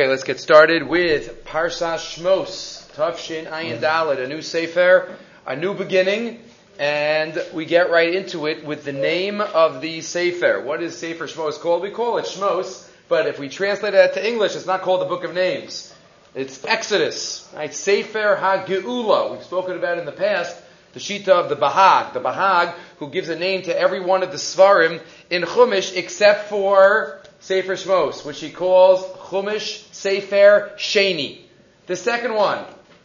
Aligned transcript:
Okay, 0.00 0.08
let's 0.08 0.24
get 0.24 0.40
started 0.40 0.88
with 0.88 1.44
Parsas 1.44 2.16
Shmos, 2.16 2.90
Tafshin 2.94 3.46
Ayin 3.50 3.80
mm. 3.80 3.80
Dalit, 3.80 4.18
a 4.18 4.26
new 4.26 4.40
Sefer, 4.40 5.14
a 5.46 5.54
new 5.54 5.74
beginning, 5.74 6.40
and 6.78 7.38
we 7.52 7.66
get 7.66 7.90
right 7.90 8.14
into 8.14 8.46
it 8.46 8.64
with 8.64 8.84
the 8.84 8.94
name 8.94 9.42
of 9.42 9.82
the 9.82 10.00
Sefer. 10.00 10.62
What 10.62 10.82
is 10.82 10.96
Sefer 10.96 11.26
Shmos 11.26 11.60
called? 11.60 11.82
We 11.82 11.90
call 11.90 12.16
it 12.16 12.24
Shmos, 12.24 12.88
but 13.10 13.26
if 13.26 13.38
we 13.38 13.50
translate 13.50 13.92
that 13.92 14.14
to 14.14 14.26
English, 14.26 14.56
it's 14.56 14.64
not 14.64 14.80
called 14.80 15.02
the 15.02 15.04
Book 15.04 15.22
of 15.22 15.34
Names. 15.34 15.94
It's 16.34 16.64
Exodus, 16.64 17.46
right? 17.54 17.74
Sefer 17.74 18.38
HaGeula. 18.40 19.32
We've 19.32 19.44
spoken 19.44 19.76
about 19.76 19.98
in 19.98 20.06
the 20.06 20.12
past 20.12 20.56
the 20.94 21.00
Shita 21.00 21.28
of 21.28 21.50
the 21.50 21.56
Bahag, 21.56 22.14
the 22.14 22.20
Bahag 22.20 22.72
who 23.00 23.10
gives 23.10 23.28
a 23.28 23.36
name 23.36 23.64
to 23.64 23.78
every 23.78 24.00
one 24.00 24.22
of 24.22 24.30
the 24.30 24.38
Svarim 24.38 25.02
in 25.28 25.42
Chumash 25.42 25.94
except 25.94 26.48
for 26.48 27.20
Sefer 27.40 27.74
Shmos, 27.74 28.24
which 28.24 28.40
he 28.40 28.48
calls 28.48 29.04
Chumash 29.30 29.84
Sefer 29.92 30.72
Sheni. 30.76 31.38
The 31.86 31.94
second 31.94 32.34
one, 32.34 32.64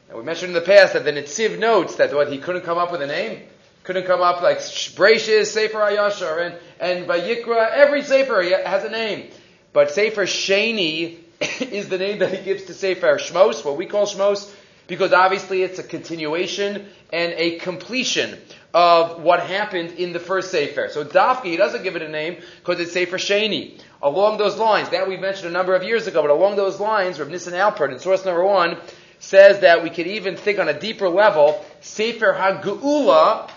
and 0.10 0.18
we 0.18 0.24
mentioned 0.24 0.50
in 0.50 0.54
the 0.56 0.62
past 0.62 0.94
that 0.94 1.04
the 1.04 1.12
Nitziv 1.12 1.60
notes 1.60 1.98
that 1.98 2.14
what 2.16 2.32
he 2.32 2.40
couldn't 2.40 2.64
come 2.64 2.80
up 2.80 2.92
with 2.92 3.04
a 3.04 3.08
name, 3.08 3.44
couldn't 3.84 4.08
come 4.08 4.22
up 4.22 4.42
like 4.42 4.58
Brachis, 4.58 5.46
Sefer 5.46 5.78
Ayashar, 5.78 6.48
and, 6.48 6.56
and 6.80 7.08
Vayikra, 7.08 7.70
every 7.70 8.02
Sefer 8.02 8.42
has 8.42 8.84
a 8.84 8.90
name. 8.90 9.30
But 9.72 9.92
Sefer 9.92 10.24
Sheni 10.24 11.18
is 11.62 11.90
the 11.90 12.00
name 12.00 12.18
that 12.20 12.34
he 12.34 12.44
gives 12.44 12.64
to 12.64 12.74
Sefer 12.74 13.18
Shmos, 13.18 13.64
what 13.64 13.78
we 13.78 13.86
call 13.86 14.08
Shmos, 14.08 14.52
because 14.88 15.14
obviously 15.14 15.62
it's 15.62 15.78
a 15.78 15.84
continuation 15.84 16.88
and 17.14 17.34
a 17.34 17.60
completion 17.60 18.40
of 18.76 19.24
what 19.24 19.40
happened 19.40 19.92
in 19.92 20.12
the 20.12 20.20
first 20.20 20.52
Sefer. 20.52 20.90
So 20.92 21.06
Dafki, 21.06 21.46
he 21.46 21.56
doesn't 21.56 21.84
give 21.84 21.96
it 21.96 22.02
a 22.02 22.10
name 22.10 22.36
because 22.60 22.78
it's 22.82 22.92
Sefer 22.92 23.18
Sheni. 23.18 23.80
Along 24.02 24.38
those 24.38 24.58
lines, 24.58 24.90
that 24.90 25.08
we 25.08 25.16
mentioned 25.16 25.48
a 25.48 25.54
number 25.54 25.76
of 25.76 25.84
years 25.84 26.08
ago, 26.08 26.22
but 26.22 26.30
along 26.30 26.58
those 26.58 26.78
lines, 26.78 27.18
Rav 27.18 27.30
Nissen 27.30 27.54
Alpert 27.54 27.94
in 27.94 28.00
source 28.00 28.26
number 28.26 28.44
one 28.44 28.78
says 29.20 29.62
that 29.62 29.82
we 29.82 29.90
could 29.90 30.08
even 30.08 30.36
think 30.36 30.60
on 30.60 30.68
a 30.68 30.78
deeper 30.78 31.08
level, 31.08 31.64
Sefer 31.80 32.34
HaGeula, 32.34 33.50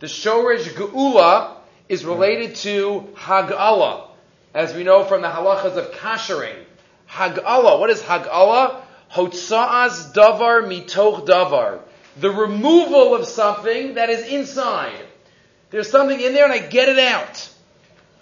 the 0.00 0.06
Shoresh 0.06 0.68
Geula, 0.74 1.56
is 1.88 2.04
related 2.04 2.56
to 2.56 3.08
Hag'ala, 3.14 4.08
as 4.52 4.74
we 4.74 4.84
know 4.84 5.02
from 5.02 5.22
the 5.22 5.28
halachas 5.28 5.78
of 5.78 5.92
kashering. 5.92 6.62
Hag'ala, 7.08 7.80
what 7.80 7.88
is 7.88 8.02
Hag'ala? 8.02 8.82
Hotza'az 9.14 10.12
davar 10.12 10.68
mitoch 10.68 11.26
davar. 11.26 11.80
The 12.20 12.30
removal 12.30 13.14
of 13.14 13.26
something 13.26 13.94
that 13.94 14.10
is 14.10 14.26
inside. 14.26 15.04
There's 15.70 15.90
something 15.90 16.20
in 16.20 16.32
there 16.32 16.44
and 16.44 16.52
I 16.52 16.58
get 16.58 16.88
it 16.88 16.98
out. 16.98 17.50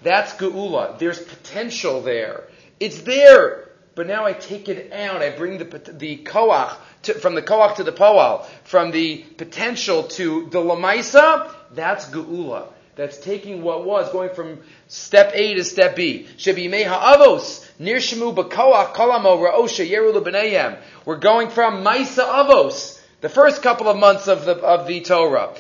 That's 0.03 0.35
geula. 0.35 0.99
There's 0.99 1.19
potential 1.19 2.03
there. 2.03 2.45
It's 2.79 3.01
there, 3.03 3.71
but 3.95 4.07
now 4.07 4.27
I 4.27 4.35
take 4.35 4.69
it 4.69 4.93
out. 4.93 5.23
I 5.23 5.31
bring 5.31 5.59
the 5.59 5.65
the 5.65 6.19
koach 6.19 6.77
to, 7.03 7.15
from 7.15 7.35
the 7.35 7.43
koach 7.43 7.77
to 7.77 7.85
the 7.85 7.93
poal, 7.93 8.47
from 8.65 8.91
the 8.91 9.25
potential 9.39 10.05
to 10.05 10.49
the 10.51 10.59
lamaisa. 10.59 11.51
That's 11.73 12.07
geula. 12.07 12.69
That's 12.97 13.19
taking 13.19 13.63
what 13.63 13.85
was 13.85 14.11
going 14.11 14.31
from 14.31 14.61
step 14.89 15.33
A 15.35 15.55
to 15.55 15.65
step 15.65 15.97
B. 15.97 16.27
Shebimei 16.37 16.87
ha'avos 16.87 17.67
nirshemu 17.81 18.35
b'koach 18.35 18.95
kolamo 18.95 19.39
ra'osha 19.39 19.89
yeru 19.89 20.79
We're 21.05 21.17
going 21.17 21.49
from 21.49 21.85
maisa 21.85 22.25
avos 22.25 22.96
the 23.27 23.35
first 23.35 23.61
couple 23.61 23.89
of 23.89 23.97
months 23.97 24.29
of 24.29 24.45
the, 24.45 24.55
of 24.55 24.87
the 24.87 25.01
Torah. 25.01 25.53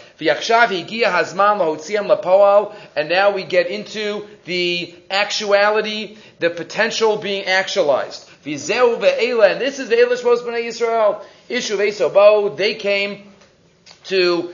And 2.95 3.09
now 3.09 3.31
we 3.33 3.42
get 3.42 3.67
into 3.67 4.28
the 4.45 4.95
actuality, 5.11 6.17
the 6.39 6.50
potential 6.50 7.17
being 7.17 7.47
actualized. 7.47 8.31
And 8.44 8.55
this 8.55 9.81
is 9.81 9.89
the 9.89 9.97
Elish 9.97 10.22
Mos 10.22 10.42
B'nai 10.42 10.67
Yisrael. 10.67 11.25
Ishu 11.50 11.77
Vesobo, 11.77 12.56
they 12.56 12.77
came 12.77 13.33
to 14.05 14.53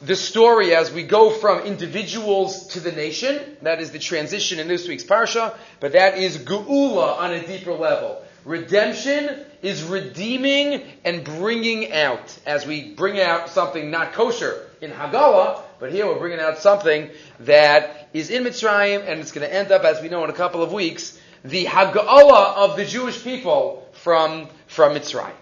the 0.00 0.16
story 0.16 0.74
as 0.74 0.90
we 0.90 1.02
go 1.02 1.28
from 1.28 1.66
individuals 1.66 2.68
to 2.68 2.80
the 2.80 2.92
nation. 2.92 3.58
That 3.60 3.82
is 3.82 3.90
the 3.90 3.98
transition 3.98 4.58
in 4.58 4.68
this 4.68 4.88
week's 4.88 5.04
Parsha. 5.04 5.54
But 5.80 5.92
that 5.92 6.16
is 6.16 6.38
Geula 6.38 7.18
on 7.18 7.34
a 7.34 7.46
deeper 7.46 7.74
level. 7.74 8.22
Redemption 8.44 9.44
is 9.62 9.82
redeeming 9.82 10.82
and 11.04 11.24
bringing 11.24 11.92
out. 11.92 12.38
As 12.46 12.66
we 12.66 12.94
bring 12.94 13.20
out 13.20 13.50
something 13.50 13.90
not 13.90 14.12
kosher 14.12 14.66
in 14.80 14.90
Hagala, 14.90 15.60
but 15.80 15.92
here 15.92 16.06
we're 16.06 16.18
bringing 16.18 16.40
out 16.40 16.58
something 16.58 17.10
that 17.40 18.08
is 18.12 18.30
in 18.30 18.44
Mitzrayim, 18.44 19.06
and 19.06 19.20
it's 19.20 19.32
going 19.32 19.46
to 19.46 19.52
end 19.52 19.72
up, 19.72 19.84
as 19.84 20.00
we 20.00 20.08
know 20.08 20.24
in 20.24 20.30
a 20.30 20.34
couple 20.34 20.62
of 20.62 20.72
weeks, 20.72 21.18
the 21.44 21.64
Hagala 21.64 22.56
of 22.56 22.76
the 22.76 22.84
Jewish 22.84 23.22
people 23.22 23.88
from, 23.92 24.48
from 24.66 24.94
Mitzrayim. 24.94 25.32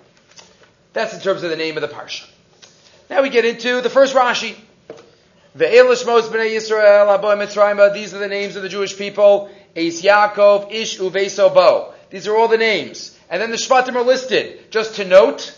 That's 0.93 1.15
in 1.15 1.21
terms 1.21 1.43
of 1.43 1.51
the 1.51 1.57
name 1.57 1.77
of 1.77 1.83
the 1.83 1.89
Parsha. 1.89 2.27
Now 3.11 3.23
we 3.23 3.29
get 3.29 3.45
into 3.45 3.83
the 3.83 3.91
first 3.91 4.15
Rashi. 4.15 4.57
Ve'elish 5.57 6.05
Mos 6.05 6.29
B'nai 6.29 6.51
Yisrael, 6.57 7.19
Aboy 7.19 7.37
Mitzrayim, 7.37 7.95
these 7.95 8.13
are 8.15 8.19
the 8.19 8.29
names 8.29 8.57
of 8.57 8.63
the 8.63 8.69
Jewish 8.69 8.97
people. 8.97 9.51
Eis 9.77 10.03
Yaakov, 10.03 10.73
Ish 10.73 10.99
Uveso 10.99 11.53
Bo. 11.55 11.95
These 12.11 12.27
are 12.29 12.37
all 12.37 12.49
the 12.49 12.59
names. 12.59 13.19
And 13.29 13.43
then 13.43 13.51
the 13.51 13.57
Shvatim 13.57 13.95
are 13.95 14.03
listed. 14.03 14.71
Just 14.71 14.97
to 14.97 15.05
note, 15.05 15.57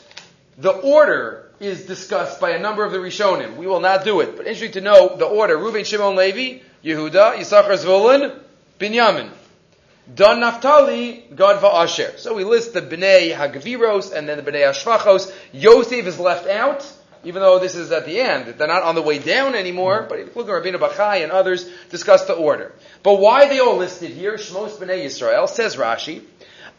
the 0.56 0.72
order 0.72 1.50
is 1.60 1.86
discussed 1.86 2.40
by 2.40 2.50
a 2.50 2.58
number 2.58 2.84
of 2.84 2.92
the 2.92 2.98
Rishonim. 2.98 3.56
We 3.56 3.66
will 3.66 3.80
not 3.80 4.04
do 4.04 4.20
it. 4.20 4.36
But 4.36 4.46
interesting 4.46 4.72
to 4.72 4.80
know 4.80 5.16
the 5.16 5.26
order. 5.26 5.56
Reuben, 5.56 5.84
Shimon, 5.84 6.16
Levi, 6.16 6.62
Yehuda, 6.84 7.36
Yisachar, 7.36 7.76
Zvulun, 7.76 8.38
Binyamin. 8.78 9.30
Dan 10.12 10.40
Naphtali, 10.40 11.24
Gad 11.34 11.62
Asher. 11.62 12.16
So 12.16 12.34
we 12.34 12.44
list 12.44 12.72
the 12.72 12.80
Bnei 12.80 13.34
Hagviros 13.34 14.12
and 14.12 14.26
then 14.26 14.42
the 14.42 14.50
Bnei 14.50 14.70
Ashvachos. 14.70 15.30
Yosef 15.52 16.06
is 16.06 16.18
left 16.18 16.48
out, 16.48 16.90
even 17.24 17.42
though 17.42 17.58
this 17.58 17.74
is 17.74 17.92
at 17.92 18.06
the 18.06 18.18
end. 18.18 18.54
They're 18.56 18.68
not 18.68 18.84
on 18.84 18.94
the 18.94 19.02
way 19.02 19.18
down 19.18 19.54
anymore, 19.54 20.06
but 20.08 20.34
look 20.34 20.48
at 20.48 20.64
Rabbeinu 20.64 20.78
Bachai 20.78 21.22
and 21.22 21.30
others 21.30 21.68
discuss 21.90 22.24
the 22.24 22.32
order. 22.32 22.72
But 23.02 23.20
why 23.20 23.48
they 23.48 23.58
all 23.58 23.76
listed 23.76 24.10
here? 24.10 24.38
Shmos 24.38 24.78
Bnei 24.78 25.04
Yisrael, 25.04 25.46
says 25.46 25.76
Rashi, 25.76 26.22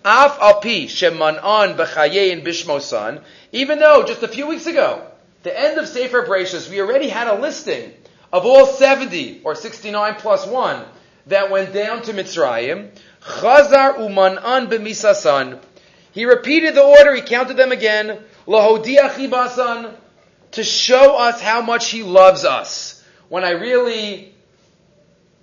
Af 0.06 0.38
api 0.42 0.88
shemanan 0.88 1.76
b'chayein 1.76 2.44
bishmosan. 2.46 3.22
Even 3.52 3.80
though 3.80 4.04
just 4.04 4.24
a 4.24 4.28
few 4.28 4.48
weeks 4.48 4.66
ago, 4.66 5.06
the 5.44 5.58
end 5.58 5.78
of 5.78 5.88
Sefer 5.88 6.26
Bereshis, 6.26 6.70
we 6.70 6.80
already 6.82 7.10
had 7.10 7.28
a 7.28 7.40
listing 7.40 7.94
of 8.32 8.46
all 8.46 8.66
70 8.66 9.42
or 9.44 9.56
69 9.56 10.16
plus 10.16 10.46
one 10.48 10.86
that 11.28 11.52
went 11.52 11.74
down 11.74 12.02
to 12.04 12.14
Mitzrayim. 12.14 12.92
Chazar 13.22 13.98
umanan 13.98 14.70
b'misasan. 14.70 15.59
He 16.12 16.26
repeated 16.26 16.76
the 16.76 16.84
order. 16.84 17.14
He 17.14 17.22
counted 17.22 17.58
them 17.58 17.72
again. 17.72 18.20
Lahodiach 18.48 19.96
to 20.52 20.64
show 20.64 21.18
us 21.18 21.42
how 21.42 21.62
much 21.62 21.92
he 21.92 22.04
loves 22.04 22.46
us. 22.46 23.04
When 23.28 23.44
I 23.44 23.52
really 23.52 24.34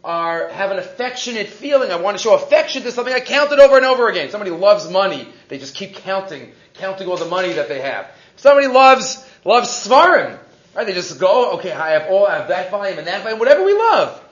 are 0.06 0.48
have 0.48 0.70
an 0.70 0.78
affectionate 0.78 1.48
feeling. 1.48 1.90
I 1.90 1.96
want 1.96 2.16
to 2.16 2.22
show 2.22 2.34
affection 2.34 2.84
to 2.84 2.92
something. 2.92 3.12
I 3.12 3.20
count 3.20 3.50
it 3.50 3.58
over 3.58 3.76
and 3.76 3.84
over 3.84 4.08
again. 4.08 4.30
Somebody 4.30 4.52
loves 4.52 4.88
money. 4.88 5.28
They 5.48 5.58
just 5.58 5.74
keep 5.74 5.96
counting, 5.96 6.52
counting 6.74 7.08
all 7.08 7.16
the 7.16 7.26
money 7.26 7.54
that 7.54 7.68
they 7.68 7.80
have. 7.80 8.08
Somebody 8.36 8.68
loves 8.68 9.28
loves 9.44 9.68
svarim. 9.68 10.38
Right? 10.74 10.86
They 10.86 10.92
just 10.92 11.18
go, 11.18 11.54
okay, 11.54 11.72
I 11.72 11.90
have 11.98 12.08
all, 12.10 12.26
I 12.26 12.38
have 12.38 12.48
that 12.48 12.70
volume 12.70 12.98
and 12.98 13.06
that 13.06 13.22
volume, 13.22 13.38
whatever 13.38 13.64
we 13.64 13.74
love. 13.74 14.22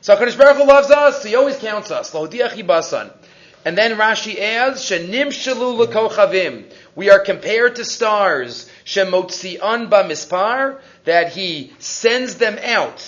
So 0.00 0.14
Hakadosh 0.14 0.38
Baruch 0.38 0.58
Hu 0.58 0.64
loves 0.64 0.90
us. 0.90 1.24
He 1.24 1.34
always 1.34 1.56
counts 1.56 1.90
us. 1.90 2.14
And 2.14 3.76
then 3.76 3.96
Rashi 3.98 4.38
adds, 4.38 4.88
"Shenim 4.88 5.28
shalu 5.28 5.86
lekochavim." 5.86 6.72
We 6.94 7.10
are 7.10 7.18
compared 7.18 7.76
to 7.76 7.84
stars. 7.84 8.70
Shemotzian 8.84 9.90
ba 9.90 10.04
mispar 10.04 10.78
that 11.04 11.32
He 11.32 11.72
sends 11.80 12.36
them 12.36 12.58
out 12.62 13.02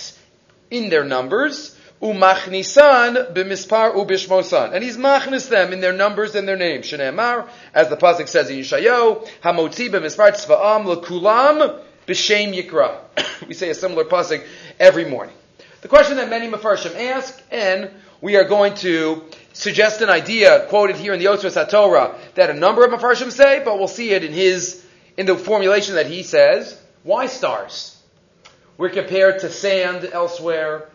in 0.69 0.89
their 0.89 1.05
numbers. 1.05 1.77
Umachnisan 2.01 3.33
b'mispar 3.33 3.93
ubishmosan. 3.93 4.73
And 4.73 4.83
he's 4.83 4.97
machnis 4.97 5.49
them 5.49 5.73
in 5.73 5.81
their 5.81 5.91
numbers 5.91 6.35
and 6.35 6.47
their 6.47 6.55
names. 6.55 6.85
Shneemar, 6.85 7.47
as 7.73 7.89
the 7.89 7.97
pasuk 7.97 8.27
says 8.29 8.49
in 8.49 8.57
Yishayo, 8.57 9.27
hamotzi 9.43 9.89
b'mispar 9.89 10.31
tzva'am 10.31 10.85
lekulam 10.85 11.81
b'shem 12.07 12.55
yikra. 12.55 12.99
we 13.47 13.53
say 13.53 13.69
a 13.69 13.75
similar 13.75 14.05
pasuk 14.05 14.45
every 14.79 15.05
morning. 15.05 15.35
The 15.81 15.89
question 15.89 16.17
that 16.17 16.29
many 16.29 16.49
mafarshim 16.49 16.95
ask, 16.95 17.41
and 17.51 17.89
we 18.21 18.37
are 18.37 18.45
going 18.45 18.75
to 18.75 19.23
suggest 19.53 20.01
an 20.01 20.09
idea 20.09 20.67
quoted 20.67 20.95
here 20.95 21.13
in 21.13 21.19
the 21.19 21.25
Yosef 21.25 21.53
HaTorah 21.53 22.15
that 22.35 22.49
a 22.49 22.53
number 22.53 22.85
of 22.85 22.91
mafarshim 22.91 23.31
say, 23.31 23.61
but 23.63 23.77
we'll 23.77 23.87
see 23.87 24.11
it 24.11 24.23
in 24.23 24.31
his, 24.31 24.85
in 25.17 25.25
the 25.25 25.35
formulation 25.35 25.95
that 25.95 26.07
he 26.07 26.23
says. 26.23 26.79
Why 27.03 27.27
stars? 27.27 27.97
We're 28.77 28.89
compared 28.89 29.39
to 29.39 29.49
sand 29.49 30.09
elsewhere 30.11 30.89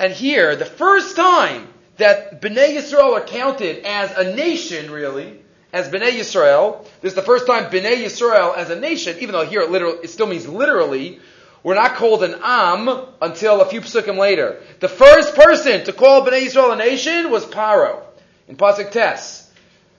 and 0.00 0.14
here, 0.14 0.56
the 0.56 0.64
first 0.64 1.14
time 1.14 1.68
that 1.98 2.40
Bnei 2.40 2.74
Yisrael 2.74 3.12
are 3.12 3.20
counted 3.20 3.84
as 3.84 4.10
a 4.16 4.34
nation, 4.34 4.90
really, 4.90 5.38
as 5.74 5.90
Bnei 5.90 6.12
Yisrael, 6.12 6.86
this 7.02 7.12
is 7.12 7.14
the 7.14 7.22
first 7.22 7.46
time 7.46 7.70
Bnei 7.70 8.02
Yisrael 8.02 8.56
as 8.56 8.70
a 8.70 8.80
nation, 8.80 9.18
even 9.20 9.32
though 9.32 9.44
here 9.44 9.60
it, 9.60 9.70
literally, 9.70 9.98
it 10.02 10.08
still 10.08 10.26
means 10.26 10.48
literally, 10.48 11.20
we're 11.62 11.74
not 11.74 11.96
called 11.96 12.24
an 12.24 12.34
Am 12.42 12.88
until 13.20 13.60
a 13.60 13.66
few 13.66 13.82
psukim 13.82 14.16
later. 14.16 14.62
The 14.80 14.88
first 14.88 15.34
person 15.34 15.84
to 15.84 15.92
call 15.92 16.26
Bnei 16.26 16.46
Yisrael 16.46 16.72
a 16.72 16.76
nation 16.76 17.30
was 17.30 17.44
Paro 17.44 18.02
in 18.48 18.56
Pasuk 18.56 18.90
Tes. 18.92 19.52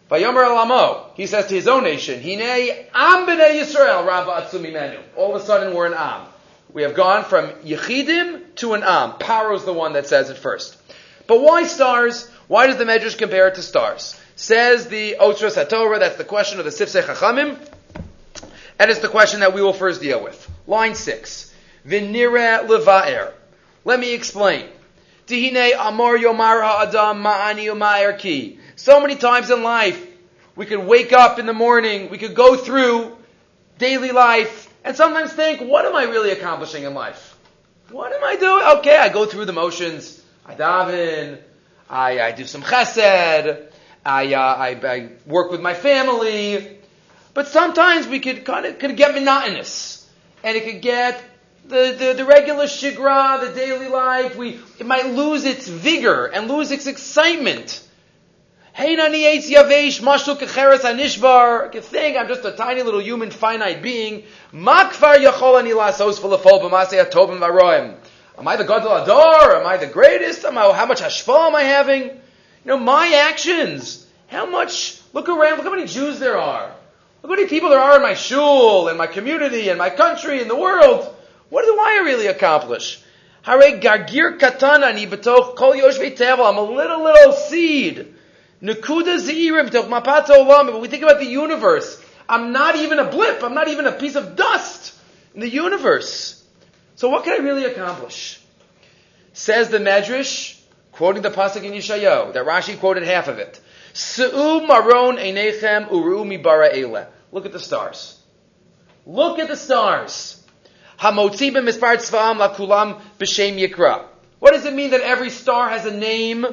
Vayomer 0.09 0.43
Alamo, 0.43 1.11
he 1.13 1.27
says 1.27 1.45
to 1.45 1.53
his 1.53 1.67
own 1.67 1.83
nation, 1.83 2.19
Hine 2.23 2.87
Am 2.95 3.27
b'nei 3.27 3.61
Yisrael, 3.61 4.03
Rabba 4.07 4.47
Atzumi 4.47 4.73
Menu. 4.73 4.99
All 5.15 5.35
of 5.35 5.41
a 5.43 5.45
sudden 5.45 5.75
we're 5.75 5.85
an 5.85 5.93
Am. 5.93 6.30
We 6.73 6.83
have 6.83 6.93
gone 6.95 7.25
from 7.25 7.49
Yechidim 7.65 8.55
to 8.55 8.73
an 8.73 8.83
Am. 8.83 9.13
Paro's 9.13 9.65
the 9.65 9.73
one 9.73 9.93
that 9.93 10.07
says 10.07 10.29
it 10.29 10.37
first. 10.37 10.77
But 11.27 11.41
why 11.41 11.63
stars? 11.63 12.29
Why 12.47 12.67
does 12.67 12.77
the 12.77 12.85
Medrash 12.85 13.17
compare 13.17 13.47
it 13.47 13.55
to 13.55 13.61
stars? 13.61 14.19
Says 14.35 14.87
the 14.87 15.17
Otros 15.19 15.61
HaTorah, 15.61 15.99
that's 15.99 16.15
the 16.15 16.23
question 16.23 16.59
of 16.59 16.65
the 16.65 16.71
Sifsei 16.71 17.03
Chachamim, 17.03 17.57
and 18.79 18.89
it's 18.89 19.01
the 19.01 19.07
question 19.07 19.41
that 19.41 19.53
we 19.53 19.61
will 19.61 19.73
first 19.73 20.01
deal 20.01 20.23
with. 20.23 20.49
Line 20.65 20.95
6. 20.95 21.53
Vinira 21.85 22.65
leva'er. 22.67 23.33
Let 23.83 23.99
me 23.99 24.13
explain. 24.13 24.67
Tihine 25.27 25.73
amor 25.75 26.17
yomar 26.17 26.61
ha'adam 26.61 27.23
ma'ani 27.23 28.17
ki. 28.17 28.59
So 28.75 28.99
many 28.99 29.15
times 29.15 29.49
in 29.49 29.63
life, 29.63 30.05
we 30.55 30.65
could 30.65 30.85
wake 30.85 31.13
up 31.13 31.37
in 31.37 31.45
the 31.45 31.53
morning, 31.53 32.09
we 32.09 32.17
could 32.17 32.35
go 32.35 32.55
through 32.55 33.15
daily 33.77 34.11
life, 34.11 34.60
and 34.83 34.95
sometimes 34.95 35.31
think, 35.33 35.61
what 35.61 35.85
am 35.85 35.95
I 35.95 36.03
really 36.03 36.31
accomplishing 36.31 36.83
in 36.83 36.93
life? 36.93 37.37
What 37.89 38.13
am 38.13 38.23
I 38.23 38.35
doing? 38.35 38.79
Okay, 38.79 38.97
I 38.97 39.09
go 39.09 39.25
through 39.25 39.45
the 39.45 39.53
motions. 39.53 40.23
I 40.45 40.55
daven. 40.55 41.39
I, 41.89 42.21
I 42.21 42.31
do 42.31 42.45
some 42.45 42.61
chesed. 42.61 43.67
I, 44.05 44.33
uh, 44.33 44.39
I, 44.39 44.69
I 44.83 45.09
work 45.25 45.51
with 45.51 45.61
my 45.61 45.73
family. 45.73 46.79
But 47.33 47.47
sometimes 47.47 48.07
we 48.07 48.19
could 48.19 48.43
kind 48.45 48.65
of 48.65 48.79
could 48.79 48.97
get 48.97 49.13
monotonous, 49.13 50.09
and 50.43 50.57
it 50.57 50.65
could 50.65 50.81
get 50.81 51.23
the, 51.65 51.95
the, 51.97 52.13
the 52.17 52.25
regular 52.25 52.65
shigra, 52.65 53.39
the 53.39 53.53
daily 53.53 53.87
life. 53.87 54.35
We 54.35 54.59
it 54.79 54.85
might 54.85 55.05
lose 55.07 55.45
its 55.45 55.67
vigor 55.67 56.25
and 56.25 56.49
lose 56.49 56.71
its 56.71 56.87
excitement. 56.87 57.87
Hey, 58.73 58.95
yavesh 58.95 59.99
think 61.83 62.17
I'm 62.17 62.29
just 62.29 62.45
a 62.45 62.53
tiny 62.53 62.83
little 62.83 63.01
human, 63.01 63.29
finite 63.29 63.81
being. 63.81 64.23
V'aroim. 67.39 67.95
Am 68.37 68.47
I 68.47 68.55
the 68.55 68.63
God 68.63 68.85
of 68.85 69.03
Ador? 69.03 69.57
Am 69.57 69.67
I 69.67 69.75
the 69.75 69.87
greatest? 69.87 70.45
Am 70.45 70.57
I, 70.57 70.71
how 70.71 70.85
much 70.85 71.01
hashpah 71.01 71.47
am 71.47 71.55
I 71.55 71.63
having? 71.63 72.03
You 72.03 72.13
know, 72.63 72.77
my 72.77 73.25
actions. 73.29 74.07
How 74.27 74.45
much? 74.45 75.01
Look 75.11 75.27
around. 75.27 75.57
Look 75.57 75.65
how 75.65 75.71
many 75.71 75.87
Jews 75.87 76.19
there 76.19 76.37
are. 76.37 76.67
Look 77.23 77.29
how 77.29 77.35
many 77.35 77.49
people 77.49 77.71
there 77.71 77.81
are 77.81 77.97
in 77.97 78.01
my 78.01 78.13
shul, 78.13 78.87
in 78.87 78.95
my 78.95 79.07
community, 79.07 79.67
in 79.67 79.77
my 79.77 79.89
country, 79.89 80.41
in 80.41 80.47
the 80.47 80.55
world. 80.55 81.13
What 81.49 81.65
do 81.65 81.77
I 81.77 82.03
really 82.05 82.27
accomplish? 82.27 83.01
Kol. 83.45 83.61
I'm 85.73 86.57
a 86.57 86.61
little, 86.61 87.03
little 87.03 87.33
seed. 87.33 88.15
Nukuda 88.61 89.17
zirim 89.19 89.69
betoch 89.69 89.87
mapat 89.87 90.27
olam. 90.27 90.73
When 90.73 90.81
we 90.81 90.87
think 90.87 91.03
about 91.03 91.19
the 91.19 91.25
universe. 91.25 92.01
I'm 92.29 92.51
not 92.53 92.75
even 92.75 92.99
a 92.99 93.09
blip. 93.09 93.43
I'm 93.43 93.53
not 93.53 93.67
even 93.67 93.87
a 93.87 93.91
piece 93.91 94.15
of 94.15 94.35
dust 94.35 94.97
in 95.33 95.41
the 95.41 95.49
universe. 95.49 96.43
So 96.95 97.09
what 97.09 97.23
can 97.23 97.33
I 97.33 97.43
really 97.43 97.65
accomplish? 97.65 98.39
Says 99.33 99.69
the 99.69 99.79
Medrash, 99.79 100.59
quoting 100.91 101.23
the 101.23 101.31
pasuk 101.31 101.63
in 101.63 101.73
Yeshayahu, 101.73 102.33
that 102.33 102.45
Rashi 102.45 102.79
quoted 102.79 103.03
half 103.03 103.27
of 103.27 103.39
it. 103.39 103.59
Su'u 103.93 104.65
maron 104.67 105.17
einechem 105.17 105.91
uru 105.91 106.23
mibara 106.23 106.73
ele. 106.73 107.07
Look 107.31 107.45
at 107.45 107.51
the 107.51 107.59
stars. 107.59 108.17
Look 109.05 109.39
at 109.39 109.47
the 109.47 109.57
stars. 109.57 110.41
Hamotzi 110.99 111.51
b'mispar 111.51 111.97
tzva'am 111.97 112.37
lakulam 112.37 113.01
b'shem 113.19 113.59
yikra. 113.59 114.05
What 114.39 114.53
does 114.53 114.65
it 114.65 114.73
mean 114.73 114.91
that 114.91 115.01
every 115.01 115.29
star 115.29 115.69
has 115.69 115.85
a 115.85 115.93
name? 115.93 116.45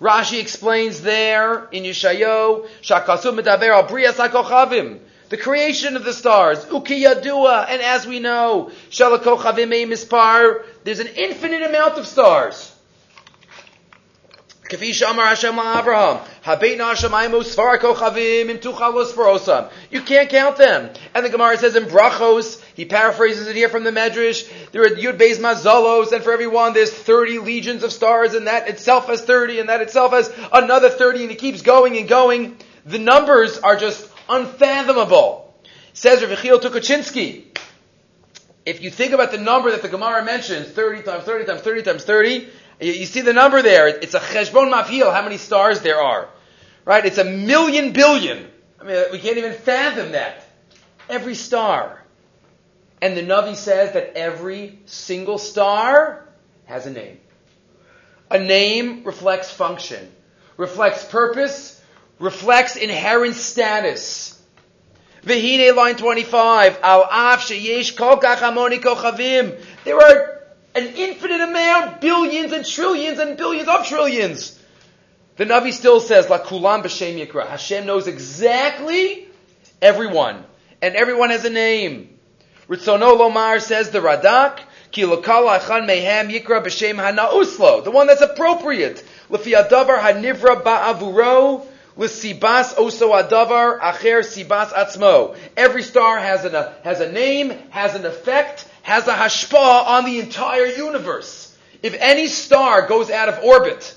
Rashi 0.00 0.40
explains 0.40 1.02
there 1.02 1.68
in 1.72 1.84
Yeshayahu, 1.84 2.66
Shakasu 2.82 3.38
medaber 3.38 3.68
al 3.68 3.84
briyas 3.84 4.14
hakochavim. 4.14 5.00
The 5.28 5.36
creation 5.36 5.94
of 5.94 6.04
the 6.04 6.12
stars, 6.12 6.64
Uki 6.64 7.04
Yadua, 7.04 7.66
and 7.68 7.82
as 7.82 8.06
we 8.06 8.18
know, 8.18 8.72
Shalakochavim 8.90 9.88
mispar, 9.88 10.64
there's 10.82 11.00
an 11.00 11.06
infinite 11.06 11.62
amount 11.62 11.98
of 11.98 12.06
stars. 12.06 12.74
You 19.90 20.02
can't 20.02 20.30
count 20.30 20.56
them. 20.56 20.90
And 21.14 21.24
the 21.24 21.28
Gemara 21.28 21.56
says 21.58 21.74
in 21.74 21.84
Brachos, 21.84 22.62
he 22.74 22.84
paraphrases 22.84 23.48
it 23.48 23.56
here 23.56 23.68
from 23.68 23.84
the 23.84 23.90
Medrash, 23.90 24.48
there 24.70 24.82
are 24.82 24.88
Yud 24.88 25.18
Beis 25.18 25.38
Mazalos, 25.38 26.12
and 26.12 26.22
for 26.22 26.32
everyone 26.32 26.72
there's 26.72 26.92
30 26.92 27.38
legions 27.40 27.82
of 27.82 27.92
stars, 27.92 28.34
and 28.34 28.46
that 28.46 28.68
itself 28.68 29.06
has 29.08 29.22
30, 29.22 29.58
and 29.58 29.68
that 29.68 29.80
itself 29.80 30.12
has 30.12 30.32
another 30.52 30.88
30, 30.88 31.22
and 31.22 31.32
it 31.32 31.38
keeps 31.38 31.62
going 31.62 31.98
and 31.98 32.08
going. 32.08 32.56
The 32.86 32.98
numbers 32.98 33.58
are 33.58 33.76
just 33.76 34.08
unfathomable. 34.28 35.52
Says 35.92 36.22
Rav 36.22 36.30
Yechiel 36.38 36.60
if 38.66 38.82
you 38.82 38.90
think 38.90 39.12
about 39.12 39.32
the 39.32 39.38
number 39.38 39.70
that 39.70 39.82
the 39.82 39.88
Gemara 39.88 40.24
mentions, 40.24 40.68
30 40.68 41.02
times 41.02 41.24
30 41.24 41.46
times 41.46 41.60
30 41.62 41.82
times 41.82 42.04
30, 42.04 42.48
you, 42.80 43.06
see 43.06 43.20
the 43.20 43.32
number 43.32 43.62
there. 43.62 43.88
It's 43.88 44.14
a 44.14 44.20
cheshbon 44.20 44.72
mafil, 44.72 45.12
how 45.12 45.22
many 45.22 45.36
stars 45.36 45.80
there 45.80 46.00
are. 46.00 46.28
Right? 46.84 47.04
It's 47.04 47.18
a 47.18 47.24
million 47.24 47.92
billion. 47.92 48.48
I 48.80 48.84
mean, 48.84 49.04
we 49.12 49.18
can't 49.18 49.36
even 49.36 49.52
fathom 49.52 50.12
that. 50.12 50.44
Every 51.08 51.34
star. 51.34 52.02
And 53.02 53.16
the 53.16 53.22
Navi 53.22 53.56
says 53.56 53.92
that 53.94 54.16
every 54.16 54.78
single 54.86 55.38
star 55.38 56.28
has 56.66 56.86
a 56.86 56.90
name. 56.90 57.18
A 58.30 58.38
name 58.38 59.04
reflects 59.04 59.50
function, 59.50 60.10
reflects 60.56 61.04
purpose, 61.04 61.82
reflects 62.18 62.76
inherent 62.76 63.34
status. 63.34 64.40
Vehine 65.22 65.74
line 65.74 65.96
25. 65.96 66.78
Al 66.82 67.02
af 67.04 67.40
sheyesh 67.40 67.96
kol 67.96 68.18
kach 68.18 68.38
kochavim. 68.80 69.60
There 69.84 69.96
are 69.96 70.39
an 70.74 70.86
infinite 70.86 71.40
amount, 71.40 72.00
billions 72.00 72.52
and 72.52 72.64
trillions 72.64 73.18
and 73.18 73.36
billions 73.36 73.68
of 73.68 73.86
trillions. 73.86 74.58
The 75.36 75.44
Navi 75.44 75.72
still 75.72 76.00
says, 76.00 76.28
La 76.28 76.38
kulam 76.38 76.82
b'shem 76.82 77.26
yikra. 77.26 77.46
Hashem 77.46 77.86
knows 77.86 78.06
exactly 78.06 79.26
everyone. 79.80 80.44
And 80.82 80.94
everyone 80.94 81.30
has 81.30 81.44
a 81.44 81.50
name. 81.50 82.18
Ritzono 82.68 83.18
Lomar 83.18 83.60
says 83.60 83.90
the 83.90 84.00
Radak, 84.00 84.60
Ki 84.92 85.02
lokal 85.02 85.48
achan 85.48 85.86
mehem 85.86 86.30
yikra 86.30 86.64
b'shem 86.64 86.96
hanauslo. 86.96 87.82
The 87.82 87.90
one 87.90 88.06
that's 88.06 88.20
appropriate. 88.20 89.04
L'fi 89.28 89.52
adavar 89.52 89.98
hanivra 89.98 90.62
ba'avuro. 90.62 91.66
L'sibas 91.96 92.74
oso 92.74 93.10
adavar 93.10 93.80
acher 93.80 94.20
sibas 94.20 94.68
atzmo. 94.68 95.36
Every 95.56 95.82
star 95.82 96.18
has, 96.18 96.44
an, 96.44 96.52
has 96.84 97.00
a 97.00 97.10
name, 97.10 97.50
has 97.70 97.94
an 97.94 98.06
effect, 98.06 98.66
has 98.82 99.06
a 99.08 99.12
hashpa 99.12 99.86
on 99.86 100.04
the 100.04 100.20
entire 100.20 100.66
universe. 100.66 101.56
If 101.82 101.94
any 101.94 102.26
star 102.26 102.86
goes 102.86 103.10
out 103.10 103.28
of 103.28 103.42
orbit, 103.44 103.96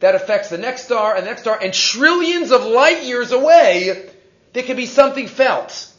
that 0.00 0.14
affects 0.14 0.50
the 0.50 0.58
next 0.58 0.84
star 0.84 1.16
and 1.16 1.24
the 1.24 1.30
next 1.30 1.42
star, 1.42 1.58
and 1.60 1.72
trillions 1.72 2.52
of 2.52 2.64
light 2.64 3.04
years 3.04 3.32
away, 3.32 4.10
there 4.52 4.62
can 4.62 4.76
be 4.76 4.86
something 4.86 5.26
felt 5.26 5.92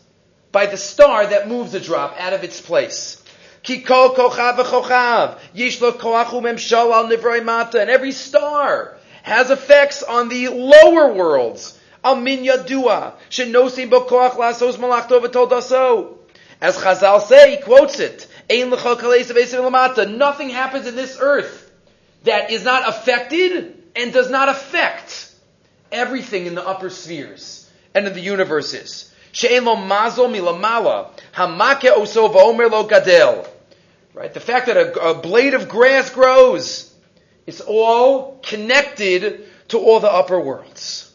by 0.51 0.65
the 0.65 0.77
star 0.77 1.25
that 1.27 1.47
moves 1.47 1.73
a 1.73 1.79
drop 1.79 2.15
out 2.19 2.33
of 2.33 2.43
its 2.43 2.61
place. 2.61 3.21
Kikol 3.63 4.15
kochav 4.15 4.57
v'chochav, 4.57 5.39
memshal 6.41 6.93
al 6.93 7.43
mata, 7.43 7.81
and 7.81 7.89
every 7.89 8.11
star 8.11 8.97
has 9.23 9.51
effects 9.51 10.03
on 10.03 10.29
the 10.29 10.47
lower 10.47 11.13
worlds. 11.13 11.77
Al 12.03 12.15
yadua, 12.15 13.13
shenosim 13.29 13.89
bokoach 13.89 14.35
lasos 14.35 14.77
malachto 14.77 15.19
v'tol 15.19 16.16
as 16.59 16.77
Chazal 16.77 17.21
say, 17.21 17.57
he 17.57 17.61
quotes 17.61 17.99
it, 17.99 18.27
Nothing 18.49 20.49
happens 20.49 20.87
in 20.87 20.95
this 20.95 21.17
earth 21.19 21.71
that 22.23 22.51
is 22.51 22.63
not 22.63 22.87
affected 22.87 23.83
and 23.95 24.13
does 24.13 24.29
not 24.29 24.49
affect 24.49 25.31
everything 25.91 26.45
in 26.45 26.55
the 26.55 26.65
upper 26.65 26.89
spheres 26.89 27.69
and 27.93 28.07
in 28.07 28.13
the 28.13 28.21
universes. 28.21 29.13
Right? 34.13 34.33
The 34.33 34.39
fact 34.39 34.67
that 34.67 34.77
a, 34.77 35.09
a 35.09 35.21
blade 35.21 35.53
of 35.53 35.69
grass 35.69 36.09
grows, 36.09 36.91
it's 37.45 37.61
all 37.61 38.39
connected 38.41 39.45
to 39.69 39.77
all 39.77 39.99
the 39.99 40.11
upper 40.11 40.39
worlds. 40.39 41.13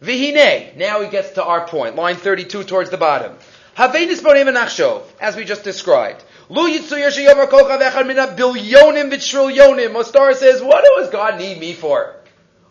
Vihine, 0.00 0.76
now 0.76 1.00
he 1.00 1.08
gets 1.08 1.30
to 1.30 1.44
our 1.44 1.66
point, 1.66 1.96
line 1.96 2.16
32 2.16 2.64
towards 2.64 2.90
the 2.90 2.98
bottom. 2.98 3.36
Havenis 3.76 4.20
bonim 4.20 4.52
nachshov, 4.54 5.02
as 5.20 5.36
we 5.36 5.44
just 5.44 5.62
described. 5.62 6.24
Lu 6.48 6.66
yitzuyer 6.70 7.10
sheyomer 7.10 7.48
kol 7.50 7.64
chavechad 7.64 8.06
mina 8.06 8.28
bilyonim 8.28 9.12
v'trilyonim. 9.12 9.92
Mostar 9.92 10.32
says, 10.34 10.62
what 10.62 10.82
does 10.82 11.10
God 11.10 11.38
need 11.38 11.60
me 11.60 11.74
for? 11.74 12.16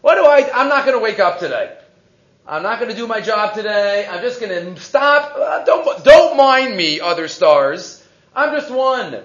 What 0.01 0.15
do 0.15 0.25
I, 0.25 0.49
I'm 0.53 0.67
not 0.67 0.85
going 0.85 0.97
to 0.97 1.03
wake 1.03 1.19
up 1.19 1.39
today. 1.39 1.77
I'm 2.47 2.63
not 2.63 2.79
going 2.79 2.91
to 2.91 2.97
do 2.97 3.07
my 3.07 3.21
job 3.21 3.55
today. 3.55 4.07
I'm 4.07 4.21
just 4.21 4.39
going 4.39 4.75
to 4.75 4.81
stop. 4.81 5.33
Uh, 5.35 5.63
don't, 5.63 6.03
don't 6.03 6.37
mind 6.37 6.77
me, 6.77 6.99
other 6.99 7.27
stars. 7.27 8.05
I'm 8.35 8.55
just 8.55 8.71
one. 8.71 9.23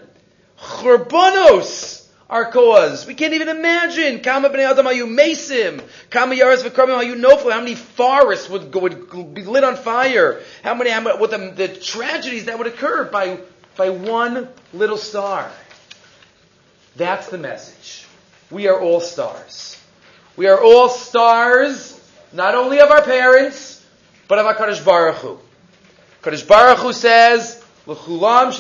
Churbanos. 0.59 1.90
Our 2.31 2.51
cause. 2.51 3.07
We 3.07 3.15
can't 3.15 3.35
even 3.35 3.49
imagine. 3.49 4.21
Kama 4.21 4.49
b'nei 4.49 4.71
adam 4.71 4.87
you 4.97 5.07
mesim. 5.07 5.83
Kama 6.11 6.37
yaris 6.37 6.63
v'kramim 6.63 7.05
you 7.05 7.17
nofel. 7.17 7.53
How 7.53 7.59
many 7.59 7.75
forests 7.75 8.49
would, 8.49 8.73
would 8.75 9.35
be 9.35 9.43
lit 9.43 9.65
on 9.65 9.77
fire? 9.77 10.41
How 10.63 10.75
many, 10.75 10.91
how 10.91 11.01
many 11.01 11.19
what 11.19 11.33
the, 11.33 11.51
the 11.51 11.69
tragedies 11.69 12.45
that 12.45 12.57
would 12.57 12.69
occur 12.69 13.05
by, 13.05 13.41
by 13.77 13.91
one 13.91 14.49
little 14.73 14.97
star. 14.97 15.51
That's 16.97 17.29
the 17.29 17.39
message. 17.39 18.07
We 18.51 18.69
are 18.69 18.81
all 18.81 19.01
stars. 19.01 19.77
We 20.37 20.47
are 20.47 20.63
all 20.63 20.89
stars, 20.89 22.01
not 22.33 22.55
only 22.55 22.81
of 22.81 22.91
our 22.91 23.03
parents, 23.03 23.85
but 24.29 24.39
of 24.39 24.47
our 24.47 24.55
Kadosh 24.55 24.85
Baruch 24.85 25.17
Hu. 25.17 25.39
Kadosh 26.23 26.47
Baruch 26.47 26.79
Hu 26.79 26.93
says, 26.93 27.63
L'chulam 27.87 28.53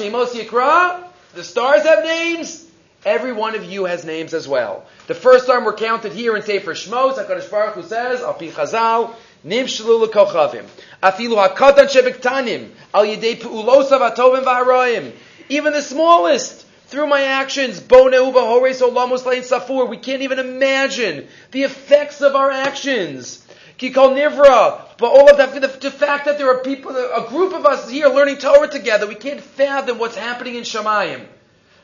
the 1.32 1.44
stars 1.44 1.82
have 1.82 2.04
names, 2.04 2.66
Every 3.04 3.32
one 3.32 3.54
of 3.54 3.64
you 3.64 3.86
has 3.86 4.04
names 4.04 4.34
as 4.34 4.46
well. 4.46 4.84
The 5.06 5.14
first 5.14 5.46
time 5.46 5.64
we're 5.64 5.74
counted 5.74 6.12
here 6.12 6.36
in 6.36 6.42
Sefer 6.42 6.72
Shmos, 6.72 7.14
HaKadosh 7.14 7.50
Baruch 7.50 7.74
Hu 7.74 7.82
says, 7.82 8.20
Al 8.20 8.34
Pi 8.34 8.48
Chazal, 8.48 9.14
Nim 9.42 9.66
Shlu 9.66 10.06
L'Kochavim. 10.06 10.66
Afilu 11.02 11.48
HaKatan 11.48 11.88
Shebektanim, 11.88 12.68
Al 12.92 13.06
Yidei 13.06 13.40
Pu'ulosav 13.40 14.14
HaTovim 14.14 14.44
V'Haroim. 14.44 15.12
Even 15.48 15.72
the 15.72 15.80
smallest, 15.80 16.66
through 16.88 17.06
my 17.06 17.22
actions, 17.22 17.80
Boneu 17.80 18.34
V'Hores 18.34 18.86
Olamus 18.86 19.24
Lein 19.24 19.42
Safur, 19.42 19.88
we 19.88 19.96
can't 19.96 20.20
even 20.20 20.38
imagine 20.38 21.26
the 21.52 21.62
effects 21.62 22.20
of 22.20 22.36
our 22.36 22.50
actions. 22.50 23.46
Kikol 23.78 24.12
Nivra, 24.14 24.82
but 24.98 25.06
all 25.06 25.30
of 25.30 25.38
that, 25.38 25.54
the, 25.54 25.68
the 25.68 25.90
fact 25.90 26.26
that 26.26 26.36
there 26.36 26.50
are 26.50 26.58
people, 26.58 26.94
a 26.94 27.26
group 27.30 27.54
of 27.54 27.64
us 27.64 27.88
here 27.88 28.08
learning 28.08 28.36
Torah 28.36 28.68
together, 28.68 29.06
we 29.06 29.14
can't 29.14 29.40
fathom 29.40 29.98
what's 29.98 30.16
happening 30.16 30.56
in 30.56 30.64
Shemayim 30.64 31.24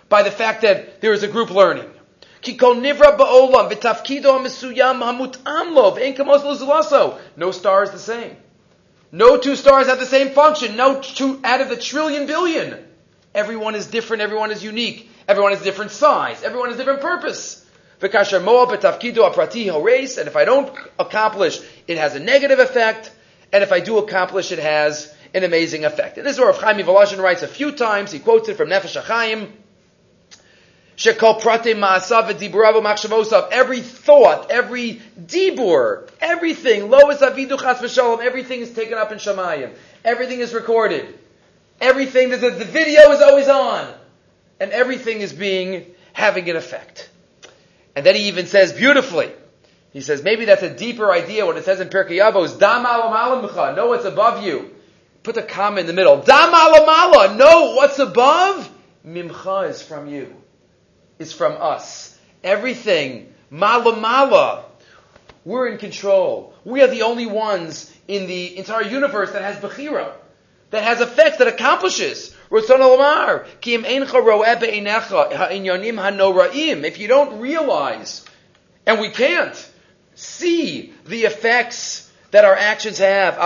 by 0.09 0.23
the 0.23 0.31
fact 0.31 0.63
that 0.63 1.01
there 1.01 1.13
is 1.13 1.23
a 1.23 1.29
group 1.29 1.51
learning. 1.51 1.91
No 7.37 7.51
star 7.51 7.83
is 7.83 7.91
the 7.91 7.99
same. 7.99 8.37
No 9.13 9.39
two 9.39 9.57
stars 9.57 9.87
have 9.87 9.99
the 9.99 10.07
same 10.07 10.31
function. 10.31 10.77
No 10.77 11.01
two 11.01 11.41
out 11.43 11.61
of 11.61 11.69
the 11.69 11.77
trillion 11.77 12.27
billion. 12.27 12.85
Everyone 13.35 13.75
is 13.75 13.87
different. 13.87 14.23
Everyone 14.23 14.51
is 14.51 14.63
unique. 14.63 15.11
Everyone 15.27 15.53
has 15.53 15.63
different 15.63 15.91
size. 15.91 16.43
Everyone 16.43 16.69
has 16.69 16.77
different 16.77 17.01
purpose. 17.01 17.65
And 18.01 18.13
if 18.13 20.37
I 20.37 20.45
don't 20.45 20.79
accomplish, 20.99 21.61
it 21.89 21.99
has 21.99 22.15
a 22.15 22.21
negative 22.21 22.59
effect. 22.59 23.11
And 23.53 23.63
if 23.63 23.73
I 23.73 23.81
do 23.81 23.99
accomplish, 23.99 24.53
it 24.53 24.59
has 24.59 25.13
an 25.35 25.45
amazing 25.45 25.85
effect. 25.85 26.19
And 26.19 26.27
this 26.27 26.35
is 26.35 26.41
where 26.41 26.53
Chaim 26.53 26.77
Volozhin 26.79 27.19
writes 27.19 27.43
a 27.43 27.49
few 27.49 27.73
times. 27.73 28.13
He 28.13 28.19
quotes 28.19 28.49
it 28.49 28.57
from 28.57 28.69
Nefesh 28.69 29.01
HaChaim. 29.01 29.51
Shekol 30.97 31.43
prate 31.43 31.77
ma'asav 31.77 32.31
machshavosav. 32.31 33.51
Every 33.51 33.81
thought, 33.81 34.51
every 34.51 35.03
dibur, 35.21 36.09
everything, 36.21 36.89
lois 36.89 37.19
avidu 37.19 37.61
chas 37.61 37.81
v'shalom, 37.81 38.21
everything 38.21 38.61
is 38.61 38.73
taken 38.73 38.97
up 38.97 39.13
in 39.13 39.19
Shemayim. 39.19 39.75
Everything 40.05 40.41
is 40.41 40.55
recorded. 40.55 41.19
Everything, 41.83 42.31
the, 42.31 42.39
the 42.39 42.65
video 42.65 43.13
is 43.13 43.21
always 43.21 43.49
on. 43.49 43.93
And 44.59 44.73
everything 44.73 45.21
is 45.21 45.35
being, 45.35 45.85
having 46.15 46.49
an 46.49 46.57
effect. 46.57 47.11
And 47.95 48.07
then 48.07 48.15
he 48.15 48.29
even 48.29 48.47
says 48.47 48.73
beautifully, 48.73 49.31
he 49.93 50.01
says, 50.01 50.23
maybe 50.23 50.47
that's 50.47 50.63
a 50.63 50.75
deeper 50.75 51.13
idea 51.13 51.45
when 51.45 51.59
it 51.59 51.65
says 51.65 51.81
in 51.81 51.89
Pirkei 51.89 52.21
Avos, 52.21 52.59
Dam 52.59 52.83
know 52.83 53.87
what's 53.89 54.07
above 54.07 54.43
you. 54.43 54.71
Put 55.23 55.37
a 55.37 55.43
comma 55.43 55.81
in 55.81 55.87
the 55.87 55.93
middle. 55.93 56.23
Dam 56.23 56.53
know 56.53 57.75
what's 57.75 57.99
above? 57.99 58.71
Mimcha 59.07 59.69
is 59.69 59.83
from 59.83 60.09
you 60.09 60.35
is 61.19 61.33
from 61.33 61.57
us. 61.61 62.19
Everything, 62.45 63.33
mala 63.51 63.97
mala, 63.97 64.65
we're 65.45 65.69
in 65.69 65.79
control. 65.79 66.53
We 66.65 66.83
are 66.83 66.89
the 66.89 67.03
only 67.03 67.27
ones 67.27 67.93
in 68.09 68.27
the 68.27 68.59
entire 68.59 68.83
universe 68.83 69.33
that 69.33 69.43
has 69.43 69.57
bechira, 69.57 70.13
that 70.71 70.83
has 70.83 71.01
effects, 71.01 71.39
that 71.39 71.47
accomplishes. 71.47 72.35
If 72.51 72.69
you 76.99 77.09
don't 77.09 77.41
realize, 77.41 78.25
and 78.87 79.01
we 79.01 79.09
can't, 79.11 79.71
see 80.15 80.93
the 81.07 81.25
effects 81.25 82.11
that 82.31 82.45
our 82.45 82.57
actions 82.57 82.99
have, 82.99 83.39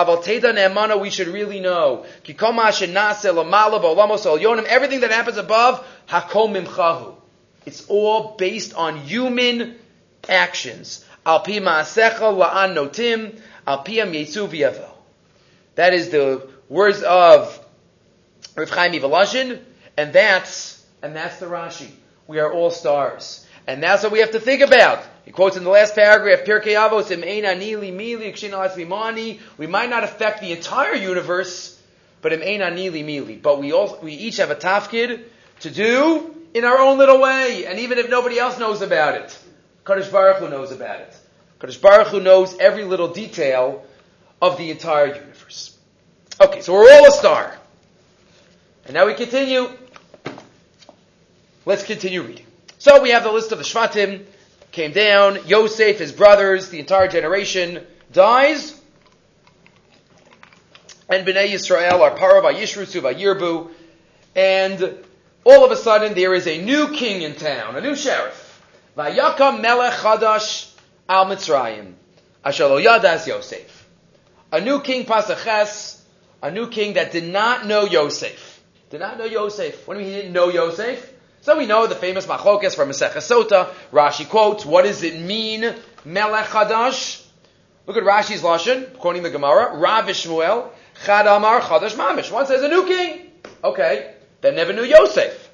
we 1.01 1.11
should 1.11 1.29
really 1.29 1.61
know. 1.61 2.05
Everything 2.27 2.95
that 5.01 5.11
happens 5.11 5.37
above, 5.37 5.87
hakol 6.09 6.49
mimchahu. 6.51 7.20
It's 7.67 7.87
all 7.89 8.37
based 8.37 8.75
on 8.75 8.97
human 8.99 9.77
actions. 10.29 11.05
Al 11.27 11.41
pi 11.41 11.59
ma'asecha 11.59 12.21
la'an 12.21 12.75
notim, 12.75 13.39
al. 13.67 13.85
That 15.75 15.95
is 15.95 16.11
the 16.11 16.49
words 16.69 17.03
of 17.03 17.67
Rav 18.57 18.71
Chaim 18.71 19.59
and 19.97 20.13
that's, 20.13 20.85
and 21.03 21.15
that's 21.15 21.39
the 21.39 21.47
Rashi. 21.47 21.91
We 22.27 22.39
are 22.39 22.53
all 22.53 22.71
stars. 22.71 23.47
And 23.67 23.83
that's 23.83 24.03
what 24.03 24.13
we 24.13 24.21
have 24.21 24.31
to 24.33 24.41
think 24.41 24.63
about. 24.63 25.05
He 25.25 25.31
quotes 25.31 25.57
in 25.57 25.65
the 25.65 25.71
last 25.71 25.95
paragraph, 25.95 26.45
Pirkei 26.45 26.75
Avos. 26.75 27.11
We 29.59 29.67
might 29.67 29.91
not 29.91 30.05
affect 30.05 30.41
the 30.41 30.53
entire 30.53 30.95
universe, 30.95 31.79
but. 32.23 32.33
But 33.43 33.61
we 33.61 33.73
all, 33.73 33.99
we 34.03 34.13
each 34.15 34.39
have 34.39 34.51
a 34.51 34.55
tafkid 34.55 35.25
to 35.61 35.71
do 35.71 36.40
in 36.55 36.65
our 36.65 36.79
own 36.79 36.99
little 36.99 37.21
way, 37.21 37.67
and 37.67 37.79
even 37.79 37.99
if 37.99 38.09
nobody 38.09 38.39
else 38.39 38.59
knows 38.59 38.83
about 38.83 39.15
it, 39.15 39.39
Kadosh 39.85 40.11
Baruch 40.11 40.39
Hu 40.39 40.49
knows 40.49 40.73
about 40.73 41.01
it. 41.01 41.17
Kadosh 41.59 41.81
Baruch 41.81 42.09
Hu 42.09 42.21
knows 42.21 42.57
every 42.59 42.85
little 42.85 43.09
detail 43.09 43.85
of 44.41 44.59
the 44.59 44.71
entire 44.71 45.15
universe. 45.15 45.79
Okay, 46.41 46.61
so 46.61 46.73
we're 46.73 46.91
all 46.91 47.07
a 47.07 47.11
star. 47.13 47.57
And 48.87 48.95
now 48.95 49.07
we 49.07 49.15
continue. 49.15 49.69
Let's 51.67 51.85
continue 51.85 52.23
reading. 52.23 52.47
So 52.79 53.03
we 53.03 53.11
have 53.11 53.25
the 53.25 53.33
list 53.33 53.53
of 53.53 53.59
the 53.59 53.65
Shvatim, 53.65 54.25
came 54.73 54.93
down, 54.93 55.47
Yosef, 55.47 55.99
his 55.99 56.13
brothers, 56.13 56.71
the 56.71 56.79
entire 56.79 57.09
generation 57.09 57.85
dies, 58.13 58.81
and 61.11 61.27
Bnei 61.27 61.49
Yisrael 61.49 62.01
are 62.01 62.17
Paro, 62.17 62.43
Yishrusu, 62.55 63.03
Yirbu, 63.15 63.71
and 64.35 65.05
all 65.45 65.65
of 65.65 65.71
a 65.71 65.77
sudden 65.77 66.15
there 66.15 66.35
is 66.35 66.47
a 66.47 66.63
new 66.63 66.89
king 66.89 67.23
in 67.23 67.35
town, 67.35 67.77
a 67.77 67.81
new 67.81 67.97
sheriff. 67.97 68.63
Vayakam 68.97 69.61
melech 69.61 69.95
chadash 69.95 70.73
al 71.09 71.27
Mitzrayim. 71.27 71.95
Ashalo 72.45 72.83
yadas 72.83 73.27
Yosef. 73.27 73.89
A 74.53 74.61
new 74.61 74.81
king 74.81 75.07
pasaches, 75.07 76.01
a 76.43 76.51
new 76.51 76.69
king 76.69 76.95
that 76.95 77.13
did 77.13 77.25
not 77.25 77.67
know 77.67 77.85
Yosef. 77.85 78.63
Did 78.91 79.01
not 79.01 79.19
know 79.19 79.25
Yosef. 79.25 79.87
What 79.87 79.95
do 79.95 80.01
you 80.01 80.07
mean 80.07 80.15
he 80.15 80.21
didn't 80.23 80.35
know 80.35 80.49
Yosef? 80.49 81.15
So 81.43 81.57
we 81.57 81.67
know 81.67 81.87
the 81.87 81.95
famous 81.95 82.27
machlokas 82.27 82.75
from 82.75 82.91
Masech 82.91 83.13
Sota. 83.13 83.73
Rashi 83.93 84.29
quotes, 84.29 84.67
what 84.67 84.85
does 84.85 85.03
it 85.03 85.19
mean, 85.19 85.75
melech 86.05 86.47
chadash? 86.47 87.25
Look 87.87 87.97
at 87.97 88.03
Rashi's 88.03 88.43
lashon, 88.43 88.99
quoting 88.99 89.23
the 89.23 89.31
Gemara. 89.31 89.77
Rav 89.79 90.05
Shmuel, 90.07 90.69
chad 91.07 91.27
amar 91.27 91.61
chadash 91.61 91.95
mamish. 91.95 92.31
One 92.31 92.47
says 92.47 92.63
a 92.63 92.69
new 92.69 92.85
king. 92.87 93.31
Okay 93.65 94.17
that 94.41 94.55
never 94.55 94.73
knew 94.73 94.85
Yosef. 94.85 95.49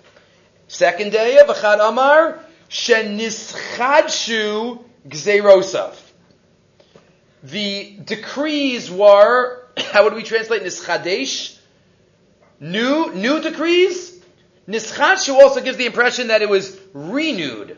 Second 0.69 1.13
day 1.13 1.39
of 1.39 1.49
Achad 1.49 1.87
Amar, 1.87 2.41
Shenischadshu 2.69 4.83
Gzeirosav. 5.09 5.95
The 7.43 7.99
decrees 8.05 8.91
were, 8.91 9.67
how 9.93 10.05
would 10.05 10.15
we 10.15 10.23
translate 10.23 10.63
Nischadesh? 10.63 11.59
New, 12.59 13.13
new 13.15 13.41
decrees? 13.41 14.19
Nischadshu 14.67 15.35
also 15.35 15.61
gives 15.61 15.77
the 15.77 15.87
impression 15.87 16.29
that 16.29 16.43
it 16.43 16.49
was 16.49 16.79
renewed. 16.93 17.77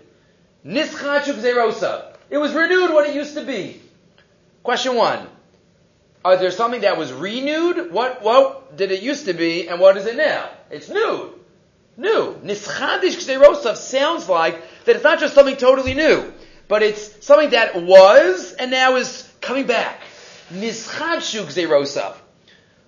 Nischadshu 0.64 1.34
Gzeirosav. 1.34 2.14
It 2.30 2.38
was 2.38 2.54
renewed 2.54 2.92
what 2.92 3.08
it 3.08 3.14
used 3.14 3.34
to 3.34 3.44
be. 3.44 3.80
Question 4.62 4.94
one. 4.94 5.26
Are 6.28 6.36
there 6.36 6.50
something 6.50 6.82
that 6.82 6.98
was 6.98 7.10
renewed? 7.10 7.90
What, 7.90 8.20
what 8.20 8.76
did 8.76 8.92
it 8.92 9.00
used 9.00 9.24
to 9.24 9.32
be 9.32 9.66
and 9.66 9.80
what 9.80 9.96
is 9.96 10.04
it 10.04 10.14
now? 10.14 10.50
It's 10.70 10.90
new. 10.90 11.32
New. 11.96 12.34
Nischadish 12.44 13.16
Kserosav 13.16 13.76
sounds 13.76 14.28
like 14.28 14.62
that 14.84 14.96
it's 14.96 15.04
not 15.04 15.20
just 15.20 15.34
something 15.34 15.56
totally 15.56 15.94
new, 15.94 16.30
but 16.68 16.82
it's 16.82 17.24
something 17.24 17.48
that 17.50 17.82
was 17.82 18.52
and 18.52 18.70
now 18.70 18.96
is 18.96 19.26
coming 19.40 19.66
back. 19.66 20.02
Nischadshu 20.52 21.44
Kserosav. 21.46 22.14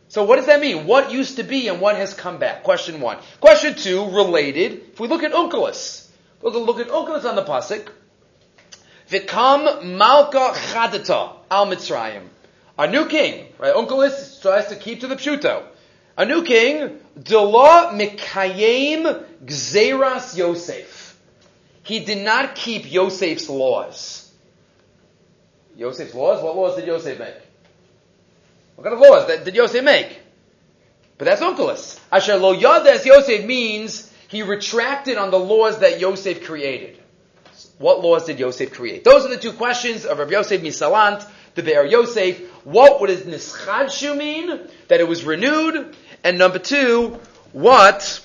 So 0.08 0.24
what 0.24 0.36
does 0.36 0.44
that 0.44 0.60
mean? 0.60 0.84
What 0.84 1.10
used 1.10 1.36
to 1.36 1.42
be 1.42 1.68
and 1.68 1.80
what 1.80 1.96
has 1.96 2.12
come 2.12 2.36
back? 2.36 2.62
Question 2.62 3.00
one. 3.00 3.16
Question 3.40 3.74
two, 3.74 4.04
related. 4.10 4.82
If 4.92 5.00
we 5.00 5.08
look 5.08 5.22
at 5.22 5.32
look 5.32 5.54
at, 5.54 6.60
look 6.60 6.78
at 6.78 6.88
Unkelos 6.88 7.24
on 7.24 7.36
the 7.36 7.44
pasuk. 7.44 7.88
Vikam 9.08 9.96
Malka 9.96 10.52
Chadata 10.54 11.36
Al 11.50 11.68
Mitzrayim. 11.68 12.28
A 12.80 12.90
new 12.90 13.04
king, 13.08 13.44
right? 13.58 13.74
Unkelos 13.74 14.40
tries 14.40 14.68
to 14.68 14.74
keep 14.74 15.00
to 15.00 15.06
the 15.06 15.16
pshuto. 15.16 15.64
A 16.16 16.24
new 16.24 16.42
king, 16.42 16.98
Dela 17.22 17.90
Mikayim 17.92 19.22
Gzeras 19.44 20.34
Yosef. 20.34 21.14
he 21.82 22.00
did 22.00 22.24
not 22.24 22.54
keep 22.54 22.90
Yosef's 22.90 23.50
laws. 23.50 24.32
Yosef's 25.76 26.14
laws? 26.14 26.42
What 26.42 26.56
laws 26.56 26.76
did 26.76 26.86
Yosef 26.86 27.18
make? 27.18 27.34
What 28.76 28.84
kind 28.84 28.94
of 28.94 29.00
laws 29.00 29.44
did 29.44 29.54
Yosef 29.54 29.84
make? 29.84 30.18
But 31.18 31.26
that's 31.26 31.42
Onkelos. 31.42 32.00
Asher 32.10 32.38
lo 32.38 32.56
yades 32.56 33.04
Yosef 33.04 33.44
means 33.44 34.10
he 34.28 34.42
retracted 34.42 35.18
on 35.18 35.30
the 35.30 35.38
laws 35.38 35.80
that 35.80 36.00
Yosef 36.00 36.44
created. 36.44 36.98
What 37.76 38.00
laws 38.00 38.24
did 38.24 38.38
Yosef 38.38 38.72
create? 38.72 39.04
Those 39.04 39.26
are 39.26 39.28
the 39.28 39.36
two 39.36 39.52
questions 39.52 40.06
of 40.06 40.18
Rav 40.18 40.30
Yosef 40.30 40.62
Misalant, 40.62 41.26
the 41.54 41.62
Be'er 41.62 41.84
Yosef. 41.84 42.38
What 42.64 43.00
would 43.00 43.10
his 43.10 43.22
Nischadshu 43.22 44.16
mean? 44.16 44.60
That 44.88 45.00
it 45.00 45.08
was 45.08 45.24
renewed. 45.24 45.94
And 46.22 46.38
number 46.38 46.58
two, 46.58 47.18
what 47.52 48.24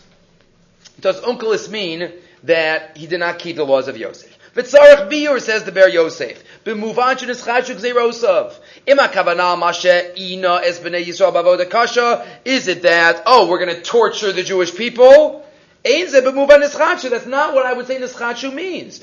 does 1.00 1.20
Onkelos 1.22 1.70
mean 1.70 2.12
that 2.44 2.98
he 2.98 3.08
did 3.08 3.20
not 3.20 3.40
keep 3.40 3.56
the 3.56 3.66
laws 3.66 3.88
of 3.88 3.98
Yosef? 3.98 4.32
V'tzarech 4.56 5.12
biur 5.12 5.42
says 5.42 5.64
the 5.64 5.72
Be'er 5.72 5.90
Yosef. 5.90 6.42
B'muvan 6.64 7.16
shenischadshuk 7.16 7.80
zeirosav. 7.80 8.54
Ima 8.88 9.10
kavanah 9.10 9.60
mashe 9.62 10.18
ina 10.18 10.62
es 10.64 10.80
b'nei 10.80 11.06
Yisrael 11.06 11.34
b'avoda. 11.34 12.26
Is 12.46 12.68
it 12.68 12.84
that, 12.84 13.24
oh, 13.26 13.48
we're 13.48 13.60
going 13.60 13.76
to 13.76 13.82
torture 13.82 14.32
the 14.32 14.44
Jewish 14.44 14.74
people? 14.74 15.46
That's 15.84 17.26
not 17.28 17.54
what 17.54 17.66
I 17.66 17.74
would 17.74 17.86
say 17.86 18.00
nischachu 18.00 18.54
means. 18.54 19.02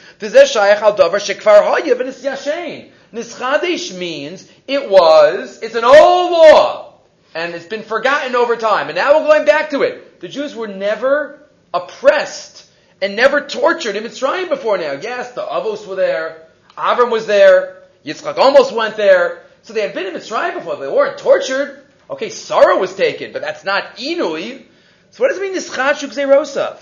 Nischadesh 3.13 3.97
means 3.97 4.51
it 4.67 4.89
was, 4.89 5.61
it's 5.63 5.75
an 5.75 5.85
old 5.85 6.33
law, 6.33 6.95
and 7.35 7.55
it's 7.55 7.67
been 7.67 7.83
forgotten 7.83 8.35
over 8.35 8.57
time, 8.57 8.89
and 8.89 8.97
now 8.97 9.19
we're 9.19 9.27
going 9.27 9.45
back 9.45 9.71
to 9.71 9.83
it. 9.83 10.21
The 10.21 10.29
Jews 10.29 10.55
were 10.55 10.69
never 10.69 11.47
oppressed 11.75 12.67
and 13.01 13.17
never 13.17 13.41
tortured 13.41 13.97
in 13.97 14.05
Mitzrayim 14.05 14.49
before 14.49 14.79
now. 14.79 14.93
Yes, 14.93 15.33
the 15.33 15.43
Avos 15.43 15.87
were 15.87 15.97
there, 15.97 16.47
Avram 16.77 17.11
was 17.11 17.27
there, 17.27 17.83
Yitzchak 18.05 18.39
almost 18.39 18.73
went 18.73 18.97
there, 18.97 19.45
so 19.63 19.73
they 19.73 19.83
had 19.83 19.95
been 19.95 20.07
in 20.07 20.15
Mitzrayim 20.15 20.55
before, 20.55 20.77
they 20.77 20.89
weren't 20.89 21.19
tortured. 21.19 21.85
Okay, 22.09 22.31
sorrow 22.31 22.79
was 22.79 22.95
taken, 22.95 23.33
but 23.33 23.43
that's 23.43 23.65
not 23.65 23.97
Inui. 23.97 24.65
So 25.13 25.23
what 25.23 25.29
does 25.29 25.39
it 25.39 25.43
mean 25.43 25.55
nischad 25.55 26.01
gzeirosav? 26.01 26.79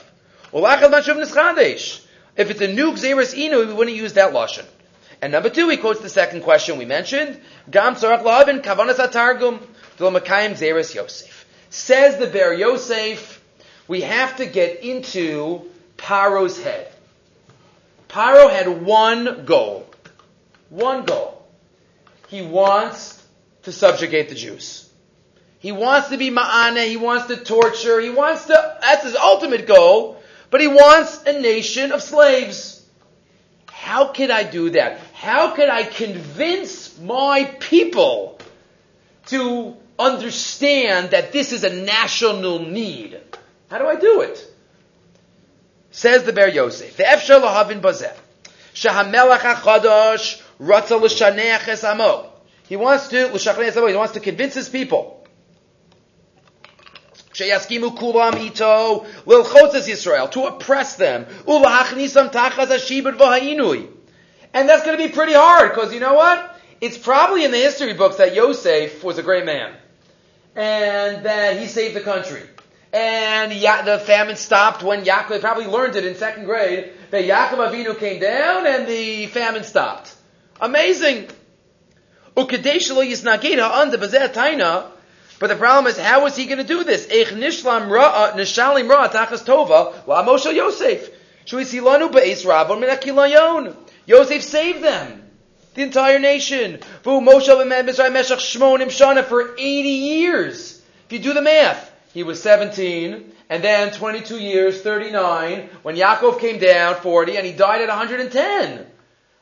If 0.53 2.51
it's 2.51 2.61
a 2.61 2.73
new 2.73 2.93
gzeiros 2.93 3.35
inu, 3.35 3.67
we 3.67 3.73
wouldn't 3.75 3.97
use 3.97 4.13
that 4.13 4.33
lashon. 4.33 4.65
And 5.23 5.33
number 5.33 5.51
two, 5.51 5.69
he 5.69 5.77
quotes 5.77 6.01
the 6.01 6.09
second 6.09 6.43
question 6.43 6.79
we 6.79 6.87
mentioned. 6.87 7.41
Gam 7.71 7.95
tzarach 7.95 8.23
kavanas 8.23 8.97
atargum 8.97 9.61
makayim 9.99 10.53
gzeiros 10.53 10.95
Yosef. 10.95 11.47
Says 11.69 12.17
the 12.17 12.27
Be'er 12.27 12.55
Yosef, 12.55 13.43
we 13.87 14.01
have 14.01 14.37
to 14.37 14.47
get 14.47 14.81
into 14.81 15.63
Paro's 15.97 16.63
head. 16.63 16.91
Paro 18.09 18.51
had 18.51 18.83
one 18.83 19.45
goal. 19.45 19.87
One 20.71 21.05
goal. 21.05 21.47
He 22.29 22.43
wants 22.43 23.23
to 23.65 23.73
subjugate 23.73 24.29
the 24.29 24.35
Jews. 24.35 24.91
He 25.59 25.73
wants 25.73 26.09
to 26.09 26.17
be 26.17 26.31
ma'ana, 26.31 26.87
he 26.87 26.97
wants 26.97 27.27
to 27.27 27.37
torture, 27.37 28.01
he 28.01 28.09
wants 28.09 28.47
to, 28.47 28.79
that's 28.81 29.05
his 29.05 29.15
ultimate 29.15 29.67
goal, 29.67 30.23
but 30.51 30.63
he 30.63 30.67
wants 30.67 31.23
a 31.25 31.39
nation 31.39 31.93
of 31.93 32.03
slaves. 32.03 32.83
How 33.71 34.09
can 34.09 34.31
I 34.31 34.43
do 34.43 34.71
that? 34.71 34.99
How 35.21 35.55
can 35.55 35.69
I 35.69 35.83
convince 35.83 36.99
my 36.99 37.45
people 37.61 38.39
to 39.27 39.77
understand 39.99 41.11
that 41.11 41.31
this 41.31 41.53
is 41.53 41.63
a 41.63 41.69
national 41.69 42.61
need? 42.61 43.21
How 43.71 43.77
do 43.77 43.87
I 43.87 43.97
do 43.97 44.23
it? 44.23 44.43
Says 45.91 46.25
the 46.25 46.33
Be'er 46.33 46.49
Yosef, 46.49 46.97
the 46.97 47.03
Efshel 47.03 47.43
Lahavin 47.43 47.83
Bazeh, 47.83 48.17
Shahamelach 48.73 49.41
HaChadosh 49.41 50.41
Ratza 50.59 50.99
L'Shaneach 50.99 51.69
Es 51.69 51.85
He 52.67 52.77
wants 52.77 53.09
to, 53.09 53.29
he 53.29 53.97
wants 53.97 54.15
to 54.15 54.21
convince 54.21 54.55
his 54.55 54.71
people 54.71 55.21
Sheyaskimu 57.35 57.97
kulam 57.97 58.37
ito 58.45 59.07
lilchotzes 59.27 59.87
Yisrael 59.87 60.31
to 60.31 60.47
oppress 60.47 60.97
them 60.97 61.27
ulahachnisam 61.47 62.33
tachas 62.33 62.69
ashibet 62.69 63.17
v'ha'inui. 63.17 64.00
And 64.53 64.69
that's 64.69 64.85
going 64.85 64.99
to 64.99 65.07
be 65.07 65.13
pretty 65.13 65.33
hard 65.35 65.73
because 65.73 65.95
you 65.95 66.01
know 66.01 66.15
what? 66.15 66.57
It's 66.81 66.99
probably 66.99 67.45
in 67.45 67.51
the 67.51 67.59
history 67.59 67.93
books 67.95 68.17
that 68.17 68.35
Yosef 68.35 69.05
was 69.05 69.19
a 69.19 69.23
great 69.23 69.45
man 69.45 69.75
and 70.57 71.25
that 71.25 71.59
he 71.59 71.67
saved 71.67 71.95
the 71.95 72.01
country. 72.01 72.43
And 72.93 73.53
ya- 73.53 73.83
the 73.83 73.99
famine 74.01 74.37
stopped 74.37 74.83
when 74.83 75.05
Yaakov 75.05 75.41
probably 75.41 75.67
learned 75.67 75.95
it 75.95 76.05
in 76.05 76.17
second 76.17 76.47
grade 76.47 76.91
that 77.11 77.25
Yaakov 77.25 77.71
Avinu 77.71 77.97
came 77.99 78.21
down 78.21 78.67
and 78.67 78.89
the 78.89 79.27
famine 79.27 79.63
stopped. 79.63 80.13
Amazing. 80.61 81.29
But 82.35 82.47
the 85.49 85.57
problem 85.57 85.87
is, 85.87 85.99
how 85.99 86.27
is 86.27 86.37
he 86.37 86.47
going 86.47 86.59
to 86.59 86.65
do 86.65 86.85
this? 86.85 87.07
Nishalim 87.07 88.89
Moshe 90.07 90.55
Yosef. 90.55 91.11
Yosef 94.11 94.43
saved 94.43 94.83
them. 94.83 95.23
The 95.75 95.83
entire 95.83 96.19
nation. 96.19 96.81
Shana 98.89 99.25
for 99.25 99.55
80 99.57 99.63
years. 99.63 100.83
If 101.07 101.13
you 101.13 101.19
do 101.21 101.33
the 101.33 101.41
math, 101.41 101.93
he 102.13 102.25
was 102.25 102.43
17, 102.43 103.33
and 103.49 103.63
then 103.63 103.93
22 103.93 104.37
years, 104.41 104.83
39, 104.83 105.69
when 105.85 105.95
Yaakov 105.95 106.41
came 106.41 106.59
down, 106.59 106.97
40, 106.97 107.37
and 107.37 107.47
he 107.47 107.53
died 107.53 107.83
at 107.83 107.89
110. 107.89 108.85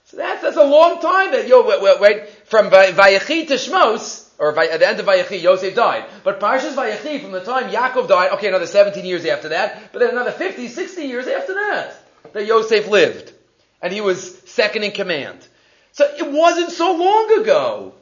So 0.04 0.16
that's, 0.18 0.42
that's 0.42 0.58
a 0.58 0.64
long 0.64 1.00
time 1.00 1.32
that, 1.32 1.48
yo, 1.48 1.66
wait, 1.66 1.80
wait, 1.80 2.00
wait 2.00 2.28
from 2.44 2.68
Vayechi 2.68 3.48
to 3.48 3.54
Shmos, 3.54 4.28
or 4.38 4.58
at 4.58 4.80
the 4.80 4.86
end 4.86 5.00
of 5.00 5.06
Vayechi, 5.06 5.40
Yosef 5.40 5.74
died. 5.74 6.04
But 6.24 6.40
Parshas 6.40 6.74
Vayechi, 6.74 7.22
from 7.22 7.32
the 7.32 7.42
time 7.42 7.70
Yaakov 7.70 8.06
died, 8.06 8.32
okay, 8.32 8.48
another 8.48 8.66
17 8.66 9.06
years 9.06 9.24
after 9.24 9.48
that, 9.48 9.92
but 9.94 10.00
then 10.00 10.10
another 10.10 10.32
50, 10.32 10.68
60 10.68 11.02
years 11.04 11.26
after 11.26 11.54
that, 11.54 11.94
that 12.34 12.44
Yosef 12.44 12.86
lived. 12.88 13.32
And 13.80 13.92
he 13.92 14.00
was 14.00 14.38
second 14.46 14.82
in 14.82 14.92
command. 14.92 15.46
So 15.92 16.04
it 16.04 16.30
wasn't 16.30 16.70
so 16.70 16.92
long 16.92 17.40
ago 17.40 17.94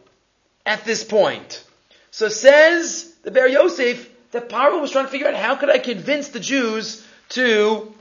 at 0.65 0.85
this 0.85 1.05
point. 1.05 1.63
So 2.11 2.29
says 2.29 3.13
the 3.23 3.31
Be'er 3.31 3.47
Yosef 3.47 4.11
that 4.33 4.49
Paro 4.49 4.81
was 4.81 4.91
trying 4.91 5.07
to 5.07 5.11
figure 5.11 5.29
out 5.29 5.35
how 5.35 5.57
could 5.57 5.71
I 5.71 5.79
convince 5.79 6.29
the 6.29 6.41
Jews 6.41 7.07
to 7.31 7.93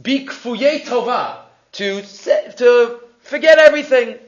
be 0.00 0.26
kfuye 0.26 0.84
tova, 0.84 1.38
to, 1.72 2.02
to 2.02 3.00
forget 3.20 3.58
everything. 3.58 4.18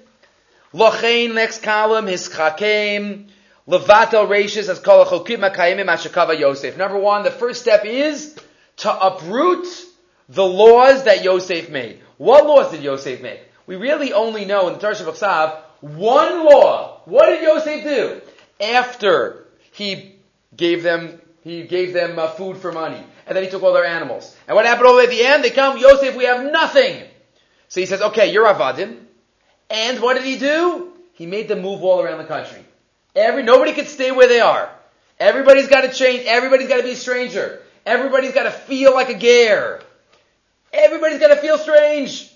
Lochain, 0.73 1.35
next 1.35 1.63
column, 1.63 2.07
his 2.07 2.29
chakem, 2.29 3.29
Levatel 3.67 4.29
Rashis 4.29 4.69
as 4.69 4.79
Kol 4.79 5.05
Makayimim 5.05 5.87
Ashakava 5.87 6.39
Yosef. 6.39 6.77
Number 6.77 6.99
one, 6.99 7.25
the 7.25 7.31
first 7.31 7.63
step 7.63 7.85
is 7.85 8.37
to 8.79 9.07
uproot 9.07 9.67
the 10.29 10.45
laws 10.45 11.05
that 11.05 11.25
Yosef 11.25 11.71
made. 11.71 12.01
What 12.19 12.47
laws 12.47 12.71
did 12.71 12.83
Yosef 12.83 13.21
make? 13.21 13.41
We 13.67 13.77
really 13.77 14.13
only 14.13 14.45
know 14.45 14.69
in 14.69 14.75
the 14.75 14.81
Tarsh 14.81 15.01
of 15.01 15.65
one 15.81 16.45
law. 16.45 17.01
What 17.05 17.27
did 17.27 17.43
Yosef 17.43 17.85
do? 17.85 18.21
After 18.61 19.47
he 19.73 20.17
gave 20.57 20.83
them, 20.83 21.21
he 21.43 21.65
gave 21.65 21.93
them 21.93 22.19
uh, 22.19 22.29
food 22.29 22.57
for 22.57 22.73
money, 22.73 23.03
and 23.27 23.37
then 23.37 23.45
he 23.45 23.51
took 23.51 23.63
all 23.63 23.75
their 23.75 23.85
animals. 23.85 24.35
And 24.49 24.57
what 24.57 24.65
happened 24.65 24.89
all 24.89 24.99
at 24.99 25.11
the 25.11 25.25
end? 25.25 25.45
They 25.45 25.51
come, 25.51 25.79
Yosef, 25.79 26.17
we 26.17 26.25
have 26.25 26.51
nothing. 26.51 27.03
So 27.69 27.81
he 27.81 27.87
says, 27.87 28.01
okay, 28.01 28.33
you're 28.33 28.47
Avadim. 28.47 28.99
And 29.69 30.01
what 30.01 30.15
did 30.15 30.25
he 30.25 30.39
do? 30.39 30.93
He 31.13 31.27
made 31.27 31.49
them 31.49 31.61
move 31.61 31.83
all 31.83 32.01
around 32.01 32.19
the 32.19 32.25
country. 32.25 32.65
Every, 33.15 33.43
nobody 33.43 33.73
can 33.73 33.87
stay 33.87 34.13
where 34.13 34.29
they 34.29 34.41
are. 34.41 34.71
Everybody's 35.19 35.69
got 35.69 35.83
to 35.83 35.93
change. 35.93 36.25
Everybody's 36.27 36.69
got 36.69 36.77
to 36.77 36.83
be 36.83 36.93
a 36.93 36.97
stranger. 36.97 37.63
Everybody's 37.85 38.33
got 38.33 38.45
to 38.45 38.51
feel 38.51 38.95
like 38.95 39.09
a 39.09 39.15
gear. 39.15 39.81
Everybody's 40.77 41.21
got 41.21 41.29
to 41.29 41.37
feel 41.37 41.59
strange. 41.59 42.33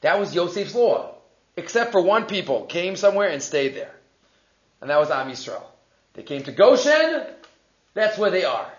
That 0.00 0.18
was 0.18 0.34
Yosef's 0.34 0.74
law. 0.74 1.14
Except 1.56 1.92
for 1.92 2.00
one 2.00 2.26
people 2.26 2.64
came 2.64 2.96
somewhere 2.96 3.28
and 3.28 3.42
stayed 3.42 3.74
there. 3.74 3.94
And 4.80 4.88
that 4.90 4.98
was 4.98 5.10
Am 5.10 5.28
Yisrael. 5.28 5.62
They 6.14 6.22
came 6.22 6.42
to 6.44 6.52
Goshen. 6.52 7.26
That's 7.94 8.16
where 8.16 8.30
they 8.30 8.44
are. 8.44 8.70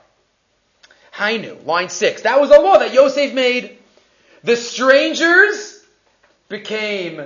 Hainu, 1.14 1.66
line 1.66 1.90
six. 1.90 2.24
That 2.24 2.40
was 2.40 2.50
a 2.50 2.60
law 2.60 2.80
that 2.80 2.94
Yosef 2.94 3.34
made. 3.34 3.78
The 4.44 4.56
strangers 4.56 5.84
became 6.50 7.24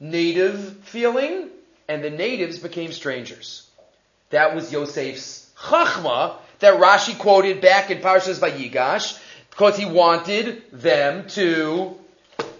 native 0.00 0.78
feeling 0.84 1.50
and 1.88 2.02
the 2.02 2.10
natives 2.10 2.58
became 2.58 2.92
strangers. 2.92 3.68
That 4.30 4.54
was 4.54 4.72
Yosef's 4.72 5.48
chachma 5.56 6.36
that 6.58 6.80
Rashi 6.80 7.16
quoted 7.16 7.60
back 7.60 7.90
in 7.90 7.98
Parshas 7.98 8.40
Vayigash 8.40 9.18
because 9.56 9.78
he 9.78 9.86
wanted 9.86 10.62
them 10.70 11.26
to 11.28 11.96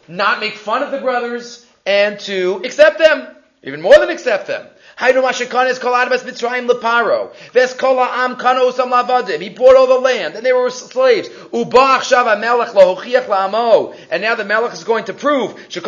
not 0.08 0.40
make 0.40 0.54
fun 0.54 0.82
of 0.82 0.90
the 0.90 0.98
brothers 0.98 1.66
and 1.84 2.18
to 2.20 2.62
accept 2.64 2.98
them, 2.98 3.36
even 3.62 3.82
more 3.82 3.98
than 3.98 4.08
accept 4.08 4.46
them. 4.46 4.66
He 4.98 5.12
bought 5.12 5.38
all 9.76 9.86
the 9.86 10.00
land, 10.00 10.36
and 10.36 10.46
they 10.46 10.54
were 10.54 10.70
slaves. 10.70 11.28
And 14.10 14.22
now 14.22 14.34
the 14.34 14.44
melech 14.46 14.72
is 14.72 14.84
going 14.84 15.04
to 15.04 15.12
prove. 15.12 15.74
You 15.74 15.82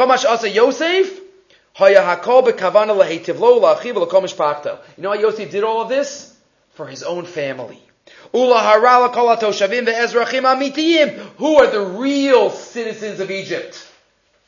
know 5.02 5.08
why 5.08 5.16
Yosef 5.16 5.50
did 5.50 5.64
all 5.64 5.80
of 5.80 5.88
this? 5.88 6.34
For 6.74 6.86
his 6.86 7.02
own 7.02 7.24
family. 7.24 7.87
Who 8.32 8.52
are 8.52 8.80
the 11.66 11.86
real 11.98 12.50
citizens 12.50 13.20
of 13.20 13.30
Egypt? 13.30 13.86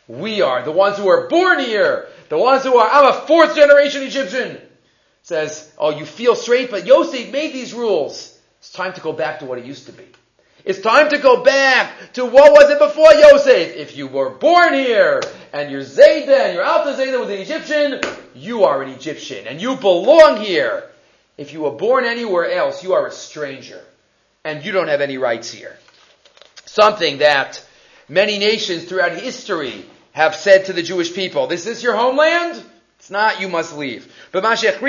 We 0.08 0.42
are 0.42 0.62
the 0.62 0.72
ones 0.72 0.98
who 0.98 1.08
are 1.08 1.28
born 1.28 1.60
here. 1.60 2.08
The 2.28 2.38
ones 2.38 2.64
who 2.64 2.76
are, 2.76 2.90
I'm 2.90 3.10
a 3.10 3.26
fourth 3.26 3.54
generation 3.54 4.02
Egyptian. 4.02 4.60
Says, 5.22 5.72
oh, 5.78 5.90
you 5.90 6.04
feel 6.04 6.34
straight, 6.34 6.70
but 6.70 6.86
Yosef 6.86 7.30
made 7.30 7.52
these 7.52 7.74
rules. 7.74 8.38
It's 8.58 8.72
time 8.72 8.92
to 8.94 9.00
go 9.00 9.12
back 9.12 9.40
to 9.40 9.44
what 9.44 9.58
it 9.58 9.64
used 9.64 9.86
to 9.86 9.92
be. 9.92 10.04
It's 10.64 10.80
time 10.80 11.10
to 11.10 11.18
go 11.18 11.42
back 11.42 12.12
to 12.14 12.24
what 12.24 12.52
was 12.52 12.70
it 12.70 12.78
before 12.78 13.12
Yosef. 13.12 13.76
If 13.76 13.96
you 13.96 14.08
were 14.08 14.30
born 14.30 14.74
here 14.74 15.22
and 15.52 15.70
you're 15.70 15.82
Zayda 15.82 16.46
and 16.46 16.54
your 16.54 16.64
Alta 16.64 17.00
Zayda 17.00 17.18
was 17.18 17.30
an 17.30 17.38
Egyptian, 17.38 18.00
you 18.34 18.64
are 18.64 18.82
an 18.82 18.90
Egyptian 18.90 19.46
and 19.46 19.60
you 19.60 19.76
belong 19.76 20.40
here. 20.40 20.90
If 21.40 21.52
you 21.54 21.62
were 21.62 21.70
born 21.70 22.04
anywhere 22.04 22.50
else, 22.50 22.84
you 22.84 22.92
are 22.92 23.06
a 23.06 23.10
stranger 23.10 23.80
and 24.44 24.62
you 24.62 24.72
don't 24.72 24.88
have 24.88 25.00
any 25.00 25.16
rights 25.16 25.50
here. 25.50 25.74
Something 26.66 27.20
that 27.20 27.64
many 28.10 28.38
nations 28.38 28.84
throughout 28.84 29.12
history 29.12 29.86
have 30.12 30.34
said 30.34 30.66
to 30.66 30.74
the 30.74 30.82
Jewish 30.82 31.14
people, 31.14 31.46
this 31.46 31.66
is 31.66 31.82
your 31.82 31.96
homeland? 31.96 32.62
It's 32.98 33.10
not, 33.10 33.40
you 33.40 33.48
must 33.48 33.74
leave. 33.74 34.14
But 34.32 34.42
why 34.42 34.54
did 34.54 34.80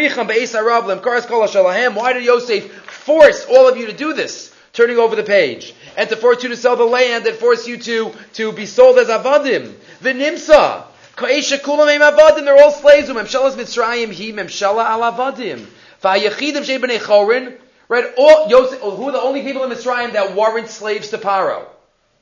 Yosef 2.25 2.71
force 2.83 3.45
all 3.45 3.69
of 3.69 3.77
you 3.77 3.87
to 3.87 3.93
do 3.93 4.11
this? 4.11 4.53
Turning 4.73 4.97
over 4.97 5.15
the 5.15 5.23
page. 5.23 5.73
And 5.95 6.09
to 6.09 6.17
force 6.17 6.43
you 6.43 6.49
to 6.49 6.57
sell 6.57 6.75
the 6.75 6.83
land 6.83 7.25
and 7.27 7.37
force 7.37 7.65
you 7.65 7.77
to, 7.77 8.11
to 8.33 8.51
be 8.51 8.65
sold 8.65 8.97
as 8.97 9.07
avadim. 9.07 9.73
The 10.01 10.11
nimsa. 10.11 10.83
They're 11.17 12.61
all 12.61 12.71
slaves. 12.71 13.07
Memshalas 13.07 13.55
Mitzrayim, 13.55 14.11
he 14.11 14.33
memshala 14.33 14.83
al 14.83 15.13
avadim. 15.13 15.65
Shebnei 16.01 16.99
chorin. 16.99 17.57
Right, 17.87 18.05
all, 18.17 18.47
Yosef, 18.47 18.79
who 18.79 19.09
are 19.09 19.11
the 19.11 19.21
only 19.21 19.43
people 19.43 19.63
in 19.63 19.69
Mitzrayim 19.69 20.13
that 20.13 20.33
weren't 20.33 20.69
slaves 20.69 21.09
to 21.09 21.17
Paro? 21.17 21.65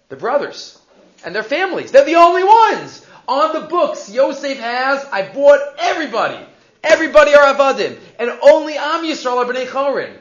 The 0.10 0.16
brothers 0.16 0.80
and 1.24 1.36
their 1.36 1.44
families. 1.44 1.92
They're 1.92 2.06
the 2.06 2.16
only 2.16 2.44
ones. 2.44 3.06
On 3.28 3.54
the 3.54 3.68
books, 3.68 4.10
Yosef 4.10 4.58
has, 4.58 5.06
I 5.12 5.32
bought 5.32 5.60
everybody. 5.78 6.44
Everybody 6.84 7.36
are 7.36 7.54
Avadim. 7.54 8.00
And 8.18 8.32
only 8.42 8.78
Am 8.78 9.04
Yisrael 9.04 9.38
are 9.38 9.46
B'nai 9.46 9.68
Chorin. 9.68 10.18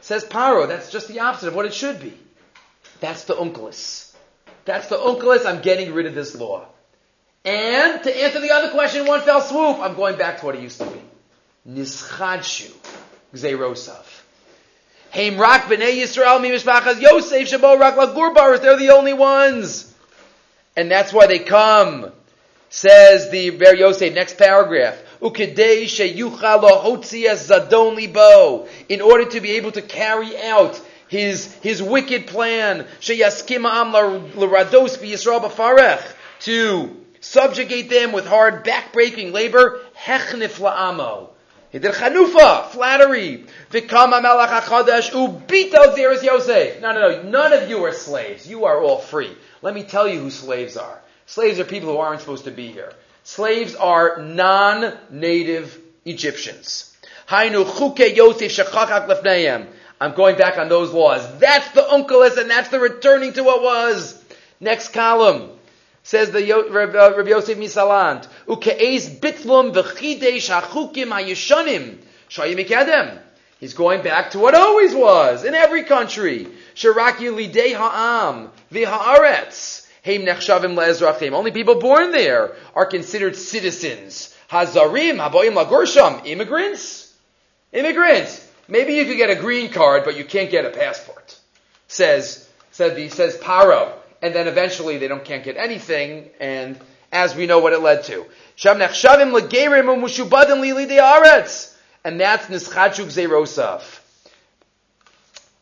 Says 0.00 0.24
Paro, 0.24 0.68
that's 0.68 0.90
just 0.90 1.08
the 1.08 1.20
opposite 1.20 1.48
of 1.48 1.54
what 1.54 1.64
it 1.64 1.72
should 1.72 2.00
be. 2.00 2.12
That's 3.00 3.24
the 3.24 3.34
Unkelis. 3.34 4.12
That's 4.64 4.88
the 4.88 4.96
Unkelis, 4.96 5.46
I'm 5.46 5.62
getting 5.62 5.94
rid 5.94 6.06
of 6.06 6.14
this 6.14 6.34
law. 6.34 6.66
And 7.44 8.02
to 8.02 8.22
answer 8.24 8.40
the 8.40 8.50
other 8.50 8.70
question 8.70 9.06
one 9.06 9.22
fell 9.22 9.40
swoop, 9.40 9.78
I'm 9.78 9.94
going 9.94 10.18
back 10.18 10.40
to 10.40 10.46
what 10.46 10.56
it 10.56 10.62
used 10.62 10.80
to 10.80 10.86
be. 10.86 11.00
Nischadshu, 11.68 12.72
Gzeirosav. 13.34 14.04
Haim 15.10 15.38
Rak 15.38 15.62
B'nai 15.62 15.96
Yisrael 15.96 16.40
Mi 16.40 16.50
Mishpachas 16.50 17.00
Yosef 17.00 17.48
Shabo 17.48 17.78
Rak 17.78 17.96
Lagurbaris, 17.96 18.60
they're 18.60 18.76
the 18.76 18.90
only 18.90 19.14
ones. 19.14 19.92
And 20.76 20.90
that's 20.90 21.12
why 21.12 21.26
they 21.26 21.38
come. 21.38 22.12
Says 22.68 23.30
the 23.30 23.50
Be'er 23.50 23.74
Yosef, 23.74 24.14
next 24.14 24.36
paragraph. 24.36 24.96
Ukidei 25.20 25.84
sheyuchal 25.84 26.82
hotzias 26.82 27.48
zadon 27.48 27.96
libo. 27.96 28.68
In 28.88 29.00
order 29.00 29.24
to 29.30 29.40
be 29.40 29.52
able 29.52 29.72
to 29.72 29.82
carry 29.82 30.36
out 30.38 30.80
his, 31.08 31.52
his 31.62 31.82
wicked 31.82 32.26
plan, 32.26 32.86
to 36.40 36.96
subjugate 37.20 37.90
them 37.90 38.12
with 38.12 38.26
hard 38.26 38.64
backbreaking 38.64 39.32
labor, 39.32 39.80
hechnif 39.96 40.60
la'amo. 40.60 41.30
He 41.76 41.82
chanufa, 41.82 42.68
flattery. 42.68 43.44
Vikama 43.70 44.22
melach 44.22 44.62
achadash 44.62 45.10
ubito 45.10 45.94
there 45.94 46.10
is 46.10 46.22
Yosef. 46.22 46.80
No, 46.80 46.92
no, 46.92 47.00
no. 47.20 47.22
None 47.28 47.52
of 47.52 47.68
you 47.68 47.84
are 47.84 47.92
slaves. 47.92 48.48
You 48.48 48.64
are 48.64 48.80
all 48.80 48.96
free. 48.96 49.30
Let 49.60 49.74
me 49.74 49.82
tell 49.82 50.08
you 50.08 50.18
who 50.20 50.30
slaves 50.30 50.78
are. 50.78 50.98
Slaves 51.26 51.60
are 51.60 51.66
people 51.66 51.90
who 51.90 51.98
aren't 51.98 52.20
supposed 52.20 52.44
to 52.44 52.50
be 52.50 52.72
here. 52.72 52.94
Slaves 53.24 53.74
are 53.74 54.22
non-native 54.22 55.78
Egyptians. 56.06 56.96
Hainu 57.28 57.66
chuke 57.66 58.16
Yosef 58.16 58.56
shechachak 58.56 59.06
lefneim. 59.06 59.66
I'm 60.00 60.14
going 60.14 60.38
back 60.38 60.56
on 60.56 60.70
those 60.70 60.94
laws. 60.94 61.38
That's 61.40 61.68
the 61.72 61.82
unkelis 61.82 62.38
and 62.38 62.48
that's 62.48 62.70
the 62.70 62.80
returning 62.80 63.34
to 63.34 63.44
what 63.44 63.62
was. 63.62 64.24
Next 64.60 64.94
column. 64.94 65.50
Says 66.06 66.30
the 66.30 66.68
Rabbi 66.70 66.96
uh, 66.96 67.24
Yosef 67.24 67.58
Misalant. 67.58 68.28
Uke'ez 68.46 69.18
bitlum 69.18 69.74
v'chidesh 69.74 70.48
hachukim 70.48 71.08
hayishanim. 71.08 71.98
Shayim 72.30 72.64
ikadem. 72.64 73.18
He's 73.58 73.74
going 73.74 74.04
back 74.04 74.30
to 74.30 74.38
what 74.38 74.54
always 74.54 74.94
was 74.94 75.44
in 75.44 75.54
every 75.54 75.82
country. 75.82 76.46
Shiraki 76.76 77.28
lidei 77.34 77.74
ha'am 77.74 78.52
v'ha'aretz. 78.70 79.88
Heim 80.04 80.22
nechshavim 80.22 80.76
le'ezrachim. 80.76 81.32
Only 81.32 81.50
people 81.50 81.80
born 81.80 82.12
there 82.12 82.54
are 82.76 82.86
considered 82.86 83.34
citizens. 83.34 84.32
Hazarim, 84.48 85.16
haboim 85.18 85.60
lagorsham. 85.60 86.24
Immigrants? 86.24 87.12
Immigrants. 87.72 88.48
Maybe 88.68 88.94
you 88.94 89.06
could 89.06 89.16
get 89.16 89.30
a 89.30 89.34
green 89.34 89.72
card, 89.72 90.04
but 90.04 90.16
you 90.16 90.24
can't 90.24 90.52
get 90.52 90.66
a 90.66 90.70
passport. 90.70 91.36
Says, 91.88 92.48
said 92.70 92.94
the, 92.94 93.08
says 93.08 93.36
Paro. 93.38 93.92
And 94.22 94.34
then 94.34 94.48
eventually 94.48 94.98
they 94.98 95.08
don't, 95.08 95.24
can't 95.24 95.44
get 95.44 95.56
anything, 95.56 96.30
and 96.40 96.78
as 97.12 97.34
we 97.34 97.46
know 97.46 97.58
what 97.58 97.72
it 97.72 97.80
led 97.80 98.04
to. 98.04 98.26
And 98.64 98.80
that's 102.20 102.46
Nischachuk 102.46 103.08
Zerosav 103.10 104.00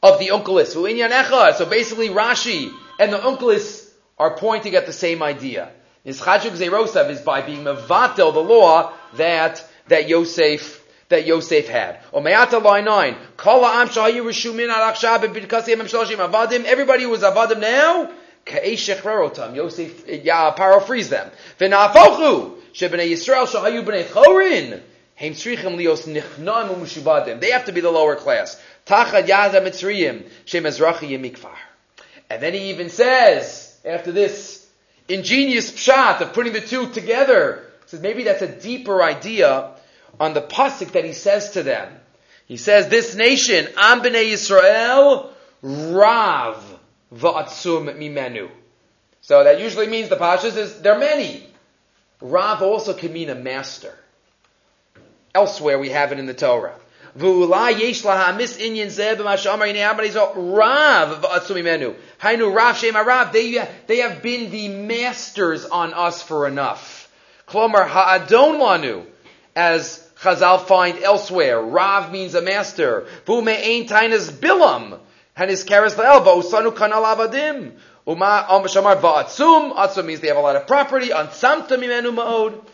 of 0.02 0.18
the 0.18 0.28
Unkelis. 0.28 1.56
So 1.56 1.66
basically 1.66 2.08
Rashi 2.08 2.72
and 3.00 3.12
the 3.12 3.18
Unkelis 3.18 3.90
are 4.18 4.36
pointing 4.36 4.74
at 4.74 4.86
the 4.86 4.92
same 4.92 5.22
idea. 5.22 5.70
Nischachuk 6.06 6.52
Zerosav 6.52 7.10
is 7.10 7.20
by 7.20 7.40
being 7.42 7.64
Mavatel, 7.64 8.32
the 8.32 8.40
law 8.40 8.92
that, 9.14 9.64
that 9.88 10.08
Yosef 10.08 10.82
that 11.08 11.26
Yosef 11.26 11.68
had. 11.68 12.00
Line 12.12 12.84
9. 12.84 13.16
Kala 13.36 13.80
am 13.82 13.88
shayu 13.88 14.24
rishumin 14.24 14.68
al 14.68 14.92
akshab 14.92 15.20
b'kasiyam 15.20 16.28
avadim. 16.28 16.64
Everybody 16.64 17.04
who 17.04 17.10
was 17.10 17.22
avadim 17.22 17.60
now. 17.60 18.10
Yosef, 18.46 20.04
yeah, 20.08 20.50
paraphrase 20.50 21.08
them. 21.08 21.30
V'nafochu, 21.58 22.56
shebnei 22.72 23.10
Yisrael 23.10 23.46
shahayu 23.46 23.84
b'nei 23.84 24.04
chorin. 24.04 24.82
They 25.16 25.28
have 27.50 27.64
to 27.66 27.72
be 27.72 27.80
the 27.80 27.90
lower 27.90 28.16
class. 28.16 28.60
And 32.30 32.42
then 32.42 32.52
he 32.52 32.70
even 32.70 32.90
says, 32.90 33.78
after 33.84 34.10
this 34.10 34.66
ingenious 35.08 35.70
pshat 35.70 36.20
of 36.20 36.32
putting 36.32 36.52
the 36.52 36.60
two 36.60 36.90
together, 36.90 37.64
says 37.86 38.00
maybe 38.00 38.24
that's 38.24 38.42
a 38.42 38.48
deeper 38.48 39.04
idea 39.04 39.70
on 40.18 40.34
the 40.34 40.42
pasuk 40.42 40.90
that 40.92 41.04
he 41.04 41.12
says 41.12 41.50
to 41.50 41.62
them. 41.62 41.92
He 42.46 42.56
says, 42.56 42.88
this 42.88 43.14
nation, 43.14 43.68
Am 43.76 44.02
b'nei 44.02 44.32
Yisrael, 44.32 45.28
Rav 45.62 46.73
va'atzum 47.14 47.94
mimenu. 47.96 48.50
So 49.20 49.44
that 49.44 49.60
usually 49.60 49.86
means 49.86 50.08
the 50.08 50.16
pashas 50.16 50.56
is, 50.56 50.80
there 50.82 50.94
are 50.94 50.98
many. 50.98 51.46
Rav 52.20 52.62
also 52.62 52.92
can 52.94 53.12
mean 53.12 53.30
a 53.30 53.34
master. 53.34 53.94
Elsewhere 55.34 55.78
we 55.78 55.90
have 55.90 56.12
it 56.12 56.18
in 56.18 56.26
the 56.26 56.34
Torah. 56.34 56.74
Rav 57.16 57.40
Rav 63.06 63.32
They, 63.32 63.68
they 63.86 63.96
have 63.98 64.22
been 64.22 64.50
the 64.50 64.68
masters 64.68 65.64
on 65.64 65.94
us 65.94 66.22
for 66.22 66.48
enough. 66.48 67.08
Klomer 67.46 67.86
ha'adon 67.86 68.58
lanu. 68.58 69.06
As 69.54 70.00
Chazal 70.20 70.66
find 70.66 70.98
elsewhere. 70.98 71.60
Rav 71.60 72.10
means 72.10 72.34
a 72.34 72.42
master. 72.42 73.06
Vu 73.26 73.42
me'ein 73.42 73.86
tainas 73.86 74.30
bilam. 74.30 74.98
And 75.36 75.50
his 75.50 75.64
karas 75.64 75.94
la'el. 75.94 76.24
Va'usanu 76.24 76.74
kanal 76.74 77.04
avadim. 77.04 77.72
Uma 78.06 78.46
um, 78.48 78.62
shamar 78.64 79.00
va'atzum. 79.00 79.74
Atzum 79.74 80.04
means 80.06 80.20
they 80.20 80.28
have 80.28 80.36
a 80.36 80.40
lot 80.40 80.56
of 80.56 80.66
property. 80.66 81.08
Ansamta 81.08 81.70
mimenu 81.70 82.14
ma'od. 82.14 82.64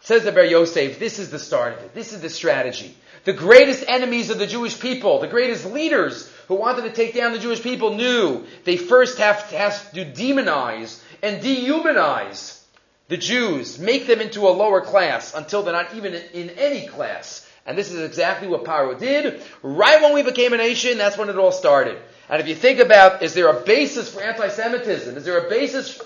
Says 0.00 0.22
the 0.24 0.32
Be'er 0.32 0.44
Yosef, 0.44 0.98
this 0.98 1.18
is 1.18 1.30
the 1.30 1.38
start 1.38 1.74
of 1.74 1.84
it. 1.84 1.94
This 1.94 2.12
is 2.12 2.20
the 2.20 2.30
strategy. 2.30 2.96
The 3.24 3.32
greatest 3.32 3.84
enemies 3.88 4.30
of 4.30 4.38
the 4.38 4.46
Jewish 4.46 4.78
people, 4.78 5.18
the 5.18 5.26
greatest 5.26 5.66
leaders 5.66 6.32
who 6.46 6.54
wanted 6.54 6.82
to 6.82 6.92
take 6.92 7.14
down 7.14 7.32
the 7.32 7.38
Jewish 7.38 7.62
people 7.62 7.94
knew 7.94 8.44
they 8.64 8.76
first 8.76 9.18
have 9.18 9.50
to, 9.50 9.58
have 9.58 9.92
to 9.92 10.04
demonize 10.04 11.02
and 11.22 11.42
dehumanize 11.42 12.62
the 13.08 13.16
Jews, 13.16 13.78
make 13.78 14.06
them 14.06 14.20
into 14.20 14.46
a 14.46 14.50
lower 14.50 14.80
class 14.82 15.34
until 15.34 15.62
they're 15.62 15.72
not 15.72 15.94
even 15.94 16.14
in 16.14 16.50
any 16.50 16.86
class 16.86 17.47
And 17.68 17.76
this 17.76 17.92
is 17.92 18.00
exactly 18.00 18.48
what 18.48 18.64
Paro 18.64 18.98
did. 18.98 19.42
Right 19.62 20.00
when 20.00 20.14
we 20.14 20.22
became 20.22 20.54
a 20.54 20.56
nation, 20.56 20.96
that's 20.96 21.18
when 21.18 21.28
it 21.28 21.36
all 21.36 21.52
started. 21.52 22.00
And 22.30 22.40
if 22.40 22.48
you 22.48 22.54
think 22.54 22.80
about, 22.80 23.22
is 23.22 23.34
there 23.34 23.48
a 23.48 23.60
basis 23.60 24.10
for 24.10 24.22
anti-Semitism? 24.22 25.18
Is 25.18 25.26
there 25.26 25.46
a 25.46 25.50
basis? 25.50 26.00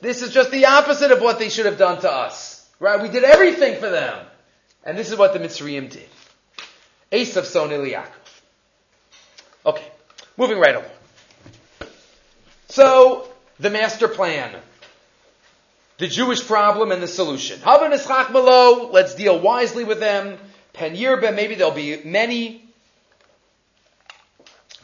This 0.00 0.22
is 0.22 0.32
just 0.32 0.52
the 0.52 0.66
opposite 0.66 1.10
of 1.10 1.20
what 1.20 1.40
they 1.40 1.48
should 1.48 1.66
have 1.66 1.78
done 1.78 2.00
to 2.02 2.10
us. 2.10 2.64
Right? 2.78 3.02
We 3.02 3.08
did 3.08 3.24
everything 3.24 3.80
for 3.80 3.90
them. 3.90 4.24
And 4.84 4.96
this 4.96 5.10
is 5.10 5.18
what 5.18 5.32
the 5.32 5.40
Mitzrayim 5.40 5.90
did. 5.90 6.08
Ace 7.10 7.34
of 7.34 7.44
son 7.44 7.70
Yaakov. 7.70 8.06
Okay. 9.66 9.88
Moving 10.36 10.60
right 10.60 10.76
along. 10.76 10.90
So, 12.68 13.28
the 13.58 13.70
master 13.70 14.06
plan. 14.06 14.54
The 15.98 16.06
Jewish 16.06 16.46
problem 16.46 16.92
and 16.92 17.02
the 17.02 17.08
solution. 17.08 17.60
Let's 17.64 19.14
deal 19.16 19.40
wisely 19.40 19.82
with 19.82 19.98
them. 19.98 20.38
Pen 20.74 20.96
Yirbe, 20.96 21.34
maybe 21.34 21.54
there'll 21.54 21.72
be 21.72 22.00
many. 22.04 22.62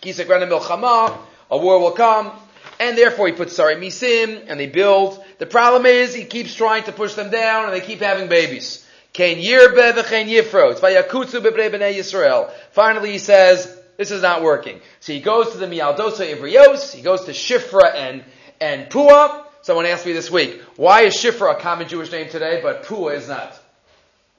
Milchama, 0.02 1.18
a 1.50 1.58
war 1.58 1.78
will 1.80 1.90
come, 1.90 2.32
and 2.78 2.96
therefore 2.96 3.26
he 3.26 3.32
puts 3.34 3.54
Sari 3.54 3.74
Misim, 3.74 4.44
and 4.46 4.58
they 4.58 4.66
build. 4.66 5.22
The 5.38 5.46
problem 5.46 5.84
is, 5.84 6.14
he 6.14 6.24
keeps 6.24 6.54
trying 6.54 6.84
to 6.84 6.92
push 6.92 7.14
them 7.14 7.30
down, 7.30 7.64
and 7.66 7.74
they 7.74 7.80
keep 7.80 7.98
having 7.98 8.28
babies. 8.28 8.86
Kain 9.12 9.38
Yirbe 9.38 9.92
v'chein 9.92 10.28
Yifrot, 10.28 10.78
v'yakutsu 10.78 11.40
b'brei 11.42 11.70
b'nei 11.70 11.94
Yisrael. 11.96 12.50
Finally 12.70 13.12
he 13.12 13.18
says, 13.18 13.76
this 13.96 14.12
is 14.12 14.22
not 14.22 14.42
working. 14.42 14.80
So 15.00 15.12
he 15.12 15.20
goes 15.20 15.50
to 15.50 15.58
the 15.58 15.66
Mialdosa 15.66 16.32
Ivrios, 16.32 16.94
he 16.94 17.02
goes 17.02 17.24
to 17.24 17.32
Shifra 17.32 17.94
and, 17.94 18.24
and 18.60 18.88
Pua. 18.88 19.44
Someone 19.62 19.86
asked 19.86 20.06
me 20.06 20.12
this 20.12 20.30
week, 20.30 20.62
why 20.76 21.02
is 21.02 21.14
Shifra 21.14 21.56
a 21.56 21.60
common 21.60 21.88
Jewish 21.88 22.12
name 22.12 22.30
today, 22.30 22.60
but 22.62 22.84
Pua 22.84 23.16
is 23.16 23.28
not? 23.28 23.58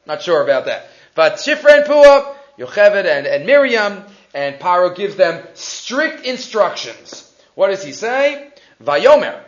Not 0.07 0.21
sure 0.21 0.41
about 0.41 0.65
that. 0.65 0.89
But 1.15 1.33
Shifra 1.35 1.79
and 1.79 1.85
Pua, 1.85 2.35
Yocheved 2.57 3.05
and, 3.05 3.27
and 3.27 3.45
Miriam, 3.45 4.03
and 4.33 4.59
Paro 4.59 4.95
gives 4.95 5.15
them 5.15 5.45
strict 5.53 6.25
instructions. 6.25 7.31
What 7.55 7.67
does 7.67 7.83
he 7.83 7.91
say? 7.91 8.49
Vayomer, 8.81 9.43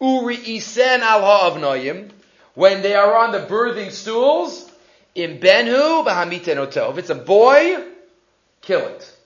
uri 0.00 0.36
isen 0.36 1.00
al 1.00 2.10
when 2.54 2.82
they 2.82 2.94
are 2.94 3.16
on 3.16 3.32
the 3.32 3.38
birthing 3.38 3.90
stools, 3.90 4.70
in 5.14 5.38
benhu 5.38 6.90
If 6.90 6.98
it's 6.98 7.10
a 7.10 7.14
boy, 7.14 7.84
kill 8.60 8.86
it. 8.88 9.16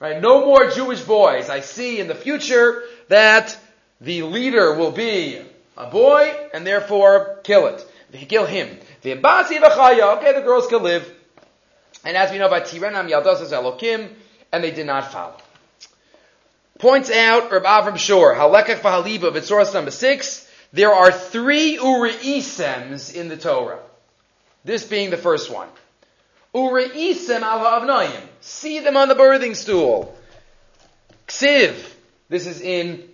Right? 0.00 0.20
No 0.20 0.44
more 0.44 0.70
Jewish 0.70 1.02
boys. 1.02 1.48
I 1.50 1.60
see 1.60 2.00
in 2.00 2.08
the 2.08 2.14
future 2.14 2.82
that 3.08 3.56
the 4.00 4.22
leader 4.22 4.74
will 4.74 4.90
be 4.90 5.40
a 5.76 5.86
boy, 5.86 6.34
and 6.52 6.66
therefore 6.66 7.40
kill 7.44 7.66
it. 7.66 7.86
Kill 8.28 8.46
him. 8.46 8.68
The 9.04 9.16
v'chaya, 9.16 10.16
okay, 10.16 10.32
the 10.32 10.40
girls 10.40 10.66
can 10.66 10.82
live. 10.82 11.12
And 12.06 12.16
as 12.16 12.30
we 12.30 12.38
know 12.38 12.48
by 12.48 12.60
Tirenam 12.60 13.10
Yaldosas 13.10 13.52
Elokim, 13.52 14.08
and 14.50 14.64
they 14.64 14.70
did 14.70 14.86
not 14.86 15.12
follow. 15.12 15.36
Points 16.78 17.10
out 17.10 17.52
Reb 17.52 17.64
Avram 17.64 17.98
Shor, 17.98 18.34
Halekach 18.34 18.80
v'haliba 18.80 19.42
source 19.42 19.74
number 19.74 19.90
six, 19.90 20.50
there 20.72 20.90
are 20.90 21.12
three 21.12 21.76
Uri'isems 21.76 23.14
in 23.14 23.28
the 23.28 23.36
Torah. 23.36 23.80
This 24.64 24.84
being 24.86 25.10
the 25.10 25.18
first 25.18 25.50
one. 25.50 25.68
Uri'isem 26.54 27.42
al 27.42 27.58
ha'avnayim. 27.58 28.22
See 28.40 28.80
them 28.80 28.96
on 28.96 29.08
the 29.08 29.14
birthing 29.14 29.54
stool. 29.54 30.16
Ksiv. 31.28 31.74
This 32.30 32.46
is 32.46 32.62
in 32.62 33.06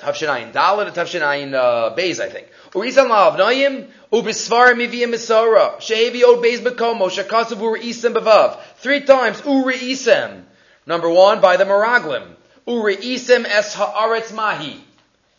Tavshinayin 0.00 0.52
Dalit 0.52 0.86
and 0.86 0.96
Tavshinayin 0.96 1.54
uh, 1.54 1.94
Beis, 1.94 2.20
I 2.20 2.28
think. 2.28 2.48
Urisam 2.72 3.08
la'avnayim, 3.08 3.88
ubisvar 4.12 4.74
miviyim 4.74 5.12
misora, 5.12 5.76
shehevi 5.76 6.22
od 6.22 6.42
beis 6.42 6.60
bekomo, 6.60 7.10
shakasav 7.10 7.60
uri 7.60 7.80
bevav. 7.80 8.58
Three 8.76 9.02
times, 9.02 9.44
uri 9.44 9.74
isem. 9.74 10.44
Number 10.86 11.08
one, 11.08 11.40
by 11.40 11.56
the 11.56 11.64
Meraglim. 11.64 12.26
Uri 12.66 12.96
isem 12.96 13.44
es 13.44 13.74
ha'aretz 13.74 14.32
mahi. 14.34 14.82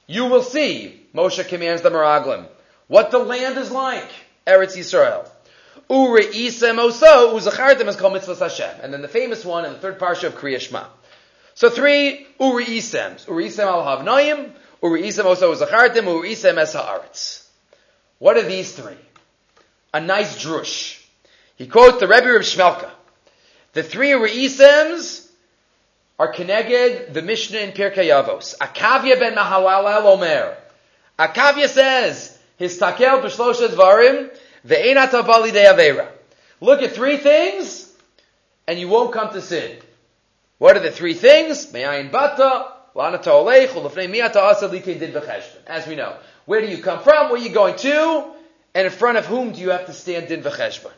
You 0.07 0.25
will 0.25 0.43
see, 0.43 1.07
Moshe 1.15 1.47
commands 1.47 1.81
the 1.81 1.89
Meraglim, 1.89 2.45
what 2.87 3.11
the 3.11 3.19
land 3.19 3.57
is 3.57 3.71
like, 3.71 4.09
Eretz 4.45 4.77
Yisrael. 4.77 5.27
Uri 5.89 6.25
isem 6.25 6.77
oso, 6.77 7.33
uzachartem 7.33 7.87
is 7.87 7.95
called 7.95 8.13
mitzvah 8.13 8.35
Hashem. 8.35 8.79
And 8.81 8.93
then 8.93 9.01
the 9.01 9.07
famous 9.07 9.43
one 9.43 9.65
in 9.65 9.73
the 9.73 9.79
third 9.79 9.99
parsha 9.99 10.25
of 10.25 10.35
Kriyashma. 10.35 10.85
So 11.53 11.69
three 11.69 12.27
Uri 12.39 12.65
isems. 12.65 13.27
Uri 13.27 13.47
isem 13.47 13.65
al 13.65 13.83
havnoyim, 13.83 14.51
Uri'isem 14.81 15.25
also 15.25 15.53
zachartim, 15.53 16.05
Uri'isem 16.05 16.57
es 16.57 16.75
haaretz. 16.75 17.45
What 18.17 18.37
are 18.37 18.43
these 18.43 18.71
three? 18.73 18.97
A 19.93 19.99
nice 19.99 20.43
drush. 20.43 20.99
He 21.55 21.67
quotes 21.67 21.99
the 21.99 22.07
Rebbe 22.07 22.35
of 22.35 22.41
Shmelka. 22.41 22.89
The 23.73 23.83
three 23.83 24.09
Uri'isems 24.09 25.29
are 26.17 26.31
connected 26.33 27.13
the 27.13 27.21
Mishnah 27.21 27.59
in 27.59 27.71
Pirkei 27.71 28.09
Avos. 28.09 28.57
Akavya 28.57 29.19
ben 29.19 29.35
Mahalal 29.35 30.03
Omer. 30.03 30.57
Akavya 31.19 31.67
says, 31.67 32.37
his 32.57 32.79
takel 32.79 33.21
b'shlosha 33.21 33.67
dvarim, 33.67 34.35
ve'enat 34.65 35.11
avali 35.11 35.51
de 35.51 35.63
avera. 35.63 36.07
Look 36.59 36.81
at 36.81 36.93
three 36.93 37.17
things, 37.17 37.91
and 38.67 38.79
you 38.79 38.87
won't 38.87 39.13
come 39.13 39.31
to 39.33 39.41
sin. 39.41 39.77
What 40.61 40.77
are 40.77 40.81
the 40.81 40.91
three 40.91 41.15
things? 41.15 41.73
As 41.73 41.73
we 45.87 45.95
know. 45.95 46.15
Where 46.45 46.61
do 46.61 46.67
you 46.67 46.77
come 46.83 47.01
from? 47.01 47.31
Where 47.31 47.41
are 47.41 47.43
you 47.43 47.49
going 47.49 47.77
to? 47.77 48.31
And 48.75 48.85
in 48.85 48.91
front 48.91 49.17
of 49.17 49.25
whom 49.25 49.53
do 49.53 49.59
you 49.59 49.71
have 49.71 49.87
to 49.87 49.93
stand 49.93 50.27
din 50.27 50.43
v'cheshbon? 50.43 50.91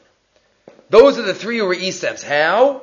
Those 0.90 1.18
are 1.18 1.22
the 1.22 1.34
three 1.34 1.60
re'isems. 1.60 2.22
How? 2.26 2.82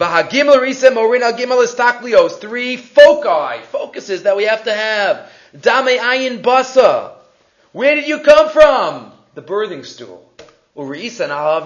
V'hagimel 0.00 0.56
re'isem 0.56 0.96
orin 0.96 1.22
al-gimel 1.22 1.64
istaklios. 1.64 2.40
Three 2.40 2.76
foci, 2.76 3.62
focuses 3.66 4.24
that 4.24 4.36
we 4.36 4.42
have 4.42 4.64
to 4.64 4.74
have. 4.74 5.30
Dame 5.52 6.00
ayin 6.00 6.42
basa. 6.42 7.12
Where 7.70 7.94
did 7.94 8.08
you 8.08 8.18
come 8.18 8.48
from? 8.50 9.12
The 9.34 9.42
birthing 9.42 9.86
stool. 9.86 10.28
Uri'isan 10.76 11.28
al 11.28 11.64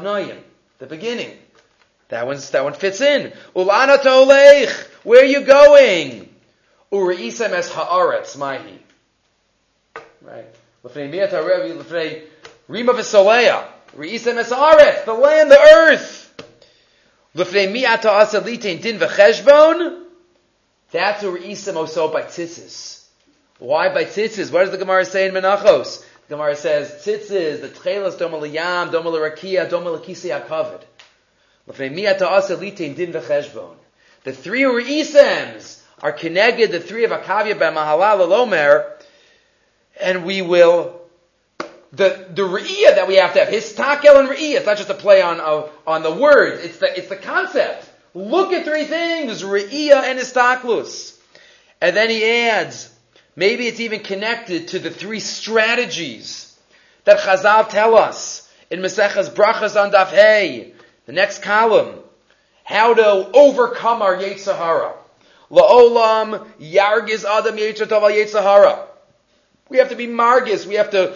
The 0.78 0.86
beginning. 0.86 1.38
That 2.08 2.26
one's, 2.26 2.50
that 2.50 2.64
one 2.64 2.74
fits 2.74 3.00
in. 3.00 3.32
Ulana. 3.56 4.02
Where 5.02 5.22
are 5.22 5.24
you 5.24 5.40
going? 5.42 6.28
Uri'isem 6.92 7.50
es 7.52 7.70
haaretz 7.70 8.36
mahi. 8.36 8.78
Right. 10.20 10.54
L'fnei 10.84 11.10
miyat 11.10 11.30
harevi, 11.30 11.74
l'fnei 11.74 12.24
rima 12.68 12.92
v'soleya. 12.92 13.64
Uri'isem 13.96 14.36
es 14.36 14.50
haaretz, 14.50 15.04
the 15.06 15.14
land, 15.14 15.50
the 15.50 15.58
earth. 15.58 16.34
L'fnei 17.34 17.72
miyat 17.72 18.02
ha'asa 18.02 18.42
litein 18.42 18.82
din 18.82 18.98
v'cheshbon. 18.98 20.04
That's 20.90 21.24
Uri'isem 21.24 21.74
oso 21.74 22.12
by 22.12 22.24
tzitzis. 22.24 23.06
Why 23.58 23.88
by 23.94 24.04
tzitzis? 24.04 24.52
What 24.52 24.60
does 24.60 24.70
the 24.70 24.76
Gemara 24.76 25.06
say 25.06 25.26
in 25.26 25.32
Menachos? 25.32 26.04
The 26.28 26.34
Gemara 26.34 26.56
says, 26.56 26.90
tzitzis, 26.90 27.60
the 27.62 27.68
tchelas, 27.68 28.18
doma 28.18 28.38
liyam, 28.38 28.90
doma 28.90 29.10
l'rakia, 29.10 29.70
doma 29.70 29.90
l'kisi 29.92 30.30
ha'kavod. 30.30 30.82
The 34.24 34.32
three 34.32 34.62
Uri'isems, 34.62 35.82
are 36.02 36.12
connected, 36.12 36.72
the 36.72 36.80
three 36.80 37.04
of 37.04 37.12
Akavia 37.12 37.58
by 37.58 37.70
Mahalal 37.70 38.26
Alomer, 38.26 38.90
and 40.00 40.24
we 40.24 40.42
will, 40.42 41.00
the, 41.92 42.26
the 42.30 42.42
Re'iyah 42.42 42.96
that 42.96 43.06
we 43.06 43.14
have 43.16 43.34
to 43.34 43.40
have, 43.40 43.48
his 43.48 43.72
takel 43.72 44.18
and 44.18 44.28
Re'iyah, 44.28 44.56
it's 44.56 44.66
not 44.66 44.78
just 44.78 44.90
a 44.90 44.94
play 44.94 45.22
on, 45.22 45.40
on 45.86 46.02
the 46.02 46.12
words, 46.12 46.64
it's 46.64 46.78
the, 46.78 46.98
it's 46.98 47.08
the 47.08 47.16
concept. 47.16 47.88
Look 48.14 48.52
at 48.52 48.64
three 48.64 48.84
things, 48.84 49.42
Re'iyah 49.42 50.02
and 50.02 50.18
Istaklus. 50.18 51.16
And 51.80 51.96
then 51.96 52.10
he 52.10 52.24
adds, 52.24 52.92
maybe 53.36 53.68
it's 53.68 53.80
even 53.80 54.00
connected 54.00 54.68
to 54.68 54.80
the 54.80 54.90
three 54.90 55.20
strategies 55.20 56.58
that 57.04 57.20
Chazal 57.20 57.68
tell 57.68 57.96
us 57.96 58.50
in 58.70 58.80
Maseches 58.80 59.32
Brachas 59.32 59.80
on 59.80 59.92
Daf 59.92 60.08
Hey, 60.08 60.74
the 61.06 61.12
next 61.12 61.42
column, 61.42 61.98
how 62.64 62.94
to 62.94 63.30
overcome 63.34 64.02
our 64.02 64.16
Yetzirah. 64.16 64.94
La'olam 65.52 66.46
yargiz 66.58 67.24
adam 67.24 67.56
yitzhara. 67.56 68.86
We 69.68 69.78
have 69.78 69.90
to 69.90 69.96
be 69.96 70.06
margis. 70.06 70.66
We 70.66 70.76
have 70.76 70.90
to 70.92 71.14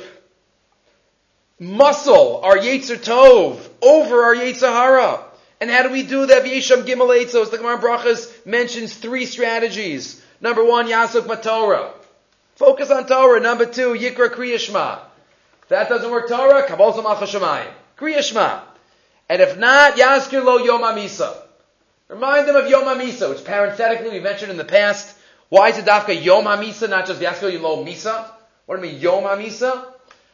muscle 1.59 2.41
our 2.45 2.59
yetzer 2.59 2.97
tov 2.97 3.67
over 3.81 4.25
our 4.25 4.35
yetzahara. 4.35 5.23
And 5.59 5.71
how 5.71 5.85
do 5.85 5.91
we 5.91 6.03
do 6.03 6.27
that? 6.27 6.45
V'yesham 6.45 6.85
gimel 6.85 7.09
etzos. 7.17 7.51
The 7.51 7.57
Gemara 7.57 7.79
Brachas 7.79 8.45
mentions 8.45 8.95
three 8.95 9.25
strategies. 9.25 10.23
Number 10.43 10.63
one, 10.63 10.87
yasuk 10.87 11.23
matorah. 11.23 11.93
Focus 12.57 12.91
on 12.91 13.07
Torah. 13.07 13.41
Number 13.41 13.65
two, 13.65 13.95
yikra 13.95 14.29
kriyashma. 14.29 15.01
If 15.63 15.69
that 15.69 15.89
doesn't 15.89 16.11
work 16.11 16.29
Torah, 16.29 16.67
kabol 16.67 16.95
samach 16.95 17.67
Kriyashma. 17.97 18.61
And 19.29 19.43
if 19.43 19.59
not, 19.59 19.95
yaskir 19.97 20.45
lo 20.45 20.59
yom 20.59 20.83
amisa. 20.83 21.37
Remind 22.09 22.47
them 22.47 22.57
of 22.57 22.69
Yom 22.69 22.85
HaMisa, 22.85 23.29
which 23.29 23.45
parenthetically 23.45 24.11
we 24.11 24.21
mentioned 24.21 24.53
in 24.53 24.57
the 24.57 24.65
past. 24.65 25.17
Why 25.49 25.71
is 25.71 25.79
it 25.79 25.85
dafka 25.85 26.23
Yom 26.23 26.45
HaMisa, 26.45 26.89
not 26.89 27.07
just 27.07 27.21
Yaskil 27.21 27.53
Yom 27.53 27.85
Misa? 27.85 28.31
What 28.67 28.77
do 28.77 28.87
I 28.87 28.93
mean 28.93 29.01
Yom 29.01 29.25
HaMisa? 29.25 29.85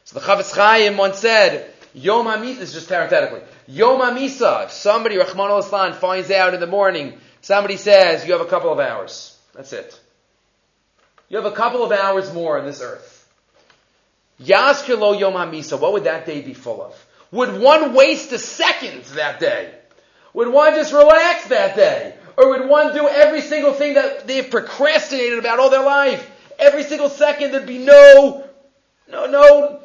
So 0.04 0.18
the 0.18 0.24
Chafetz 0.24 0.54
Chaim 0.54 0.96
once 0.96 1.18
said, 1.18 1.70
Yom 1.94 2.26
HaMisa, 2.26 2.60
is 2.60 2.72
just 2.74 2.88
parenthetically. 2.88 3.40
Yom 3.68 4.00
HaMisa, 4.00 4.66
if 4.66 4.72
somebody, 4.72 5.16
Rachmana 5.16 5.62
litzlan, 5.62 5.94
finds 5.94 6.30
out 6.30 6.52
in 6.52 6.60
the 6.60 6.66
morning, 6.66 7.14
somebody 7.40 7.78
says, 7.78 8.26
you 8.26 8.32
have 8.32 8.42
a 8.42 8.50
couple 8.50 8.72
of 8.72 8.78
hours. 8.78 9.38
That's 9.54 9.72
it. 9.72 9.98
You 11.30 11.38
have 11.38 11.46
a 11.46 11.56
couple 11.56 11.82
of 11.82 11.92
hours 11.92 12.32
more 12.34 12.58
on 12.58 12.66
this 12.66 12.82
earth. 12.82 13.26
Yazkir 14.42 15.18
Yom 15.18 15.32
HaMisa, 15.32 15.80
what 15.80 15.94
would 15.94 16.04
that 16.04 16.26
day 16.26 16.42
be 16.42 16.52
full 16.52 16.82
of? 16.82 17.06
Would 17.32 17.58
one 17.58 17.94
waste 17.94 18.30
a 18.32 18.38
second 18.38 19.04
that 19.16 19.40
day? 19.40 19.74
Would 20.34 20.48
one 20.48 20.74
just 20.74 20.92
relax 20.92 21.46
that 21.48 21.74
day? 21.74 22.14
Or 22.36 22.50
would 22.50 22.68
one 22.68 22.94
do 22.94 23.08
every 23.08 23.40
single 23.40 23.72
thing 23.72 23.94
that 23.94 24.26
they've 24.26 24.48
procrastinated 24.48 25.38
about 25.38 25.58
all 25.58 25.70
their 25.70 25.82
life? 25.82 26.30
Every 26.58 26.84
single 26.84 27.08
second 27.08 27.52
there'd 27.52 27.66
be 27.66 27.78
no, 27.78 28.44
no, 29.10 29.26
no, 29.26 29.80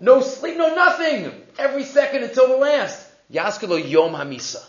no 0.00 0.20
sleep, 0.20 0.56
no 0.56 0.74
nothing. 0.74 1.32
Every 1.58 1.84
second 1.84 2.22
until 2.24 2.48
the 2.48 2.56
last. 2.56 3.08
Yaskalo 3.32 3.88
Yom 3.88 4.12
HaMisa. 4.12 4.64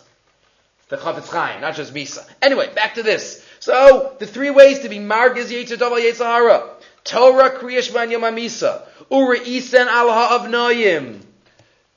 The 0.88 0.96
Chafetz 0.96 1.28
Chaim, 1.28 1.60
not 1.60 1.76
just 1.76 1.94
Misa. 1.94 2.28
Anyway, 2.42 2.72
back 2.74 2.94
to 2.94 3.02
this. 3.02 3.44
So, 3.58 4.14
the 4.18 4.26
three 4.26 4.50
ways 4.50 4.80
to 4.80 4.88
be 4.88 4.98
Margiz 4.98 5.46
Yitzhar 5.46 5.78
Tova 5.78 5.98
Yitzhara. 5.98 6.68
Torah 7.04 7.58
Kriyash 7.58 7.90
Van 7.90 8.10
Yom 8.10 8.22
HaMisa. 8.22 8.82
Ura 9.10 9.38
Isen 9.38 9.86
Al 9.86 10.08
Ha'avnoyim. 10.08 11.20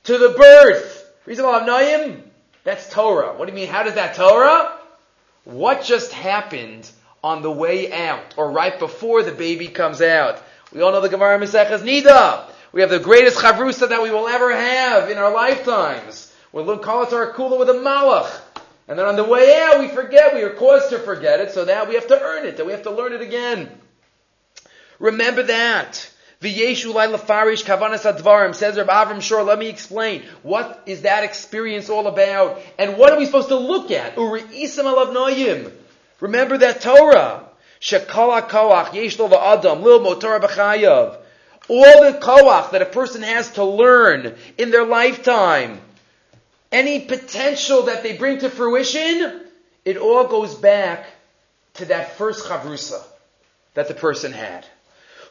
To 0.07 0.17
the 0.17 0.29
birth. 0.29 1.13
Reason 1.25 1.43
Al 1.43 1.59
Ha'avnoyim? 1.59 2.21
That's 2.63 2.89
Torah. 2.89 3.33
What 3.33 3.45
do 3.45 3.51
you 3.51 3.59
mean? 3.59 3.67
How 3.67 3.83
does 3.83 3.95
that 3.95 4.15
Torah? 4.15 4.71
What 5.43 5.83
just 5.83 6.13
happened 6.13 6.89
on 7.21 7.41
the 7.41 7.51
way 7.51 7.91
out, 7.91 8.35
or 8.37 8.51
right 8.51 8.79
before 8.79 9.23
the 9.23 9.33
baby 9.33 9.67
comes 9.67 10.01
out? 10.01 10.41
We 10.73 10.81
all 10.81 10.93
know 10.93 11.01
the 11.01 11.09
Gemara 11.09 11.37
Maseches 11.37 11.79
Nida. 11.79 12.45
We 12.71 12.79
have 12.79 12.89
the 12.89 12.99
greatest 12.99 13.37
chavrusa 13.37 13.89
that 13.89 14.01
we 14.01 14.09
will 14.09 14.29
ever 14.29 14.55
have 14.55 15.11
in 15.11 15.17
our 15.17 15.33
lifetimes. 15.33 16.33
We 16.53 16.61
learn 16.61 16.79
our 16.79 17.33
Kula 17.33 17.59
with 17.59 17.69
a 17.69 17.73
malach. 17.73 18.31
And 18.87 18.97
then 18.97 19.07
on 19.07 19.17
the 19.17 19.25
way 19.25 19.59
out, 19.61 19.81
we 19.81 19.89
forget, 19.89 20.33
we 20.33 20.43
are 20.43 20.53
caused 20.53 20.89
to 20.91 20.99
forget 20.99 21.41
it, 21.41 21.51
so 21.51 21.65
that 21.65 21.89
we 21.89 21.95
have 21.95 22.07
to 22.07 22.17
earn 22.17 22.45
it, 22.45 22.55
that 22.55 22.65
we 22.65 22.71
have 22.71 22.83
to 22.83 22.91
learn 22.91 23.11
it 23.11 23.19
again. 23.19 23.69
Remember 24.99 25.43
that. 25.43 26.09
V'yeshu 26.41 26.93
lai 26.93 27.07
lefarish 27.07 27.63
kavanas 27.63 28.11
advarim, 28.11 28.53
says 28.53 28.77
Reb 28.77 28.87
Avram 28.87 29.21
Shor, 29.21 29.43
let 29.43 29.57
me 29.57 29.69
explain. 29.69 30.23
What 30.43 30.83
is 30.85 31.01
that 31.01 31.23
experience 31.23 31.89
all 31.89 32.05
about? 32.05 32.61
And 32.77 32.97
what 32.97 33.11
are 33.11 33.17
we 33.17 33.25
supposed 33.25 33.47
to 33.49 33.55
look 33.55 33.89
at? 33.89 34.15
Uri'isam 34.15 34.83
alav. 34.83 35.71
Remember 36.19 36.57
that 36.59 36.81
Torah. 36.81 37.43
Shekala 37.81 38.49
koach, 38.49 38.93
yesh 38.93 39.17
lo 39.17 39.29
v'adam, 39.29 39.81
lil 39.81 39.99
motorah 39.99 40.39
b'chayav. 40.41 41.17
All 41.69 42.03
the 42.03 42.19
koach 42.19 42.71
that 42.71 42.83
a 42.83 42.85
person 42.85 43.23
has 43.23 43.51
to 43.53 43.63
learn 43.63 44.35
in 44.59 44.69
their 44.69 44.85
lifetime, 44.85 45.81
any 46.71 46.99
potential 46.99 47.83
that 47.83 48.03
they 48.03 48.15
bring 48.15 48.39
to 48.39 48.49
fruition, 48.49 49.41
it 49.85 49.97
all 49.97 50.27
goes 50.27 50.53
back 50.53 51.07
to 51.75 51.85
that 51.85 52.15
first 52.17 52.45
chavrusa 52.45 53.01
that 53.73 53.87
the 53.87 53.93
person 53.95 54.33
had 54.33 54.65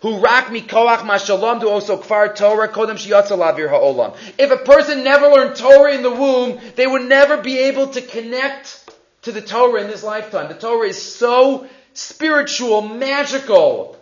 who 0.03 0.19
rak 0.19 0.47
mikoach 0.47 1.05
mashalom 1.07 1.61
do 1.61 1.69
also 1.69 1.97
kfar 1.97 2.35
Torah 2.35 2.69
kodem 2.69 2.97
shiyatzalavir 2.97 3.69
ha'olam. 3.69 4.17
If 4.39 4.51
a 4.51 4.59
person 4.59 5.05
never 5.05 5.29
learned 5.29 5.57
Torah 5.57 5.95
in 5.95 6.03
the 6.03 6.11
womb, 6.11 6.61
they 6.75 6.87
would 6.87 7.09
never 7.09 7.39
be 7.39 7.59
able 7.59 7.89
to 7.89 8.01
connect 8.01 8.91
to 9.23 9.33
the 9.33 9.41
Torah 9.41 9.83
in 9.83 9.89
this 9.89 10.03
lifetime. 10.03 10.49
The 10.49 10.55
Torah 10.55 10.89
is 10.89 11.01
so 11.01 11.67
spiritual, 11.95 12.83
magical, 12.83 13.99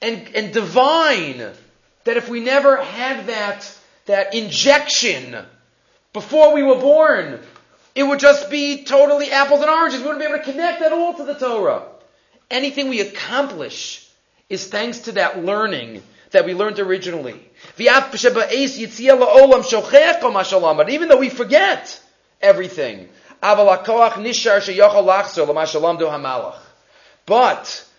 and, 0.00 0.28
and 0.34 0.52
divine 0.52 1.38
that 2.04 2.16
if 2.16 2.28
we 2.28 2.40
never 2.40 2.82
had 2.82 3.26
that, 3.26 3.78
that 4.06 4.34
injection 4.34 5.36
before 6.12 6.54
we 6.54 6.62
were 6.62 6.80
born, 6.80 7.40
it 7.94 8.02
would 8.02 8.20
just 8.20 8.50
be 8.50 8.84
totally 8.84 9.30
apples 9.30 9.60
and 9.60 9.68
oranges. 9.68 10.00
We 10.00 10.06
wouldn't 10.06 10.20
be 10.20 10.26
able 10.26 10.38
to 10.38 10.50
connect 10.50 10.82
at 10.82 10.92
all 10.92 11.14
to 11.14 11.24
the 11.24 11.34
Torah. 11.34 11.82
Anything 12.50 12.88
we 12.88 13.00
accomplish 13.00 14.07
is 14.48 14.66
thanks 14.66 15.00
to 15.00 15.12
that 15.12 15.44
learning 15.44 16.02
that 16.30 16.44
we 16.44 16.54
learned 16.54 16.78
originally. 16.78 17.40
Even 17.78 18.04
though 21.08 21.18
we 21.18 21.28
forget 21.28 22.00
everything, 22.40 23.08
but 23.40 23.84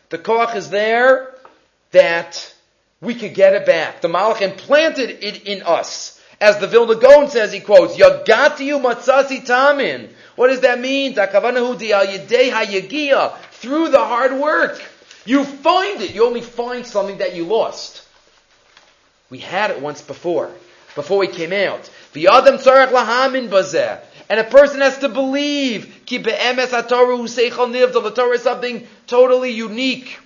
the 0.10 0.18
koach 0.18 0.56
is 0.56 0.70
there 0.70 1.36
that 1.92 2.54
we 3.02 3.16
could 3.16 3.34
get 3.34 3.54
it 3.54 3.66
back. 3.66 4.02
The 4.02 4.08
malach 4.08 4.42
implanted 4.42 5.24
it 5.24 5.46
in 5.46 5.64
us. 5.64 6.16
As 6.42 6.58
the 6.60 6.68
Vilna 6.68 6.96
Gaon 6.96 7.30
says, 7.30 7.52
he 7.52 7.60
quotes, 7.60 7.98
Yagatiyu 7.98 8.82
matzasi 8.82 9.46
tamin. 9.46 10.10
What 10.36 10.48
does 10.48 10.62
that 10.62 10.80
mean? 10.80 11.14
Through 11.14 11.26
the 13.90 14.00
hard 14.00 14.34
work. 14.34 14.82
You 15.30 15.44
find 15.44 16.02
it. 16.02 16.16
You 16.16 16.26
only 16.26 16.42
find 16.42 16.84
something 16.84 17.20
that 17.20 17.36
you 17.36 17.46
lost. 17.46 18.02
We 19.30 19.38
had 19.38 19.70
it 19.70 19.80
once 19.80 20.02
before, 20.02 20.50
before 20.96 21.20
we 21.20 21.28
came 21.28 21.54
out. 21.54 21.88
The 22.14 22.30
Adam 22.30 22.56
tzarech 22.56 22.88
lahamin 22.88 23.48
bazeh. 23.48 24.00
And 24.28 24.40
a 24.40 24.44
person 24.44 24.82
has 24.82 24.98
to 24.98 25.08
believe, 25.08 26.02
ki 26.08 26.18
the 26.18 26.32
Torah 26.90 28.34
is 28.34 28.42
something 28.42 28.88
totally 29.06 29.52
unique. 29.52 30.18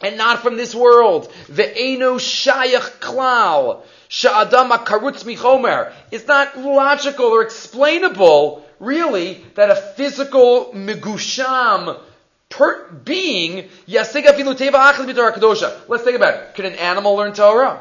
And 0.00 0.18
not 0.18 0.42
from 0.42 0.56
this 0.56 0.74
world. 0.74 1.30
Ve'eno 1.46 2.18
shayach 2.18 2.98
klal. 2.98 3.82
Sha'adam 4.08 4.70
karutz 4.84 5.22
michomer. 5.22 5.92
It's 6.10 6.26
not 6.26 6.58
logical 6.58 7.26
or 7.26 7.42
explainable, 7.42 8.64
really, 8.80 9.44
that 9.54 9.70
a 9.70 9.76
physical 9.76 10.72
migusham 10.74 12.00
per 12.48 12.90
being. 12.90 13.68
Let's 13.86 14.12
think 14.12 14.26
about 14.26 16.34
it. 16.34 16.54
Can 16.54 16.64
an 16.64 16.74
animal 16.74 17.14
learn 17.14 17.32
Torah? 17.32 17.80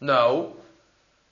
No. 0.00 0.56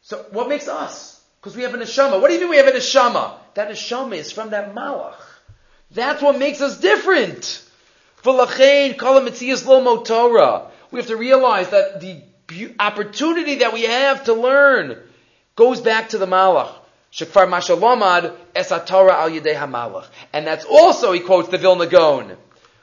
So 0.03 0.25
what 0.31 0.49
makes 0.49 0.69
us? 0.69 1.21
Because 1.41 1.57
we 1.57 1.63
have 1.63 1.75
an 1.75 1.81
neshama. 1.81 2.21
What 2.21 2.29
do 2.29 2.35
you 2.35 2.41
mean 2.41 2.51
we 2.51 2.59
have 2.59 2.69
an 2.69 2.75
neshama? 2.75 3.35
That 3.55 3.69
neshama 3.69 4.17
is 4.17 4.33
from 4.33 4.51
that 4.51 4.75
malach. 4.75 5.15
That's 5.91 6.23
what 6.23 6.39
makes 6.39 6.61
us 6.61 6.79
different. 6.79 7.65
Torah. 8.23 8.97
We 10.91 11.01
have 11.01 11.09
to 11.09 11.17
realize 11.17 11.71
that 11.71 12.01
the 12.01 12.23
opportunity 12.79 13.57
that 13.57 13.73
we 13.73 13.83
have 13.83 14.25
to 14.25 14.35
learn 14.35 14.99
goes 15.57 15.81
back 15.81 16.11
to 16.11 16.19
the 16.19 16.27
malach. 16.27 16.73
Shekfar 17.13 17.49
mashalomad 17.49 18.37
esatara 18.55 19.11
al 19.11 19.31
yedei 19.31 19.55
hamalach. 19.55 20.07
And 20.33 20.47
that's 20.47 20.65
also, 20.65 21.13
he 21.13 21.21
quotes 21.21 21.49
the 21.49 21.59
Vilna 21.59 21.87
Gaon 21.87 22.37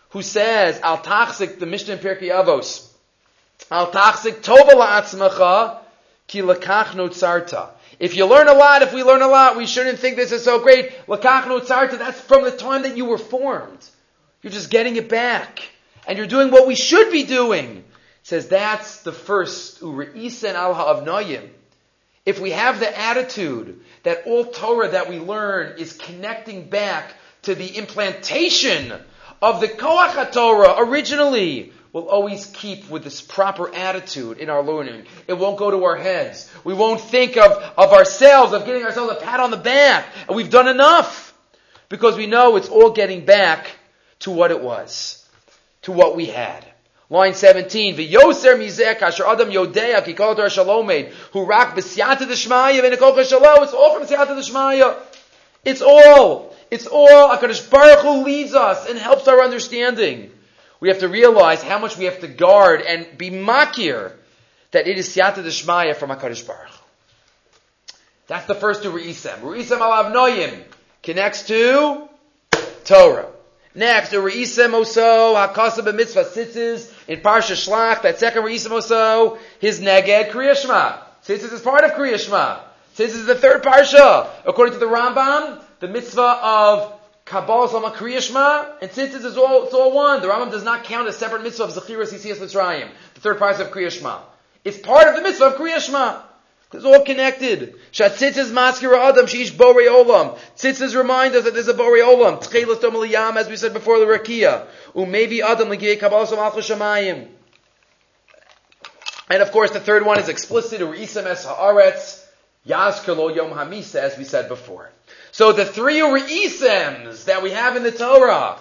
who 0.10 0.22
says, 0.22 0.80
Al 0.82 1.00
tachzik, 1.00 1.60
the 1.60 1.65
Mishnah 1.65 1.95
in 1.95 2.00
Pirkei 2.00 2.30
Avos, 2.30 2.88
Al 3.72 3.91
tachzik 3.91 4.41
tova 4.41 4.72
la'atzmacha, 4.72 5.80
ki 6.28 6.41
lakach 6.41 6.95
no 6.95 7.10
tzarta. 7.10 7.69
If 8.00 8.15
you 8.15 8.26
learn 8.26 8.48
a 8.48 8.54
lot, 8.54 8.82
if 8.82 8.93
we 8.93 9.04
learn 9.04 9.22
a 9.22 9.28
lot, 9.28 9.58
we 9.58 9.65
shouldn't 9.65 10.00
think 10.00 10.15
this 10.15 10.32
is 10.32 10.43
so 10.43 10.60
great. 10.60 10.91
Lakach 11.08 11.48
no 11.48 11.60
tzarta, 11.60 11.98
that's 11.98 12.19
from 12.19 12.43
the 12.43 12.52
time 12.52 12.84
that 12.84 12.95
you 12.95 13.06
were 13.06 13.17
formed. 13.17 13.88
You're 14.41 14.54
just 14.54 14.69
getting 14.69 14.95
it 14.95 15.10
back. 15.10 15.60
And 16.08 16.17
you're 16.17 16.28
doing 16.28 16.50
what 16.50 16.67
we 16.67 16.76
should 16.76 17.12
be 17.12 17.24
doing. 17.24 17.78
It 17.78 17.84
says 18.24 18.48
that's 18.48 19.02
the 19.04 19.12
first 19.12 19.82
Ureisen 19.82 20.54
al 20.54 20.74
ha'avnoyim. 20.74 21.50
If 22.26 22.39
we 22.39 22.52
have 22.52 22.80
the 22.80 23.00
attitude 23.00 23.82
that 24.04 24.24
all 24.26 24.45
Torah 24.45 24.89
that 24.89 25.10
we 25.10 25.19
learn 25.19 25.78
is 25.78 25.93
connecting 25.93 26.69
back 26.69 27.13
to 27.43 27.56
the 27.56 27.78
implantation 27.78 28.93
of 29.41 29.62
the 29.62 29.67
Koach 29.67 30.32
Torah 30.32 30.75
originally 30.80 31.73
will 31.91 32.08
always 32.08 32.45
keep 32.45 32.89
with 32.89 33.04
this 33.04 33.21
proper 33.21 33.73
attitude 33.73 34.38
in 34.38 34.49
our 34.49 34.62
learning. 34.62 35.06
It 35.28 35.34
won't 35.34 35.58
go 35.58 35.71
to 35.71 35.84
our 35.86 35.95
heads. 35.95 36.52
We 36.63 36.73
won't 36.73 37.02
think 37.02 37.36
of, 37.36 37.52
of 37.78 37.93
ourselves, 37.93 38.54
of 38.54 38.65
getting 38.65 38.84
ourselves 38.84 39.13
a 39.13 39.15
pat 39.15 39.39
on 39.39 39.49
the 39.49 39.58
back. 39.58 40.06
And 40.28 40.36
we've 40.36 40.52
done 40.52 40.67
enough. 40.67 41.34
Because 41.88 42.15
we 42.15 42.28
know 42.28 42.56
it's 42.56 42.69
all 42.69 42.91
getting 42.91 43.25
back 43.25 43.71
to 44.19 44.32
what 44.32 44.52
it 44.52 44.62
was. 44.62 45.28
To 45.84 45.91
what 45.91 46.15
we 46.15 46.28
had. 46.28 46.63
Line 47.10 47.34
17, 47.34 47.95
V'yoser 47.95 48.55
mizeh 48.55 48.95
kasher 48.99 49.26
adam 49.26 49.49
yodea 49.49 50.05
ki 50.05 50.13
kol 50.13 50.36
shalomed, 50.36 51.09
hu 51.32 51.43
rak 51.43 51.76
b'siyata 51.76 52.28
d'shmaya 52.28 52.82
v'nekol 52.82 53.28
shalom. 53.28 53.63
It's 53.63 53.74
all 53.74 53.97
from 53.97 54.05
siyata 54.05 54.39
d'shmaya. 54.39 54.95
It's 55.66 55.82
all. 55.82 56.55
It's 56.72 56.86
all 56.86 57.30
HaKadosh 57.36 57.70
Baruch 57.70 57.99
Hu 57.99 58.24
leads 58.24 58.53
us 58.53 58.88
and 58.88 58.97
helps 58.97 59.28
our 59.28 59.41
understanding. 59.41 60.32
We 60.80 60.89
have 60.89 60.99
to 60.99 61.09
realize 61.09 61.61
how 61.63 61.80
much 61.80 61.97
we 61.97 62.05
have 62.05 62.20
to 62.22 62.28
guard 62.28 62.82
and 62.82 63.17
be 63.17 63.32
makir 63.32 64.13
that 64.72 64.88
it 64.88 64.97
is 64.97 65.09
Siyata 65.09 65.43
Deshmaya 65.43 65.95
from 65.95 66.09
HaKadosh 66.11 66.45
Baruch 66.45 66.72
That's 68.28 68.45
the 68.45 68.55
first 68.55 68.84
two 68.84 68.91
Re'isem. 68.91 69.39
Re'isem 69.39 69.80
alav 69.80 70.13
noyim 70.13 70.63
connects 71.01 71.47
to 71.47 72.07
Torah. 72.86 73.28
Next, 73.74 74.09
the 74.09 74.17
Re'isem 74.17 74.72
Oso, 74.72 75.36
HaKasa 75.36 75.80
B'mitzvah 75.80 76.26
tzitzis 76.26 76.91
in 77.07 77.22
Parsha 77.22 77.55
Shlach, 77.55 78.03
that 78.03 78.20
second 78.20 78.43
Re'isem 78.43 78.72
Oso, 78.72 79.39
his 79.59 79.80
Neged 79.80 80.30
Kriyashma. 80.32 80.99
Tzitzis 81.26 81.51
is 81.51 81.61
part 81.61 81.84
of 81.84 81.91
Kriyashma. 81.91 82.59
This 82.95 83.15
is 83.15 83.26
the 83.26 83.36
third 83.36 83.63
parsha, 83.63 84.28
according 84.45 84.74
to 84.74 84.80
the 84.80 84.86
Rambam, 84.86 85.63
the 85.80 85.88
mitzvah 85.88 86.39
of 86.41 86.99
Kabbalah 87.25 87.69
Salma 87.69 87.93
Kriyashma, 87.93 88.82
and 88.82 88.91
since 88.91 89.13
is 89.13 89.38
all, 89.38 89.65
it's 89.65 89.73
all 89.73 89.91
one, 89.91 90.21
the 90.21 90.27
Rambam 90.27 90.51
does 90.51 90.63
not 90.63 90.84
count 90.84 91.07
a 91.07 91.13
separate 91.13 91.43
mitzvah 91.43 91.65
of 91.65 91.71
Zechiras 91.71 92.13
Yisias 92.13 92.38
Mitzrayim, 92.38 92.89
the 93.13 93.21
third 93.21 93.38
parsha 93.38 93.61
of 93.61 93.71
Kriyashma. 93.71 94.19
It's 94.65 94.77
part 94.77 95.07
of 95.07 95.15
the 95.15 95.21
mitzvah 95.21 95.45
of 95.45 95.53
Kriyashma. 95.55 96.23
It's 96.71 96.86
all 96.86 97.03
connected. 97.03 97.75
Shatzitzis 97.91 98.51
maskira 98.51 99.09
adam 99.09 99.25
sheish 99.25 99.51
borei 99.51 99.88
olam. 99.88 100.38
Tzitzis 100.55 100.95
remind 100.95 101.36
us 101.36 101.45
that 101.45 101.53
there's 101.55 101.67
a 101.67 101.73
borei 101.73 102.03
olam. 102.03 102.43
Tchelas 102.43 102.80
domaliyam, 102.80 103.38
as 103.38 103.49
we 103.49 103.55
said 103.55 103.73
before, 103.73 103.99
the 103.99 104.05
rakia. 104.05 104.67
Umevi 104.93 105.41
adam 105.41 105.69
legiyei 105.69 105.99
kabbalah 105.99 106.30
malchus 106.36 106.69
shamayim. 106.69 107.27
And 109.30 109.41
of 109.41 109.51
course, 109.51 109.71
the 109.71 109.80
third 109.80 110.05
one 110.05 110.19
is 110.19 110.30
explicit. 110.30 110.82
U'isam 110.82 111.25
es 111.25 111.45
haaretz 111.45 112.23
yazkalo 112.67 113.36
yom 113.36 113.51
hamisa, 113.51 113.95
as 113.95 114.17
we 114.17 114.23
said 114.23 114.47
before. 114.47 114.91
So 115.32 115.51
the 115.51 115.65
three 115.65 115.99
u'isems 115.99 117.25
that 117.25 117.43
we 117.43 117.51
have 117.51 117.75
in 117.75 117.84
the 117.84 117.91
Torah 117.91 118.57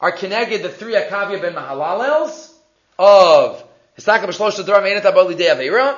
are 0.00 0.12
connected. 0.12 0.62
The 0.62 0.68
three 0.68 0.94
akavia 0.94 1.40
ben 1.40 1.54
mahalalels 1.54 2.52
of 2.98 3.64
Hisaka 3.98 4.26
b'shlosh 4.26 4.64
meinet 4.82 5.02
aboli 5.02 5.36
de 5.36 5.96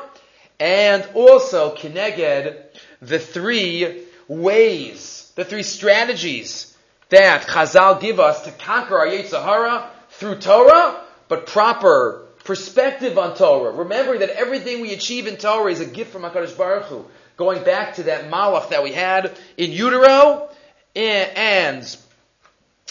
and 0.60 1.08
also 1.14 1.74
connected 1.74 2.56
the 3.00 3.18
three 3.18 4.04
ways, 4.26 5.32
the 5.36 5.44
three 5.44 5.62
strategies 5.62 6.76
that 7.10 7.42
Chazal 7.42 8.00
give 8.00 8.20
us 8.20 8.42
to 8.42 8.50
conquer 8.52 8.98
our 8.98 9.06
Yetzer 9.06 9.42
Hara 9.42 9.90
through 10.10 10.36
Torah, 10.40 11.00
but 11.28 11.46
proper 11.46 12.26
perspective 12.44 13.18
on 13.18 13.36
Torah. 13.36 13.72
Remembering 13.72 14.20
that 14.20 14.30
everything 14.30 14.80
we 14.80 14.92
achieve 14.92 15.26
in 15.26 15.36
Torah 15.36 15.70
is 15.70 15.80
a 15.80 15.86
gift 15.86 16.12
from 16.12 16.22
HaKadosh 16.22 16.56
Baruch 16.56 16.84
Hu. 16.84 17.04
Going 17.38 17.62
back 17.62 17.94
to 17.94 18.02
that 18.04 18.30
malach 18.30 18.70
that 18.70 18.82
we 18.82 18.92
had 18.92 19.38
in 19.56 19.70
utero, 19.70 20.50
and 20.96 21.96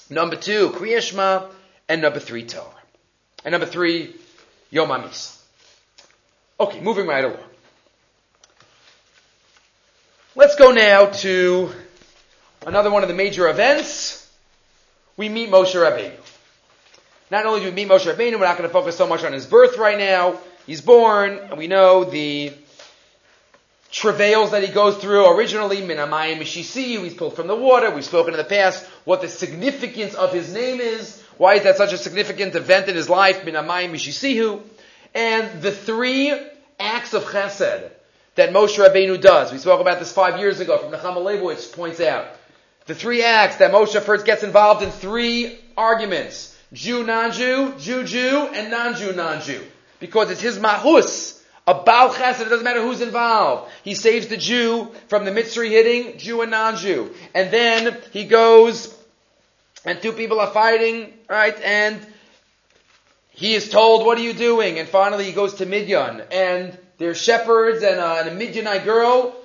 number 0.10 0.38
two, 0.38 0.70
Kriyashma, 0.70 1.52
and 1.90 2.02
number 2.02 2.20
three, 2.20 2.46
Torah. 2.46 2.66
And 3.44 3.52
number 3.52 3.68
three, 3.68 4.16
Yom 4.72 4.88
HaMisa. 4.88 5.38
Okay, 6.62 6.80
moving 6.80 7.08
right 7.08 7.26
along. 7.26 7.38
Let's 10.34 10.56
go 10.56 10.72
now 10.72 11.08
to 11.08 11.70
another 12.66 12.90
one 12.90 13.04
of 13.04 13.10
the 13.10 13.16
major 13.16 13.50
events. 13.50 14.32
We 15.18 15.28
meet 15.28 15.50
Moshe 15.50 15.76
Rabbeinu. 15.76 16.16
Not 17.30 17.46
only 17.46 17.60
do 17.60 17.66
we 17.66 17.72
meet 17.74 17.90
Moshe 17.90 18.10
Rabbeinu, 18.10 18.40
we're 18.40 18.46
not 18.46 18.58
going 18.58 18.70
to 18.70 18.74
focus 18.74 18.96
so 18.96 19.08
much 19.08 19.26
on 19.26 19.34
his 19.34 19.46
birth 19.46 19.78
right 19.78 19.98
now. 19.98 20.40
He's 20.66 20.80
born, 20.80 21.38
and 21.38 21.58
we 21.58 21.68
know 21.68 22.06
the 22.06 22.54
travails 23.92 24.52
that 24.52 24.64
he 24.64 24.70
goes 24.70 24.98
through. 24.98 25.36
Originally, 25.36 25.82
Minamayim 25.82 26.40
Mishisiyu, 26.40 27.04
he's 27.04 27.14
pulled 27.14 27.36
from 27.36 27.48
the 27.48 27.56
water. 27.56 27.92
We've 27.92 28.06
spoken 28.06 28.34
in 28.34 28.38
the 28.38 28.44
past 28.44 28.86
what 29.06 29.22
the 29.22 29.30
significance 29.30 30.14
of 30.14 30.34
his 30.34 30.54
name 30.54 30.82
is. 30.82 31.22
Why 31.38 31.56
is 31.56 31.64
that 31.64 31.78
such 31.78 31.94
a 31.94 31.98
significant 31.98 32.56
event 32.56 32.90
in 32.90 32.96
his 32.96 33.10
life? 33.10 33.42
Minamayim 33.44 33.92
Mishisiyu. 33.92 34.62
And 35.14 35.62
the 35.62 35.72
three 35.72 36.38
acts 36.80 37.14
of 37.14 37.24
chesed 37.24 37.90
that 38.36 38.52
Moshe 38.52 38.78
Rabbeinu 38.78 39.20
does. 39.20 39.52
We 39.52 39.58
spoke 39.58 39.82
about 39.82 40.00
this 40.00 40.12
five 40.12 40.40
years 40.40 40.60
ago 40.60 40.78
from 40.78 40.92
Nechama 40.92 41.18
Leibowitz 41.18 41.72
points 41.74 42.00
out. 42.00 42.28
The 42.86 42.96
three 42.96 43.24
acts 43.24 43.58
that 43.58 43.72
Moshe 43.72 44.00
first 44.02 44.26
gets 44.26 44.44
involved 44.44 44.84
in 44.84 44.92
three 44.92 45.60
arguments. 45.76 46.56
Jew, 46.74 47.04
non-Jew, 47.04 47.76
Jew, 47.80 48.04
Jew, 48.04 48.50
and 48.54 48.70
non-Jew, 48.70 49.14
non-Jew. 49.14 49.64
Because 50.00 50.30
it's 50.30 50.42
his 50.42 50.60
mahus. 50.60 51.37
A 51.68 51.74
Baal 51.74 52.14
Chesed, 52.14 52.42
it 52.42 52.50
doesn't 52.50 52.64
matter 52.64 52.82
who's 52.82 53.02
involved. 53.02 53.70
He 53.84 53.94
saves 53.94 54.28
the 54.28 54.38
Jew 54.38 54.90
from 55.10 55.26
the 55.26 55.32
Mitzri 55.32 55.70
hitting, 55.70 56.18
Jew 56.18 56.42
and 56.42 56.50
non-Jew. 56.50 57.14
And 57.36 57.52
then 57.52 57.98
he 58.14 58.24
goes, 58.24 58.96
and 59.84 60.02
two 60.02 60.14
people 60.14 60.40
are 60.40 60.52
fighting, 60.52 61.14
right, 61.30 61.60
and 61.62 62.00
he 63.32 63.54
is 63.54 63.70
told, 63.70 64.06
what 64.06 64.18
are 64.18 64.22
you 64.22 64.34
doing? 64.34 64.80
And 64.80 64.88
finally 64.88 65.26
he 65.26 65.34
goes 65.34 65.56
to 65.56 65.66
Midian, 65.66 66.24
and 66.32 66.78
there's 67.00 67.22
shepherds 67.22 67.84
and 67.84 68.00
a, 68.00 68.22
and 68.22 68.30
a 68.30 68.34
Midianite 68.34 68.86
girl, 68.86 69.36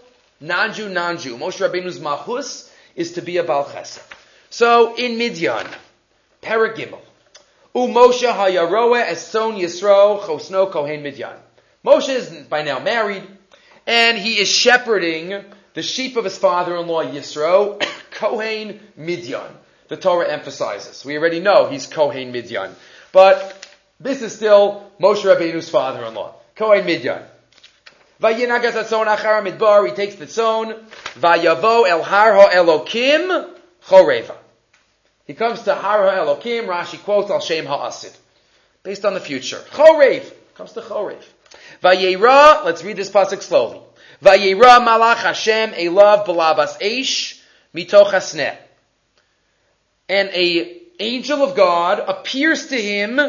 non-Jew, 0.41 0.91
non-Jew. 0.91 1.37
Moshe 1.37 1.59
Rabbeinu's 1.59 1.99
mahus 1.99 2.71
is 2.95 3.15
to 3.15 3.21
be 3.21 3.39
a 3.39 3.43
Baal 3.43 3.65
Chesed. 3.65 4.01
So 4.49 4.95
in 4.95 5.19
Midian, 5.19 5.67
Paragimel, 6.41 7.01
U 7.75 7.89
Moshe 7.89 8.33
hayaroa 8.33 9.07
eson 9.07 9.59
Yisro 9.59 10.21
chosno 10.25 10.71
kohen 10.71 11.03
Midian. 11.03 11.42
Moshe 11.85 12.11
is 12.11 12.31
by 12.47 12.63
now 12.63 12.79
married, 12.79 13.27
and 13.87 14.17
he 14.17 14.35
is 14.35 14.49
shepherding 14.49 15.45
the 15.75 15.83
sheep 15.83 16.17
of 16.17 16.25
his 16.25 16.39
father-in-law 16.39 17.05
Yisro, 17.07 17.83
Kohen 18.13 18.79
Midian. 18.97 19.53
The 19.89 19.97
Torah 19.97 20.29
emphasizes. 20.29 21.05
We 21.05 21.19
already 21.19 21.41
know 21.41 21.69
he's 21.69 21.87
Kohen 21.87 22.31
Midian. 22.33 22.75
But 23.11 23.69
this 23.99 24.23
is 24.23 24.35
still 24.35 24.91
Moshe 25.01 25.25
Rabbeinu's 25.25 25.69
father-in-law. 25.69 26.35
Kohen 26.55 26.87
Midian. 26.87 27.23
He 28.21 28.47
takes 28.47 28.75
the 28.75 30.27
tzon, 30.27 30.85
vayavo 31.19 31.89
el 31.89 32.03
har 32.05 32.35
ha'elokim 32.35 33.51
choreva. 33.85 34.37
He 35.27 35.35
comes 35.35 35.63
to 35.63 35.75
har 35.75 36.09
ha'elokim, 36.09 36.67
Rashi 36.67 37.03
quotes 37.03 37.31
al 37.31 37.41
shem 37.41 37.67
ha'asid. 37.67 38.17
Based 38.85 39.05
on 39.05 39.15
the 39.15 39.21
future. 39.21 39.59
Chorev. 39.73 40.33
Comes 40.55 40.73
to 40.75 40.81
Chorev. 40.81 41.25
Vayera, 41.83 42.65
let's 42.65 42.85
read 42.85 42.97
this 42.97 43.11
pasuk 43.11 43.43
slowly. 43.43 43.81
Vayera 44.23 44.79
malach 44.87 45.17
Hashem 45.17 45.73
elav 45.73 46.27
balabas 46.27 46.81
eish 46.81 47.41
mitoch 47.75 48.11
hasneh. 48.11 48.57
And 50.09 50.29
a 50.31 50.81
angel 51.01 51.43
of 51.43 51.57
God 51.57 51.99
appears 52.01 52.69
to 52.69 52.81
him 52.81 53.21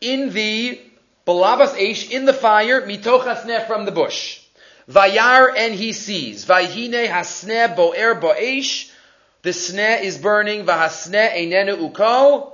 in 0.00 0.32
the 0.32 0.80
Balabas 1.26 1.74
Eish 1.74 2.10
in 2.10 2.24
the 2.24 2.32
fire, 2.32 2.82
mitoch 2.82 3.24
hasneh 3.24 3.66
from 3.66 3.84
the 3.84 3.92
bush. 3.92 4.40
Vayar 4.88 5.54
and 5.56 5.74
he 5.74 5.92
sees. 5.92 6.44
Vayhine 6.44 7.08
hasneh 7.08 7.76
boer 7.76 8.20
bo'esh. 8.20 8.90
The 9.42 9.50
sneh 9.50 10.02
is 10.02 10.18
burning. 10.18 10.64
Vahasneh 10.64 11.32
einenu 11.32 11.92
ukol. 11.92 12.52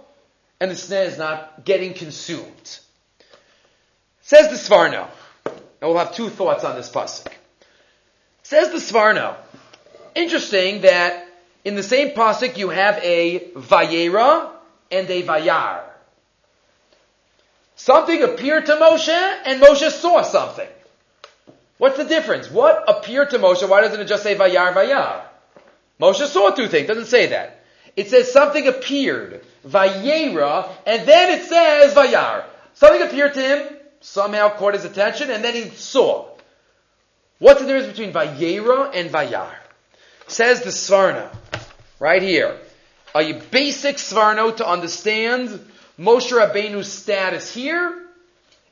And 0.61 0.71
the 0.71 0.75
sneh 0.75 1.07
is 1.07 1.17
not 1.17 1.65
getting 1.65 1.95
consumed. 1.95 2.79
Says 4.21 4.49
the 4.49 4.57
Sforno. 4.57 5.09
And 5.81 5.91
we'll 5.91 5.99
have 5.99 6.15
two 6.15 6.31
thoughts 6.31 6.65
on 6.65 6.77
this 6.77 6.91
pasuk. 6.91 7.33
Says 8.43 8.71
the 8.71 8.79
Sforno. 8.79 9.37
Interesting 10.15 10.83
that 10.83 11.29
in 11.65 11.75
the 11.75 11.83
same 11.83 12.11
pasuk 12.11 12.57
you 12.57 12.71
have 12.71 12.99
a 13.03 13.51
vayera 13.55 14.51
and 14.91 15.11
a 15.11 15.23
vayar. 15.23 15.83
Something 17.75 18.23
appeared 18.23 18.67
to 18.67 18.73
Moshe, 18.77 19.09
and 19.45 19.61
Moshe 19.61 19.91
saw 19.91 20.23
something. 20.23 20.69
What's 21.79 21.99
the 21.99 22.05
difference? 22.05 22.51
What 22.51 22.85
appeared 22.89 23.31
to 23.31 23.39
Moshe? 23.39 23.69
Why 23.69 23.83
doesn't 23.83 24.01
it 24.01 24.07
just 24.07 24.23
say 24.23 24.35
Vayar 24.35 24.73
Vayar? 24.73 25.23
Moshe 26.01 26.27
saw 26.27 26.51
two 26.51 26.69
things. 26.69 26.85
It 26.85 26.89
doesn't 26.89 27.07
say 27.07 27.27
that. 27.27 27.65
It 27.95 28.09
says 28.09 28.33
something 28.33 28.67
appeared, 28.67 29.45
Vayera, 29.67 30.71
and 30.87 31.07
then 31.07 31.39
it 31.39 31.45
says 31.45 31.95
Vayar. 31.95 32.45
Something 32.75 33.03
appeared 33.03 33.35
to 33.35 33.41
him, 33.41 33.76
somehow 34.01 34.57
caught 34.57 34.75
his 34.75 34.85
attention, 34.85 35.31
and 35.31 35.45
then 35.45 35.55
he 35.55 35.71
saw. 35.71 36.29
What's 37.39 37.61
the 37.61 37.67
difference 37.67 37.97
between 37.97 38.13
Vayera 38.13 38.91
and 38.95 39.11
Vayar? 39.11 39.55
Says 40.27 40.63
the 40.63 40.71
Sforno, 40.71 41.29
right 42.01 42.23
here. 42.23 42.59
A 43.15 43.33
basic 43.33 43.97
Sforno 43.97 44.57
to 44.57 44.67
understand 44.67 45.49
Moshe 45.99 46.33
Rabbeinu's 46.33 46.91
status 46.91 47.53
here 47.53 48.03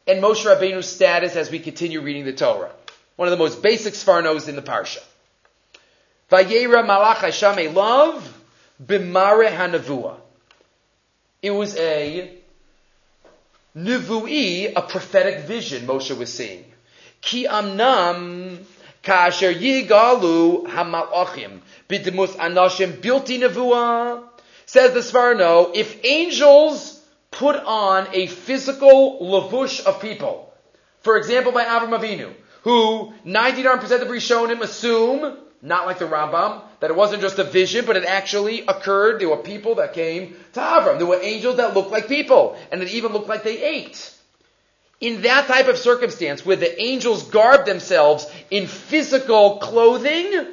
and 0.06 0.22
Moshe 0.22 0.44
Rabbeinu's 0.44 0.86
status 0.86 1.36
as 1.36 1.50
we 1.50 1.58
continue 1.58 2.00
reading 2.00 2.24
the 2.24 2.32
Torah. 2.32 2.70
One 3.16 3.28
of 3.28 3.30
the 3.30 3.42
most 3.42 3.62
basic 3.62 3.94
Sfornos 3.94 4.48
in 4.48 4.56
the 4.56 4.62
parsha. 4.62 5.02
Vayera 6.30 6.84
malach 6.84 7.16
Hashem 7.16 7.74
love 7.74 8.42
b'mare 8.82 9.48
hanavua. 9.48 10.16
It 11.42 11.50
was 11.50 11.76
a 11.76 12.32
nivui, 13.76 14.72
a 14.74 14.82
prophetic 14.82 15.46
vision 15.46 15.86
Moshe 15.86 16.16
was 16.16 16.32
seeing. 16.32 16.64
Ki 17.20 17.46
amnam 17.46 18.58
kasher 19.02 19.52
yigalu 19.52 20.66
hamalachim 20.66 21.60
b'demus 21.88 22.36
anashim 22.36 22.92
bilti 23.00 23.38
navua. 23.38 24.24
Says 24.66 24.92
the 24.94 25.00
Sforno, 25.00 25.74
if 25.74 26.04
angels 26.04 27.00
put 27.30 27.56
on 27.56 28.06
a 28.12 28.26
physical 28.26 29.18
lavush 29.20 29.84
of 29.84 30.00
people. 30.00 30.52
For 31.00 31.16
example, 31.16 31.52
by 31.52 31.64
Avram 31.64 31.98
Avinu, 31.98 32.32
who 32.62 33.12
99% 33.26 33.82
of 33.82 34.08
Rishonim 34.08 34.60
assume, 34.60 35.36
not 35.60 35.86
like 35.86 35.98
the 35.98 36.06
Rambam, 36.06 36.62
that 36.84 36.90
it 36.90 36.96
wasn't 36.96 37.22
just 37.22 37.38
a 37.38 37.44
vision, 37.44 37.86
but 37.86 37.96
it 37.96 38.04
actually 38.04 38.60
occurred. 38.60 39.18
There 39.18 39.30
were 39.30 39.38
people 39.38 39.76
that 39.76 39.94
came 39.94 40.36
to 40.52 40.60
Avram. 40.60 40.98
There 40.98 41.06
were 41.06 41.18
angels 41.18 41.56
that 41.56 41.72
looked 41.72 41.90
like 41.90 42.08
people, 42.08 42.58
and 42.70 42.82
it 42.82 42.90
even 42.90 43.10
looked 43.14 43.26
like 43.26 43.42
they 43.42 43.64
ate. 43.64 44.12
in 45.00 45.22
that 45.22 45.46
type 45.46 45.68
of 45.68 45.76
circumstance 45.76 46.46
where 46.46 46.56
the 46.56 46.80
angels 46.80 47.24
garb 47.24 47.66
themselves 47.66 48.26
in 48.50 48.66
physical 48.66 49.58
clothing, 49.58 50.46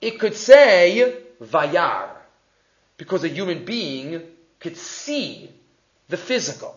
it 0.00 0.20
could 0.20 0.36
say 0.36 1.14
vayar, 1.42 2.10
because 2.96 3.24
a 3.24 3.28
human 3.28 3.64
being 3.64 4.22
could 4.60 4.76
see 4.76 5.50
the 6.08 6.16
physical. 6.16 6.76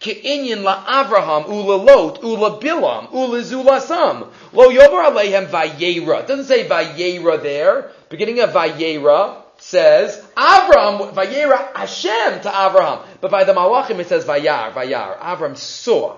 Ke'inyin 0.00 0.62
la 0.62 0.82
Avraham 1.04 1.46
ula 1.46 1.76
Lot 1.76 2.24
ula 2.24 2.58
Bilam 2.58 3.12
ula 3.12 3.40
Zulasam 3.42 4.28
lo 4.52 4.70
yover 4.70 5.04
aleihem 5.04 5.46
vayera. 5.46 6.20
It 6.20 6.26
doesn't 6.26 6.46
say 6.46 6.66
vayera 6.66 7.42
there. 7.42 7.90
Beginning 8.08 8.40
of 8.40 8.50
vayera 8.50 9.42
says 9.58 10.24
Avram 10.38 11.12
vayera 11.12 11.76
Hashem 11.76 12.40
to 12.40 12.48
Avraham, 12.48 13.04
but 13.20 13.30
by 13.30 13.44
the 13.44 13.52
Malachim 13.52 13.98
it 13.98 14.08
says 14.08 14.24
vayar 14.24 14.72
vayar. 14.72 15.18
Avram 15.18 15.54
saw. 15.54 16.16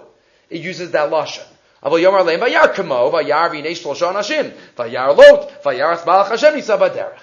It 0.49 0.61
uses 0.61 0.93
that 0.93 1.11
lashon. 1.11 1.45
Avol 1.83 2.01
yomer 2.01 2.21
aleim 2.21 2.39
vayar 2.39 2.73
kamo 2.73 3.11
vayar 3.11 3.51
v'nei 3.51 3.73
shlosha 3.73 4.15
nashim 4.15 4.53
vayar 4.77 5.17
Lot 5.17 5.65
vayar 5.65 5.97
asbalach 5.97 6.29
Hashem 6.29 6.55
nisabaderech. 6.55 7.19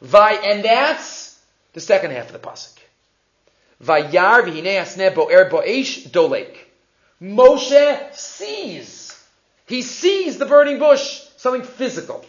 Vay 0.00 0.38
and 0.44 0.64
that's 0.64 1.36
the 1.72 1.80
second 1.80 2.12
half 2.12 2.26
of 2.26 2.32
the 2.34 2.38
pasuk. 2.38 2.83
Vayar 3.84 4.42
v'hinei 4.46 4.80
asne 4.80 5.14
bo'er 5.14 5.50
bo'esh 5.50 6.08
dolek. 6.10 6.56
Moshe 7.20 8.14
sees. 8.14 9.18
He 9.66 9.82
sees 9.82 10.38
the 10.38 10.46
burning 10.46 10.78
bush, 10.78 11.22
something 11.36 11.62
physical. 11.62 12.24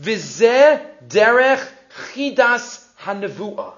Vizeh 0.00 0.80
derech 1.06 1.66
chidas 2.12 2.84
hanevua. 3.00 3.74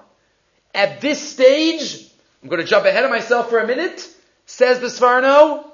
At 0.73 1.01
this 1.01 1.21
stage, 1.33 2.09
I'm 2.41 2.49
going 2.49 2.61
to 2.61 2.67
jump 2.67 2.85
ahead 2.85 3.05
of 3.05 3.11
myself 3.11 3.49
for 3.49 3.59
a 3.59 3.67
minute, 3.67 4.07
says 4.45 4.79
the 4.79 4.87
Sforno, 4.87 5.65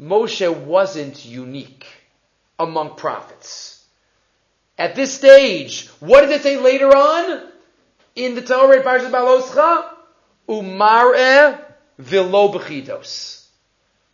Moshe 0.00 0.54
wasn't 0.54 1.24
unique 1.24 1.86
among 2.58 2.96
prophets. 2.96 3.84
At 4.78 4.94
this 4.94 5.14
stage, 5.14 5.88
what 6.00 6.22
does 6.22 6.32
it 6.32 6.42
say 6.42 6.56
later 6.58 6.88
on? 6.88 7.50
In 8.16 8.34
the 8.34 8.42
Torah, 8.42 8.82
Parashat 8.82 9.10
Beha'aloscha, 9.10 9.91
Umare 10.48 11.58
vilo. 12.00 12.52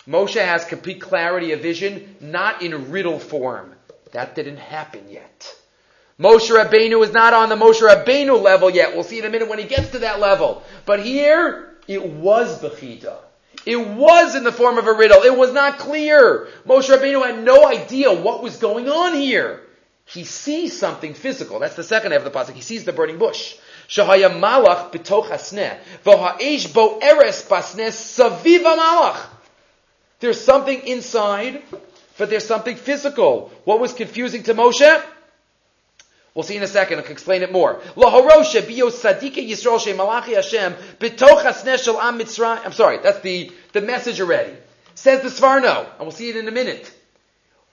Moshe 0.08 0.40
has 0.40 0.64
complete 0.64 1.00
clarity 1.00 1.52
of 1.52 1.60
vision, 1.60 2.16
not 2.20 2.62
in 2.62 2.90
riddle 2.90 3.18
form. 3.18 3.74
That 4.12 4.34
didn't 4.34 4.56
happen 4.56 5.10
yet. 5.10 5.54
Moshe 6.18 6.50
Rabbeinu 6.50 7.04
is 7.04 7.12
not 7.12 7.34
on 7.34 7.48
the 7.48 7.56
Moshe 7.56 7.80
Rabbeinu 7.80 8.42
level 8.42 8.70
yet. 8.70 8.94
We'll 8.94 9.04
see 9.04 9.18
in 9.18 9.26
a 9.26 9.30
minute 9.30 9.48
when 9.48 9.58
he 9.58 9.66
gets 9.66 9.90
to 9.90 10.00
that 10.00 10.18
level. 10.18 10.62
But 10.84 11.00
here, 11.00 11.76
it 11.86 12.04
was 12.04 12.60
Bechita. 12.60 13.18
It 13.66 13.76
was 13.76 14.34
in 14.34 14.44
the 14.44 14.52
form 14.52 14.78
of 14.78 14.86
a 14.86 14.92
riddle. 14.92 15.22
It 15.22 15.36
was 15.36 15.52
not 15.52 15.78
clear. 15.78 16.48
Moshe 16.66 16.88
Rabbeinu 16.88 17.24
had 17.24 17.44
no 17.44 17.66
idea 17.66 18.12
what 18.12 18.42
was 18.42 18.56
going 18.56 18.88
on 18.88 19.14
here. 19.14 19.60
He 20.06 20.24
sees 20.24 20.78
something 20.78 21.12
physical. 21.12 21.58
That's 21.58 21.76
the 21.76 21.84
second 21.84 22.12
half 22.12 22.24
of 22.24 22.32
the 22.32 22.38
pasuk. 22.38 22.54
He 22.54 22.62
sees 22.62 22.84
the 22.84 22.94
burning 22.94 23.18
bush. 23.18 23.56
Shahaya 23.88 24.30
malach. 24.38 24.92
V'ha'esh 26.04 26.72
bo 26.74 26.98
eres 26.98 27.42
basneh 27.44 28.62
malach. 28.62 29.26
There's 30.20 30.40
something 30.40 30.86
inside, 30.86 31.62
but 32.18 32.28
there's 32.28 32.46
something 32.46 32.76
physical. 32.76 33.50
What 33.64 33.80
was 33.80 33.92
confusing 33.92 34.42
to 34.44 34.54
Moshe? 34.54 35.02
We'll 36.34 36.42
see 36.42 36.56
in 36.56 36.62
a 36.62 36.68
second. 36.68 36.98
I 36.98 37.02
can 37.02 37.12
explain 37.12 37.42
it 37.42 37.50
more. 37.50 37.80
Laharosha 37.96 38.62
biyo 38.62 38.90
sadike 38.90 39.48
Yisrael 39.48 39.80
she 39.80 39.92
malachi 39.92 40.34
Hashem 40.34 40.74
b'toch 41.00 41.82
shel 41.82 42.00
am 42.00 42.18
Mitzrayim. 42.18 42.64
I'm 42.64 42.72
sorry, 42.72 42.98
that's 42.98 43.20
the, 43.20 43.50
the 43.72 43.80
message 43.80 44.20
already. 44.20 44.52
Says 44.94 45.22
the 45.22 45.28
Sforno, 45.28 45.86
and 45.92 46.00
we'll 46.00 46.10
see 46.10 46.28
it 46.28 46.36
in 46.36 46.46
a 46.46 46.52
minute. 46.52 46.92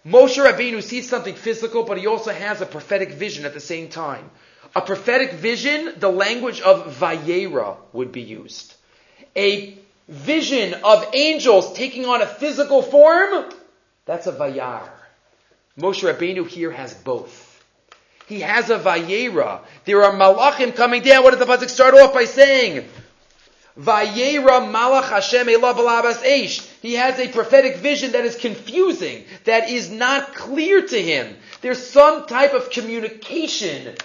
Moshe 0.06 0.38
Rabbeinu 0.38 0.82
sees 0.82 1.10
something 1.10 1.34
physical, 1.34 1.84
but 1.84 1.98
he 1.98 2.06
also 2.06 2.32
has 2.32 2.62
a 2.62 2.66
prophetic 2.66 3.12
vision 3.12 3.46
at 3.46 3.54
the 3.54 3.60
same 3.60 3.90
time. 3.90 4.30
A 4.76 4.82
prophetic 4.82 5.34
vision, 5.34 5.94
the 5.98 6.10
language 6.10 6.60
of 6.60 6.98
Vayera 7.00 7.78
would 7.94 8.12
be 8.12 8.22
used. 8.22 8.74
A 9.36 9.78
vision 10.10 10.74
of 10.84 11.08
angels 11.14 11.74
taking 11.74 12.06
on 12.06 12.22
a 12.22 12.28
physical 12.28 12.82
form, 12.82 13.46
that's 14.06 14.28
a 14.28 14.34
Vayar. 14.34 14.90
Moshe 15.80 16.04
Rabbeinu 16.04 16.48
here 16.48 16.72
has 16.72 16.94
both. 16.94 17.64
He 18.28 18.42
has 18.42 18.70
a 18.70 18.78
Vayera. 18.78 19.62
There 19.86 20.04
are 20.04 20.14
Malachim 20.14 20.76
coming 20.76 21.04
down. 21.04 21.24
What 21.24 21.32
does 21.32 21.40
the 21.40 21.46
Pasuk 21.46 21.70
start 21.70 21.94
off 21.94 22.14
by 22.14 22.26
saying? 22.26 22.86
Vayera 23.80 24.72
Malach 24.72 25.10
Hashem 25.10 25.48
Elav 25.48 25.76
Alabas 25.76 26.18
Eish. 26.18 26.66
He 26.82 26.94
has 26.94 27.20
a 27.20 27.28
prophetic 27.28 27.78
vision 27.78 28.14
that 28.14 28.26
is 28.26 28.36
confusing, 28.36 29.26
that 29.44 29.70
is 29.70 29.90
not 29.90 30.34
clear 30.34 30.82
to 30.82 31.02
him. 31.02 31.36
There's 31.62 31.86
some 31.86 32.26
type 32.26 32.54
of 32.54 32.70
communication 32.70 33.96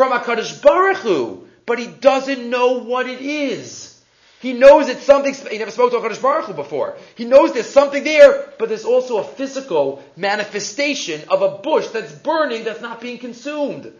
from 0.00 0.12
HaKadosh 0.12 0.62
Baruch 0.62 0.96
Hu, 0.96 1.46
but 1.66 1.78
he 1.78 1.86
doesn't 1.86 2.48
know 2.48 2.78
what 2.78 3.06
it 3.06 3.20
is. 3.20 4.02
He 4.40 4.54
knows 4.54 4.88
it's 4.88 5.02
something, 5.02 5.34
he 5.34 5.58
never 5.58 5.70
spoke 5.70 5.90
to 5.90 5.98
HaKadosh 5.98 6.22
Baruch 6.22 6.46
Hu 6.46 6.54
before. 6.54 6.96
He 7.16 7.26
knows 7.26 7.52
there's 7.52 7.68
something 7.68 8.02
there, 8.02 8.50
but 8.58 8.70
there's 8.70 8.86
also 8.86 9.18
a 9.18 9.24
physical 9.24 10.02
manifestation 10.16 11.20
of 11.28 11.42
a 11.42 11.58
bush 11.58 11.88
that's 11.88 12.12
burning 12.12 12.64
that's 12.64 12.80
not 12.80 13.02
being 13.02 13.18
consumed. 13.18 13.92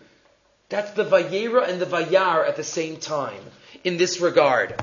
That's 0.70 0.90
the 0.92 1.04
Vayera 1.04 1.68
and 1.68 1.78
the 1.78 1.84
Vayar 1.84 2.48
at 2.48 2.56
the 2.56 2.64
same 2.64 2.96
time 2.96 3.42
in 3.84 3.98
this 3.98 4.22
regard. 4.22 4.80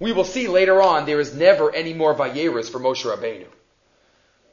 We 0.00 0.12
will 0.12 0.24
see 0.24 0.48
later 0.48 0.80
on 0.80 1.04
there 1.04 1.20
is 1.20 1.34
never 1.34 1.74
any 1.74 1.92
more 1.92 2.14
Vayeras 2.14 2.70
for 2.70 2.80
Moshe 2.80 3.04
Rabbeinu. 3.04 3.48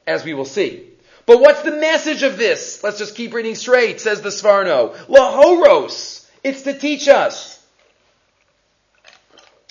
As 0.05 0.25
we 0.25 0.33
will 0.33 0.43
see. 0.43 0.90
But 1.25 1.39
what's 1.39 1.61
the 1.61 1.71
message 1.71 2.23
of 2.23 2.37
this? 2.37 2.83
Let's 2.83 2.97
just 2.97 3.15
keep 3.15 3.33
reading 3.33 3.55
straight, 3.55 4.01
says 4.01 4.21
the 4.21 4.29
Sforno. 4.29 4.95
Lahoros. 5.07 6.27
It's 6.43 6.63
to 6.63 6.77
teach 6.77 7.07
us. 7.07 7.59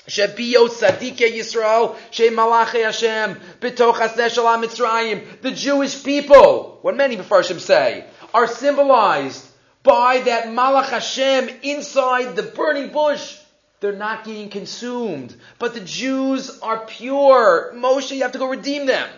Shebiyo 0.07 0.68
Sadike 0.68 1.32
Yisrael, 1.32 1.96
She 2.11 2.30
Malache 2.30 2.82
Hashem, 2.84 3.36
Mitzrayim. 3.61 5.40
The 5.40 5.53
Jewish 5.53 6.03
people, 6.03 6.78
what 6.82 6.96
many 6.96 7.16
Mepharshim 7.16 7.61
say, 7.61 8.05
are 8.34 8.46
symbolized 8.46 9.46
by 9.82 10.20
that 10.20 10.46
Malach 10.46 10.88
Hashem 10.88 11.48
inside 11.62 12.36
the 12.36 12.42
burning 12.42 12.88
bush. 12.90 13.38
They're 13.80 13.92
not 13.92 14.24
getting 14.24 14.51
consumed. 14.51 15.34
But 15.59 15.74
the 15.74 15.80
Jews 15.80 16.59
are 16.61 16.84
pure. 16.86 17.72
Moshe, 17.74 18.14
you 18.14 18.22
have 18.22 18.32
to 18.32 18.38
go 18.38 18.48
redeem 18.48 18.86
them. 18.86 19.09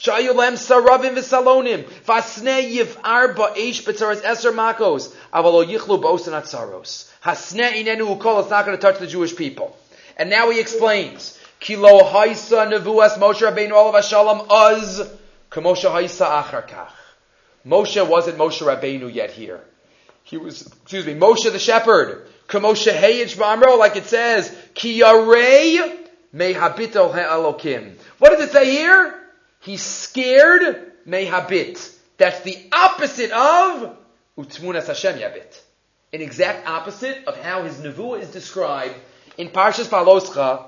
Shayulem 0.00 0.54
saravim 0.54 1.14
v'salonim. 1.14 1.84
Vasne 2.04 2.72
yiv'ar 2.72 3.34
ba'esh 3.34 3.82
b'tzaras 3.82 4.22
eser 4.22 4.52
makos. 4.52 5.14
Avalo 5.32 5.62
yichlu 5.64 6.00
b'osan 6.00 6.32
atzaros. 6.32 7.10
Hasne 7.22 7.72
inenu 7.72 8.16
ukol. 8.16 8.40
It's 8.40 8.50
not 8.50 8.64
going 8.64 8.76
to 8.76 8.80
touch 8.80 8.98
the 8.98 9.06
Jewish 9.06 9.36
people. 9.36 9.76
And 10.16 10.30
now 10.30 10.50
he 10.50 10.58
explains. 10.58 11.38
Kilo 11.60 12.00
haisa 12.04 12.72
nevuas 12.72 13.18
Moshe 13.18 13.46
Rabbeinu 13.46 13.72
olav 13.72 14.02
shalom 14.02 14.46
az 14.50 15.06
k'moshe 15.50 15.90
haisa 15.90 16.42
acharkach. 16.42 16.92
Moshe 17.66 18.08
wasn't 18.08 18.38
Moshe 18.38 18.62
Rabbeinu 18.62 19.12
yet 19.12 19.30
here. 19.30 19.60
He 20.24 20.38
was, 20.38 20.62
excuse 20.62 21.04
me, 21.04 21.14
Moshe 21.14 21.52
the 21.52 21.58
shepherd. 21.58 22.26
K'moshe 22.48 22.90
heyich 22.90 23.36
b'amro, 23.36 23.78
like 23.78 23.96
it 23.96 24.06
says, 24.06 24.50
ki 24.72 25.00
yarei 25.00 25.98
ha'elokim. 26.32 27.96
What 28.18 28.30
does 28.30 28.48
it 28.48 28.52
say 28.52 28.70
here? 28.70 29.19
He's 29.60 29.82
scared 29.82 30.92
mehabit. 31.06 31.96
That's 32.16 32.40
the 32.40 32.58
opposite 32.72 33.30
of 33.30 33.96
utmunas 34.36 34.86
Hashem 34.86 35.18
yabit. 35.18 35.60
An 36.12 36.20
exact 36.20 36.66
opposite 36.66 37.24
of 37.26 37.36
how 37.36 37.62
his 37.62 37.76
nevuah 37.76 38.20
is 38.20 38.30
described 38.30 38.94
in 39.38 39.48
Parshas 39.48 39.86
Beha'aloscha. 39.88 40.64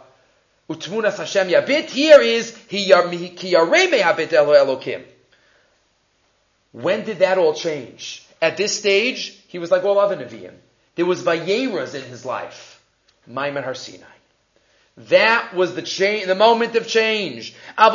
Utmunas 0.69 1.19
Hashem 1.19 1.49
yabit. 1.49 1.91
Here 1.91 2.21
is 2.21 2.57
ki 2.69 2.91
yarei 2.91 3.91
mehabit 3.91 4.33
elo 4.33 4.55
elokim. 4.55 5.05
When 6.73 7.05
did 7.05 7.19
that 7.19 7.39
all 7.39 7.55
change? 7.55 8.27
At 8.41 8.57
this 8.57 8.77
stage, 8.77 9.39
he 9.49 9.59
was 9.59 9.71
like 9.71 9.85
all 9.85 9.99
other 9.99 10.17
Nevi'im. 10.17 10.55
There 10.95 11.07
was 11.07 11.23
Vayeras 11.23 11.95
in 11.95 12.03
his 12.03 12.25
life. 12.25 12.83
Ma'amad 13.31 13.65
Har 13.65 13.75
Sinai. 13.75 14.07
That 14.97 15.55
was 15.55 15.75
the 15.75 15.81
change, 15.81 16.27
the 16.27 16.35
moment 16.35 16.77
of 16.77 16.87
change. 16.87 17.55
At 17.79 17.93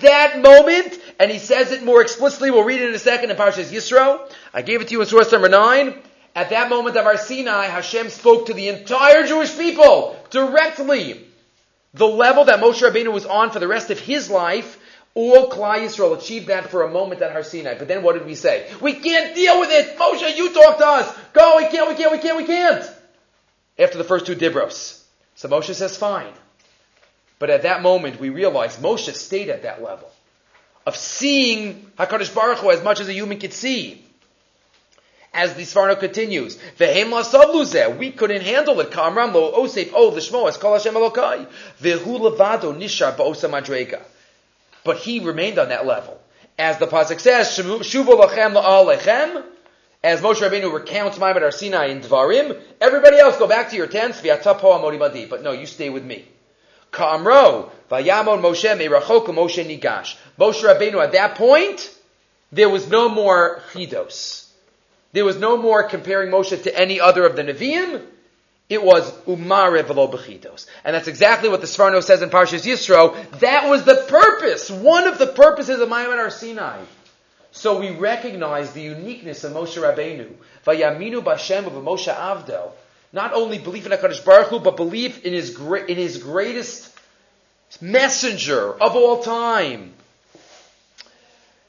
that 0.00 0.40
moment, 0.42 0.98
and 1.20 1.30
he 1.30 1.38
says 1.38 1.70
it 1.70 1.84
more 1.84 2.02
explicitly, 2.02 2.50
we'll 2.50 2.64
read 2.64 2.80
it 2.80 2.88
in 2.88 2.94
a 2.94 2.98
second 2.98 3.30
in 3.30 3.36
Parshas 3.36 3.70
Yisro. 3.70 4.28
I 4.52 4.62
gave 4.62 4.80
it 4.80 4.88
to 4.88 4.94
you 4.94 5.00
in 5.00 5.06
source 5.06 5.30
number 5.30 5.48
nine. 5.48 5.94
At 6.34 6.50
that 6.50 6.68
moment 6.68 6.96
of 6.96 7.06
our 7.06 7.16
Sinai, 7.16 7.66
Hashem 7.66 8.10
spoke 8.10 8.46
to 8.46 8.54
the 8.54 8.66
entire 8.68 9.24
Jewish 9.24 9.56
people 9.56 10.18
directly. 10.30 11.24
The 11.92 12.08
level 12.08 12.46
that 12.46 12.58
Moshe 12.58 12.82
Rabbeinu 12.82 13.12
was 13.12 13.26
on 13.26 13.52
for 13.52 13.60
the 13.60 13.68
rest 13.68 13.90
of 13.90 14.00
his 14.00 14.28
life, 14.28 14.76
all 15.14 15.48
Klal 15.48 15.78
Yisrael 15.78 16.18
achieved 16.18 16.48
that 16.48 16.70
for 16.70 16.82
a 16.82 16.90
moment 16.90 17.22
at 17.22 17.32
Har 17.32 17.44
Sinai. 17.44 17.78
But 17.78 17.86
then 17.86 18.02
what 18.02 18.14
did 18.14 18.26
we 18.26 18.34
say? 18.34 18.68
We 18.80 18.94
can't 18.94 19.34
deal 19.34 19.60
with 19.60 19.70
it. 19.70 19.96
Moshe, 19.96 20.36
you 20.36 20.52
talk 20.52 20.78
to 20.78 20.86
us. 20.86 21.16
Go. 21.32 21.56
We 21.58 21.68
can't. 21.68 21.88
We 21.88 21.94
can't. 21.94 22.12
We 22.12 22.18
can't. 22.18 22.36
We 22.36 22.44
can't. 22.46 22.90
After 23.78 23.98
the 23.98 24.04
first 24.04 24.26
two 24.26 24.34
dibros, 24.34 25.02
So 25.36 25.48
Moshe 25.48 25.74
says, 25.74 25.96
fine. 25.96 26.32
But 27.38 27.50
at 27.50 27.62
that 27.62 27.82
moment, 27.82 28.20
we 28.20 28.30
realize 28.30 28.76
Moshe 28.76 29.12
stayed 29.14 29.50
at 29.50 29.62
that 29.62 29.82
level 29.82 30.10
of 30.86 30.96
seeing 30.96 31.90
HaKadosh 31.98 32.34
Baruch 32.34 32.58
Hu 32.58 32.70
as 32.70 32.82
much 32.82 33.00
as 33.00 33.08
a 33.08 33.12
human 33.12 33.38
could 33.38 33.52
see. 33.52 34.00
As 35.32 35.54
the 35.54 35.62
Sforno 35.62 35.98
continues, 35.98 36.56
Vehem 36.78 37.98
we 37.98 38.12
couldn't 38.12 38.42
handle 38.42 38.80
it. 38.80 38.90
Kamram 38.90 39.32
lo 39.32 39.52
osef 39.64 39.92
o 39.92 40.08
l'shmo 40.08 40.48
es 40.48 40.56
kol 40.56 40.74
Hashem 40.74 40.94
Elokai. 40.94 41.48
Vehu 41.80 42.20
levado 42.20 42.72
nishar 42.72 43.16
ba'osa 43.16 43.50
madrega. 43.50 44.00
But 44.84 44.98
he 44.98 45.20
remained 45.20 45.58
on 45.58 45.70
that 45.70 45.86
level. 45.86 46.20
As 46.58 46.78
the 46.78 46.86
Pasuk 46.86 47.18
says, 47.20 47.48
Shuvo 47.58 48.20
lachem 48.20 48.54
la'alechem, 48.54 49.42
as 50.04 50.20
Moshe 50.20 50.46
Rabbeinu 50.46 50.72
recounts 50.72 51.16
Har 51.16 51.50
Sinai 51.50 51.86
in 51.86 52.00
Dvarim, 52.00 52.60
everybody 52.80 53.16
else 53.16 53.38
go 53.38 53.48
back 53.48 53.70
to 53.70 53.76
your 53.76 53.86
tents, 53.86 54.20
but 54.20 55.42
no, 55.42 55.52
you 55.52 55.66
stay 55.66 55.88
with 55.88 56.04
me. 56.04 56.28
Ka'amro, 56.92 57.70
vayamon 57.90 58.42
Moshe 58.42 58.78
me'rachok 58.78 59.26
Moshe 59.28 59.64
nigash. 59.64 60.16
Moshe 60.38 60.62
Rabbeinu 60.62 61.02
at 61.02 61.12
that 61.12 61.36
point, 61.36 61.90
there 62.52 62.68
was 62.68 62.88
no 62.88 63.08
more 63.08 63.62
chidos. 63.72 64.48
There 65.12 65.24
was 65.24 65.38
no 65.38 65.56
more 65.56 65.84
comparing 65.84 66.30
Moshe 66.30 66.62
to 66.62 66.78
any 66.78 67.00
other 67.00 67.24
of 67.24 67.34
the 67.34 67.42
Nevi'im. 67.42 68.02
It 68.68 68.82
was 68.82 69.10
umare 69.26 69.84
velo 69.84 70.10
bechidos. 70.10 70.66
And 70.84 70.94
that's 70.94 71.08
exactly 71.08 71.48
what 71.48 71.60
the 71.60 71.66
Sforno 71.66 72.02
says 72.02 72.22
in 72.22 72.30
Parshas 72.30 72.64
Yisro. 72.64 73.14
That 73.40 73.68
was 73.68 73.84
the 73.84 74.06
purpose, 74.08 74.70
one 74.70 75.06
of 75.06 75.18
the 75.18 75.26
purposes 75.26 75.80
of 75.80 75.88
Ma'amad 75.88 76.16
Har 76.16 76.30
Sinai. 76.30 76.80
So 77.52 77.78
we 77.78 77.90
recognize 77.90 78.72
the 78.72 78.80
uniqueness 78.80 79.44
of 79.44 79.52
Moshe 79.52 79.80
Rabbeinu. 79.80 80.32
Vayaminu 80.66 81.22
b'Hashem 81.22 81.66
of 81.66 81.74
Moshe 81.74 82.12
Avdo. 82.12 82.70
Not 83.12 83.34
only 83.34 83.58
believe 83.58 83.86
in 83.86 83.92
HaKadosh 83.92 84.24
Baruch 84.24 84.48
Hu, 84.48 84.58
but 84.58 84.76
believe 84.76 85.24
in 85.24 85.34
his, 85.34 85.56
in 85.56 85.96
his 85.96 86.18
greatest 86.18 86.90
messenger 87.80 88.72
of 88.72 88.96
all 88.96 89.22
time. 89.22 89.92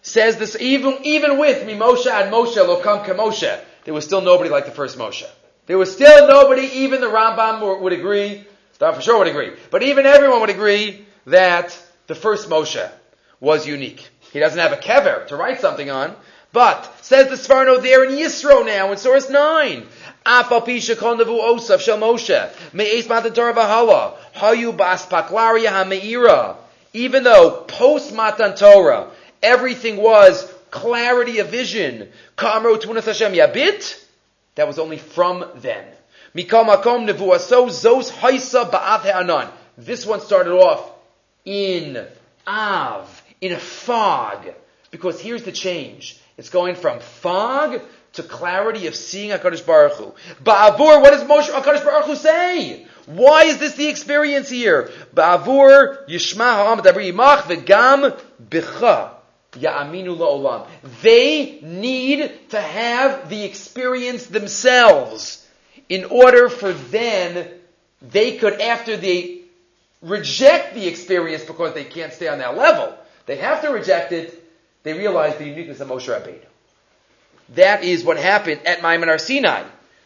Says 0.02 0.38
this, 0.38 0.56
even, 0.60 1.00
even 1.04 1.38
with 1.38 1.66
me, 1.68 1.74
Moshe 1.74 2.10
and 2.10 2.34
Moshe, 2.34 2.56
lo 2.56 2.82
Lokam 2.82 3.06
Moshe, 3.18 3.60
there 3.84 3.94
was 3.94 4.06
still 4.06 4.22
nobody 4.22 4.50
like 4.50 4.66
the 4.66 4.72
first 4.72 4.98
Moshe. 4.98 5.28
There 5.68 5.78
was 5.78 5.92
still 5.92 6.28
nobody, 6.28 6.64
even 6.64 7.02
the 7.02 7.08
Rambam 7.08 7.82
would 7.82 7.94
agree, 7.94 8.46
for 8.78 9.02
sure 9.02 9.20
would 9.20 9.28
agree, 9.28 9.52
but 9.72 9.84
even 9.84 10.06
everyone 10.06 10.42
would 10.42 10.50
agree 10.50 11.06
that 11.26 11.78
the 12.08 12.16
first 12.16 12.50
Moshe 12.50 12.92
was 13.40 13.68
unique. 13.68 14.08
He 14.32 14.40
doesn't 14.40 14.60
have 14.60 14.74
a 14.74 14.78
kever 14.78 15.26
to 15.28 15.36
write 15.36 15.62
something 15.62 15.90
on. 15.90 16.16
But, 16.52 16.90
says 17.02 17.28
the 17.28 17.36
Sforno 17.36 17.82
there 17.82 18.06
in 18.06 18.12
Yisro 18.12 18.66
now, 18.66 18.92
in 18.92 18.98
source 18.98 19.30
9, 19.30 19.86
Afal 20.26 20.66
Pisha 20.66 20.98
Kol 20.98 21.18
Nevu 21.18 21.42
Osaf 21.42 21.82
Shel 21.82 21.98
Moshe, 21.98 22.50
Me'ez 22.74 23.10
Matan 23.10 23.34
Torah 23.34 23.54
V'Hala, 23.54 24.14
Hayu 24.36 24.76
Bas 24.76 25.06
Paklaria 25.06 26.56
even 26.94 27.24
though 27.24 27.66
post 27.68 28.14
Matan 28.14 28.56
Torah, 28.56 29.10
everything 29.44 29.98
was 29.98 30.50
clarity 30.72 31.40
of 31.40 31.50
vision, 31.50 32.08
Kamro 32.38 32.80
Tunas 32.80 33.06
Hashem 33.06 33.34
Yabit, 33.34 34.05
that 34.56 34.68
was 34.68 34.80
only 34.80 34.98
from 34.98 35.46
them. 35.56 35.86
Mikal 36.36 36.66
Nevuaso 36.66 37.68
Zos 37.68 38.12
Haisa 38.12 38.70
Ba'av 38.70 39.02
He'anan. 39.02 39.50
This 39.78 40.06
one 40.06 40.22
started 40.22 40.52
off 40.54 40.92
in 41.46 42.06
Av, 42.48 43.24
in 43.42 43.52
a 43.54 43.58
fog. 43.58 44.48
Because 44.92 45.20
here's 45.20 45.44
the 45.44 45.52
change. 45.52 46.20
It's 46.38 46.50
going 46.50 46.76
from 46.76 47.00
fog 47.00 47.82
to 48.14 48.24
clarity 48.24 48.88
of 48.88 48.96
seeing 48.96 49.32
HaKadosh 49.32 49.66
Baruch 49.66 49.94
Hu. 49.94 50.14
Ba'avur, 50.44 51.02
what 51.02 51.12
does 51.12 51.24
Moshe 51.24 51.50
HaKadosh 51.50 51.84
Baruch 51.84 52.06
Hu 52.06 52.16
say? 52.16 52.86
Why 53.06 53.44
is 53.44 53.58
this 53.58 53.76
the 53.76 53.88
experience 53.88 54.50
here? 54.50 54.90
Ba'avur 55.14 56.08
yishma 56.08 56.46
ha'am 56.46 56.80
dabri 56.80 57.12
v'gam 57.14 58.20
b'cha 58.50 59.15
ya'aminu 59.56 60.18
la'olam. 60.18 60.68
They 61.02 61.60
need 61.62 62.50
to 62.50 62.62
have 62.62 63.30
the 63.30 63.44
experience 63.44 64.28
themselves 64.28 65.46
in 65.90 66.06
order 66.06 66.50
for 66.50 66.74
then 66.74 67.48
they 68.02 68.38
could, 68.38 68.60
after 68.62 68.98
they 68.98 69.42
reject 70.02 70.76
the 70.76 70.88
experience 70.88 71.44
because 71.44 71.74
they 71.74 71.84
can't 71.84 72.14
stay 72.14 72.28
on 72.28 72.40
that 72.40 72.56
level, 72.58 72.96
they 73.26 73.38
have 73.38 73.62
to 73.62 73.70
reject 73.70 74.12
it. 74.12 74.42
They 74.84 74.94
realize 74.94 75.38
the 75.38 75.46
uniqueness 75.46 75.80
of 75.80 75.88
Moshe 75.88 76.08
Rabbeinu. 76.08 76.46
That 77.50 77.84
is 77.84 78.04
what 78.04 78.18
happened 78.18 78.62
at 78.66 78.80
Ma'amad 78.80 79.20
Sinai. 79.20 79.64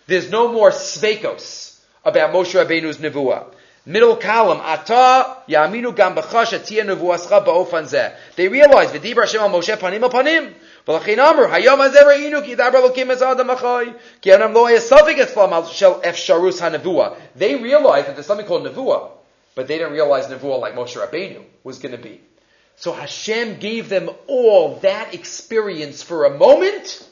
There's 0.08 0.32
no 0.32 0.52
more 0.52 0.72
svekos 0.72 1.80
about 2.04 2.34
Moshe 2.34 2.54
Rabbeinu's 2.54 2.97
nevuah. 2.97 3.54
Middle 3.89 4.16
column, 4.16 4.61
Ata 4.62 5.43
Yaminu 5.49 5.95
Gam 5.95 6.14
B'chash 6.14 6.59
Atia 6.59 6.85
Nevuascha 6.85 7.45
Ba'ofan 7.45 7.85
Zeh. 7.85 8.16
They 8.37 8.49
realized 8.49 8.95
V'dibra 8.95 9.27
Hashem 9.27 9.41
al 9.41 9.51
Moshe 9.51 9.77
Panim 9.77 10.03
al 10.03 10.11
Panim. 10.11 10.55
ולכן 10.89 11.20
אמר, 11.20 11.55
היום 11.55 11.81
הזה 11.81 12.03
ראינו 12.03 12.43
כי 12.43 12.55
דבר 12.55 12.79
אלוקים 12.79 13.12
את 13.12 13.22
האדם 13.22 13.51
החי. 13.51 13.87
כי 14.22 14.35
אדם 14.35 14.53
לא 14.53 14.66
היה 14.66 14.81
ספק 14.81 15.14
אצלם 15.22 15.61
של 15.66 15.87
אפשרוס 16.09 16.62
הנבואה. 16.62 17.09
They 17.39 17.55
realized 17.55 18.07
that 18.07 18.16
there's 18.16 18.27
something 18.27 18.47
called 18.47 18.66
nevuah, 18.66 19.11
but 19.55 19.66
they 19.66 19.79
didn't 19.79 19.93
realize 19.93 20.27
nevuah 20.27 20.61
like 20.61 20.75
Moshe 20.75 20.97
Rabbeinu 20.97 21.43
was 21.62 21.79
going 21.79 21.93
to 21.93 22.03
be. 22.03 22.20
So 22.77 22.93
Hashem 22.93 23.59
gave 23.61 23.89
them 23.89 24.11
all 24.27 24.77
that 24.81 25.14
experience 25.14 26.03
for 26.03 26.25
a 26.25 26.37
moment 26.37 27.07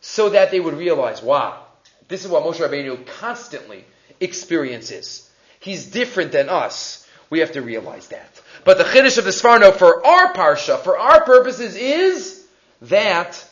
so 0.00 0.30
that 0.30 0.50
they 0.50 0.60
would 0.60 0.74
realize, 0.74 1.22
wow, 1.22 1.64
this 2.08 2.24
is 2.24 2.30
what 2.30 2.42
Moshe 2.42 2.60
Rabbeinu 2.60 3.06
constantly 3.20 3.84
experiences. 4.20 5.23
He's 5.65 5.87
different 5.87 6.31
than 6.31 6.47
us. 6.47 7.07
We 7.31 7.39
have 7.39 7.53
to 7.53 7.61
realize 7.63 8.09
that. 8.09 8.39
But 8.65 8.77
the 8.77 8.83
Chiddush 8.83 9.17
of 9.17 9.25
the 9.25 9.31
Sforno 9.31 9.73
for 9.73 10.05
our 10.05 10.31
Parsha, 10.31 10.79
for 10.79 10.95
our 10.95 11.25
purposes, 11.25 11.75
is 11.75 12.45
that 12.83 13.43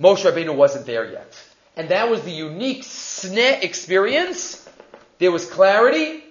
Moshe 0.00 0.28
Rabbeinu 0.28 0.56
wasn't 0.56 0.86
there 0.86 1.08
yet. 1.08 1.40
And 1.76 1.90
that 1.90 2.10
was 2.10 2.22
the 2.22 2.32
unique 2.32 2.82
Sne 2.82 3.62
experience. 3.62 4.68
There 5.20 5.30
was 5.30 5.48
clarity 5.48 6.24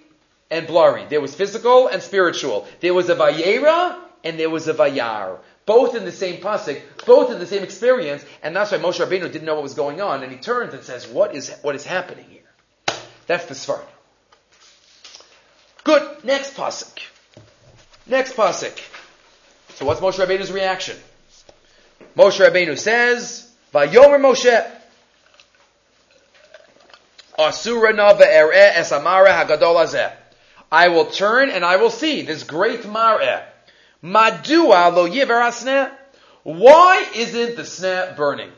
and 0.51 0.67
blurry. 0.67 1.05
There 1.05 1.21
was 1.21 1.33
physical 1.33 1.87
and 1.87 2.03
spiritual. 2.03 2.67
There 2.81 2.93
was 2.93 3.07
a 3.07 3.15
Vayera 3.15 3.97
and 4.25 4.37
there 4.37 4.49
was 4.49 4.67
a 4.67 4.73
Vayar. 4.73 5.39
Both 5.65 5.95
in 5.95 6.03
the 6.03 6.11
same 6.11 6.41
pasuk, 6.41 6.81
both 7.05 7.31
in 7.31 7.39
the 7.39 7.47
same 7.47 7.63
experience, 7.63 8.25
and 8.43 8.53
that's 8.53 8.73
why 8.73 8.79
Moshe 8.79 8.99
Rabbeinu 8.99 9.31
didn't 9.31 9.45
know 9.45 9.53
what 9.53 9.63
was 9.63 9.75
going 9.75 10.01
on, 10.01 10.23
and 10.23 10.31
he 10.31 10.39
turns 10.39 10.73
and 10.73 10.83
says, 10.83 11.07
"What 11.07 11.35
is 11.35 11.51
what 11.61 11.75
is 11.75 11.85
happening 11.85 12.25
here?" 12.27 12.97
That's 13.27 13.45
the 13.45 13.53
Sfar. 13.53 13.81
Good. 15.89 16.23
Next 16.23 16.53
pasuk. 16.55 16.99
Next 18.05 18.33
pasuk. 18.33 18.79
So 19.73 19.87
what's 19.87 19.99
Moshe 19.99 20.23
Rabbeinu's 20.23 20.51
reaction? 20.51 20.95
Moshe 22.15 22.39
Rabbeinu 22.45 22.77
says, 22.77 23.49
"Vayomer 23.73 24.19
Moshe." 24.21 24.69
I 30.71 30.87
will 30.89 31.05
turn 31.05 31.49
and 31.49 31.65
I 31.65 31.77
will 31.77 31.89
see 31.89 32.21
this 32.21 32.43
great 32.43 32.81
mareh. 32.81 33.43
Madua 34.03 34.93
lo 34.93 35.09
yiver 35.09 35.41
asneh. 35.41 35.89
Why 36.43 37.03
isn't 37.15 37.55
the 37.55 37.65
snare 37.65 38.13
burning? 38.15 38.51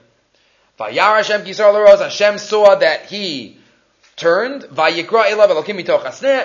Vayar 0.78 1.16
Hashem 1.16 1.46
kisar. 1.46 1.98
Hashem 1.98 2.40
saw 2.40 2.76
that 2.76 3.06
he 3.06 3.61
turned. 4.16 4.64
Vayikra. 4.64 5.32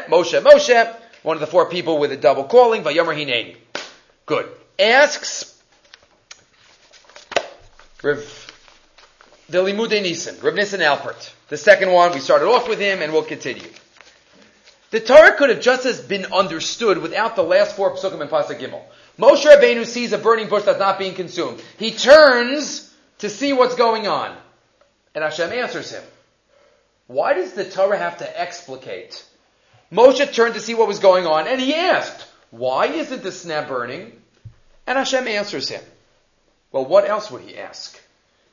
Moshe, 0.08 0.42
Moshe. 0.42 0.96
One 1.22 1.36
of 1.36 1.40
the 1.40 1.46
four 1.46 1.68
people 1.68 1.98
with 1.98 2.12
a 2.12 2.16
double 2.16 2.44
calling. 2.44 2.82
Vayomer. 2.82 3.56
Good. 4.26 4.48
Asks 4.78 5.60
Rav 8.02 8.52
the 9.48 9.58
Limude 9.58 10.02
Nisan, 10.02 10.36
Rav 10.40 10.54
Nisan 10.54 10.80
Alpert. 10.80 11.32
The 11.48 11.56
second 11.56 11.92
one, 11.92 12.12
we 12.12 12.20
started 12.20 12.46
off 12.46 12.68
with 12.68 12.80
him 12.80 13.00
and 13.00 13.12
we'll 13.12 13.22
continue. 13.22 13.68
The 14.90 15.00
Torah 15.00 15.36
could 15.36 15.50
have 15.50 15.60
just 15.60 15.86
as 15.86 16.00
been 16.00 16.26
understood 16.26 16.98
without 16.98 17.36
the 17.36 17.42
last 17.42 17.76
four 17.76 17.94
psukim 17.96 18.20
in 18.20 18.28
Pasuk 18.28 18.58
Gimel. 18.60 18.82
Moshe 19.18 19.44
Rabbeinu 19.44 19.86
sees 19.86 20.12
a 20.12 20.18
burning 20.18 20.48
bush 20.48 20.64
that's 20.64 20.78
not 20.78 20.98
being 20.98 21.14
consumed. 21.14 21.62
He 21.78 21.92
turns 21.92 22.92
to 23.18 23.30
see 23.30 23.52
what's 23.52 23.74
going 23.74 24.06
on. 24.06 24.36
And 25.14 25.24
Hashem 25.24 25.50
answers 25.52 25.90
him. 25.90 26.02
Why 27.06 27.34
does 27.34 27.52
the 27.52 27.64
Torah 27.64 27.98
have 27.98 28.18
to 28.18 28.40
explicate? 28.40 29.24
Moshe 29.92 30.32
turned 30.32 30.54
to 30.54 30.60
see 30.60 30.74
what 30.74 30.88
was 30.88 30.98
going 30.98 31.26
on 31.26 31.46
and 31.46 31.60
he 31.60 31.74
asked, 31.74 32.26
why 32.50 32.86
isn't 32.86 33.22
the 33.22 33.30
sneh 33.30 33.68
burning? 33.68 34.12
And 34.86 34.98
Hashem 34.98 35.28
answers 35.28 35.68
him. 35.68 35.82
Well, 36.72 36.84
what 36.84 37.08
else 37.08 37.30
would 37.30 37.42
he 37.42 37.56
ask? 37.56 38.00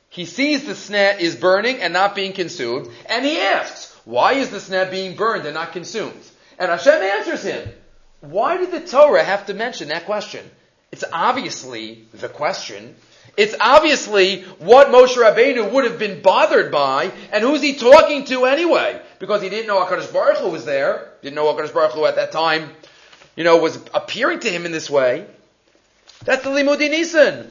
He 0.08 0.26
sees 0.26 0.64
the 0.64 0.72
sneh 0.72 1.18
is 1.18 1.34
burning 1.34 1.80
and 1.80 1.92
not 1.92 2.14
being 2.14 2.32
consumed, 2.32 2.88
and 3.06 3.24
he 3.24 3.40
asks, 3.40 3.92
why 4.04 4.34
is 4.34 4.50
the 4.50 4.58
sneh 4.58 4.90
being 4.90 5.16
burned 5.16 5.44
and 5.44 5.54
not 5.54 5.72
consumed? 5.72 6.22
And 6.58 6.70
Hashem 6.70 7.02
answers 7.02 7.42
him. 7.42 7.68
Why 8.20 8.56
did 8.56 8.70
the 8.70 8.86
Torah 8.86 9.24
have 9.24 9.46
to 9.46 9.54
mention 9.54 9.88
that 9.88 10.06
question? 10.06 10.48
It's 10.92 11.04
obviously 11.12 12.06
the 12.14 12.28
question. 12.28 12.94
It's 13.36 13.54
obviously 13.60 14.42
what 14.58 14.88
Moshe 14.88 15.16
Rabbeinu 15.16 15.72
would 15.72 15.84
have 15.84 15.98
been 15.98 16.22
bothered 16.22 16.70
by, 16.70 17.10
and 17.32 17.42
who's 17.42 17.62
he 17.62 17.74
talking 17.74 18.24
to 18.26 18.44
anyway? 18.44 19.00
Because 19.18 19.42
he 19.42 19.48
didn't 19.48 19.66
know 19.66 19.84
HaKadosh 19.84 20.12
Baruch 20.12 20.38
Hu 20.38 20.50
was 20.50 20.64
there, 20.64 21.12
didn't 21.22 21.34
know 21.34 21.52
HaKadosh 21.52 21.74
Baruch 21.74 21.92
Hu 21.92 22.04
at 22.04 22.16
that 22.16 22.30
time, 22.30 22.70
you 23.36 23.42
know, 23.42 23.56
was 23.56 23.76
appearing 23.92 24.40
to 24.40 24.50
him 24.50 24.66
in 24.66 24.72
this 24.72 24.88
way. 24.88 25.26
That's 26.24 26.44
the 26.44 26.50
Limudi 26.50 26.90
Nisan. 26.90 27.50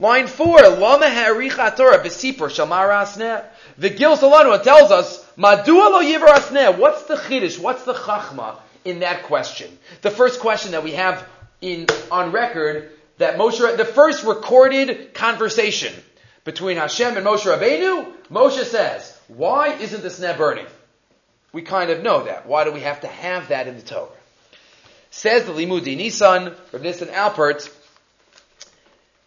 Line 0.00 0.26
four, 0.26 0.58
Lama 0.60 1.06
Haricha 1.06 1.76
Torah 1.76 1.98
Besipur 2.02 2.48
Shamara 2.48 3.02
Asneh. 3.02 3.44
The 3.78 3.90
Gil 3.90 4.16
Solano 4.16 4.56
tells 4.62 4.90
us, 4.90 5.24
Madua 5.36 5.90
lo 5.90 6.00
yivar 6.02 6.28
asneh. 6.28 6.78
What's 6.78 7.04
the 7.04 7.16
chiddush? 7.16 7.58
What's 7.58 7.84
the 7.84 7.94
chachma 7.94 8.56
in 8.84 9.00
that 9.00 9.24
question? 9.24 9.78
The 10.02 10.10
first 10.10 10.40
question 10.40 10.72
that 10.72 10.84
we 10.84 10.92
have 10.92 11.26
in 11.60 11.86
on 12.10 12.32
record 12.32 12.90
that 13.18 13.36
Moshe, 13.36 13.76
the 13.76 13.84
first 13.84 14.24
recorded 14.24 15.14
conversation 15.14 15.92
between 16.44 16.76
Hashem 16.76 17.16
and 17.16 17.26
Moshe 17.26 17.44
Rabbeinu, 17.44 18.12
Moshe 18.30 18.64
says, 18.64 19.16
"Why 19.28 19.74
isn't 19.74 20.02
the 20.02 20.08
sneh 20.08 20.36
burning?" 20.36 20.66
We 21.52 21.62
kind 21.62 21.90
of 21.90 22.02
know 22.02 22.24
that. 22.24 22.46
Why 22.46 22.64
do 22.64 22.72
we 22.72 22.80
have 22.80 23.02
to 23.02 23.06
have 23.06 23.48
that 23.48 23.68
in 23.68 23.76
the 23.76 23.82
Torah? 23.82 24.08
Says 25.10 25.44
the 25.44 25.52
Limudi 25.52 25.96
Nisan, 25.96 26.54
from 26.72 26.82
Nisan 26.82 27.08
Alpert, 27.08 27.70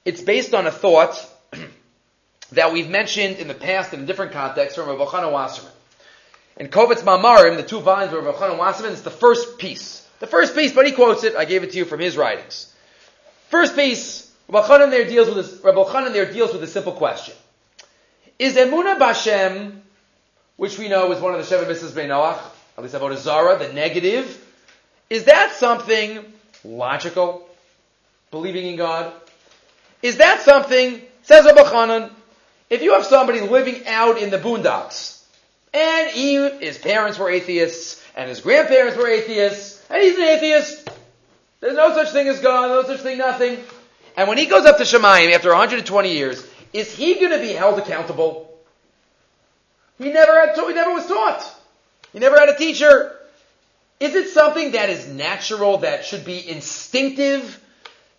it's 0.04 0.22
based 0.22 0.54
on 0.54 0.68
a 0.68 0.72
thought 0.72 1.26
that 2.52 2.74
we've 2.74 2.90
mentioned 2.90 3.38
in 3.38 3.48
the 3.48 3.54
past 3.54 3.94
in 3.94 4.02
a 4.02 4.06
different 4.06 4.34
context 4.34 4.76
from 4.76 4.90
Rav 4.90 5.08
Chanan 5.08 5.32
Wasserman. 5.32 5.72
In 6.58 6.68
Kovetz 6.68 7.04
Mamarim, 7.04 7.56
the 7.56 7.64
two 7.64 7.80
volumes 7.80 8.14
of 8.14 8.26
Rav 8.26 8.36
Chanan 8.36 8.58
Wasserman, 8.58 8.92
it's 8.92 9.02
the 9.02 9.10
first 9.10 9.58
piece. 9.58 10.06
The 10.20 10.28
first 10.28 10.56
piece, 10.56 10.74
but 10.74 10.86
he 10.86 10.92
quotes 10.92 11.24
it, 11.24 11.36
I 11.38 11.46
gave 11.46 11.64
it 11.64 11.72
to 11.72 11.78
you 11.78 11.86
from 11.86 12.02
his 12.02 12.18
writings. 12.18 12.74
First 13.50 13.76
piece, 13.76 14.30
Rav 14.50 14.66
Chanan 14.66 14.92
there 14.92 15.06
deals 15.06 15.28
with 15.28 15.38
this, 15.38 15.64
Rabbi 15.64 16.10
there 16.10 16.32
deals 16.32 16.54
with 16.54 16.64
a 16.64 16.68
simple 16.68 16.94
question. 16.94 17.34
Is 18.38 18.56
Emuna 18.56 19.00
Bashem, 19.00 19.80
which 20.58 20.78
we 20.78 20.90
know 20.90 21.12
is 21.12 21.22
one 21.22 21.34
of 21.34 21.48
the 21.48 21.56
Sheva 21.56 21.66
Mitzvahs 21.66 21.92
Bnei 21.92 22.08
Noach, 22.08 22.40
at 22.78 22.84
least 22.84 22.96
about 22.96 23.18
Zara, 23.18 23.58
the 23.58 23.72
negative, 23.74 24.44
is 25.10 25.24
that 25.26 25.54
something 25.54 26.24
logical? 26.66 27.48
Believing 28.32 28.68
in 28.68 28.76
God? 28.76 29.14
Is 30.02 30.18
that 30.18 30.42
something, 30.42 31.02
says 31.24 31.46
Rabbi 31.46 31.64
Chanan, 31.64 32.12
if 32.70 32.82
you 32.82 32.94
have 32.94 33.06
somebody 33.06 33.40
living 33.40 33.88
out 33.88 34.18
in 34.18 34.30
the 34.30 34.38
boondocks, 34.38 35.24
and 35.74 36.10
he, 36.10 36.36
his 36.60 36.78
parents 36.78 37.18
were 37.18 37.30
atheists, 37.30 38.04
and 38.16 38.30
his 38.30 38.42
grandparents 38.42 38.98
were 38.98 39.08
atheists, 39.08 39.82
and 39.90 40.04
he's 40.04 40.18
an 40.18 40.24
atheist, 40.24 40.90
there's 41.60 41.76
no 41.76 41.94
such 41.94 42.12
thing 42.12 42.28
as 42.28 42.40
God, 42.40 42.70
no 42.70 42.84
such 42.84 43.02
thing, 43.02 43.18
nothing. 43.18 43.60
And 44.16 44.28
when 44.28 44.38
he 44.38 44.46
goes 44.46 44.66
up 44.66 44.78
to 44.78 44.84
Shemayim 44.84 45.34
after 45.34 45.50
120 45.50 46.14
years, 46.14 46.46
is 46.74 46.94
he 46.96 47.16
going 47.16 47.32
to 47.32 47.40
be 47.40 47.54
held 47.54 47.80
accountable? 47.80 48.48
He 49.98 50.12
never 50.12 50.40
had, 50.40 50.56
he 50.56 50.74
never 50.74 50.94
was 50.94 51.08
taught. 51.08 51.56
He 52.14 52.20
never 52.20 52.40
had 52.40 52.50
a 52.50 52.58
teacher. 52.58 53.16
Is 54.00 54.14
it 54.14 54.30
something 54.30 54.72
that 54.72 54.90
is 54.90 55.08
natural, 55.08 55.80
that 55.80 56.06
should 56.06 56.24
be 56.24 56.48
instinctive? 56.48 57.60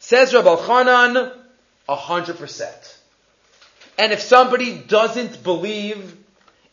Says 0.01 0.35
Rabbi 0.35 0.57
hundred 1.89 2.39
percent. 2.39 2.99
And 3.97 4.13
if 4.13 4.21
somebody 4.21 4.79
doesn't 4.79 5.43
believe, 5.43 6.17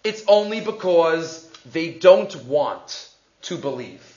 it's 0.04 0.24
only 0.28 0.60
because 0.62 1.48
they 1.72 1.92
don't 1.92 2.36
want 2.46 3.10
to 3.44 3.58
believe. 3.58 4.15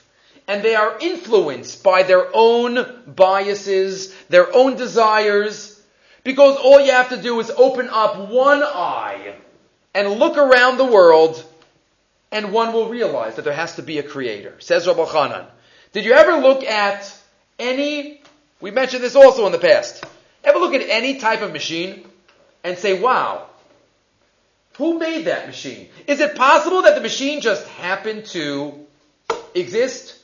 And 0.48 0.62
they 0.62 0.74
are 0.74 0.98
influenced 0.98 1.84
by 1.84 2.02
their 2.02 2.26
own 2.32 3.02
biases, 3.06 4.14
their 4.30 4.52
own 4.52 4.76
desires, 4.76 5.80
because 6.24 6.56
all 6.56 6.80
you 6.80 6.90
have 6.90 7.10
to 7.10 7.20
do 7.20 7.38
is 7.38 7.50
open 7.50 7.88
up 7.90 8.30
one 8.30 8.62
eye 8.62 9.34
and 9.94 10.10
look 10.18 10.36
around 10.36 10.78
the 10.78 10.84
world, 10.84 11.44
and 12.32 12.52
one 12.52 12.72
will 12.72 12.88
realize 12.88 13.36
that 13.36 13.42
there 13.42 13.54
has 13.54 13.76
to 13.76 13.82
be 13.82 13.98
a 13.98 14.02
creator. 14.02 14.54
Says 14.58 14.86
Rabbi 14.86 15.04
Chanan. 15.04 15.46
Did 15.92 16.04
you 16.04 16.12
ever 16.12 16.40
look 16.40 16.64
at 16.64 17.14
any, 17.58 18.20
we 18.60 18.70
mentioned 18.70 19.02
this 19.02 19.16
also 19.16 19.46
in 19.46 19.52
the 19.52 19.58
past, 19.58 20.04
ever 20.44 20.58
look 20.58 20.74
at 20.74 20.82
any 20.82 21.18
type 21.18 21.42
of 21.42 21.52
machine 21.52 22.06
and 22.64 22.78
say, 22.78 22.98
wow, 22.98 23.46
who 24.76 24.98
made 24.98 25.24
that 25.26 25.46
machine? 25.46 25.88
Is 26.06 26.20
it 26.20 26.36
possible 26.36 26.82
that 26.82 26.94
the 26.94 27.00
machine 27.00 27.40
just 27.40 27.66
happened 27.68 28.26
to 28.26 28.74
exist? 29.54 30.17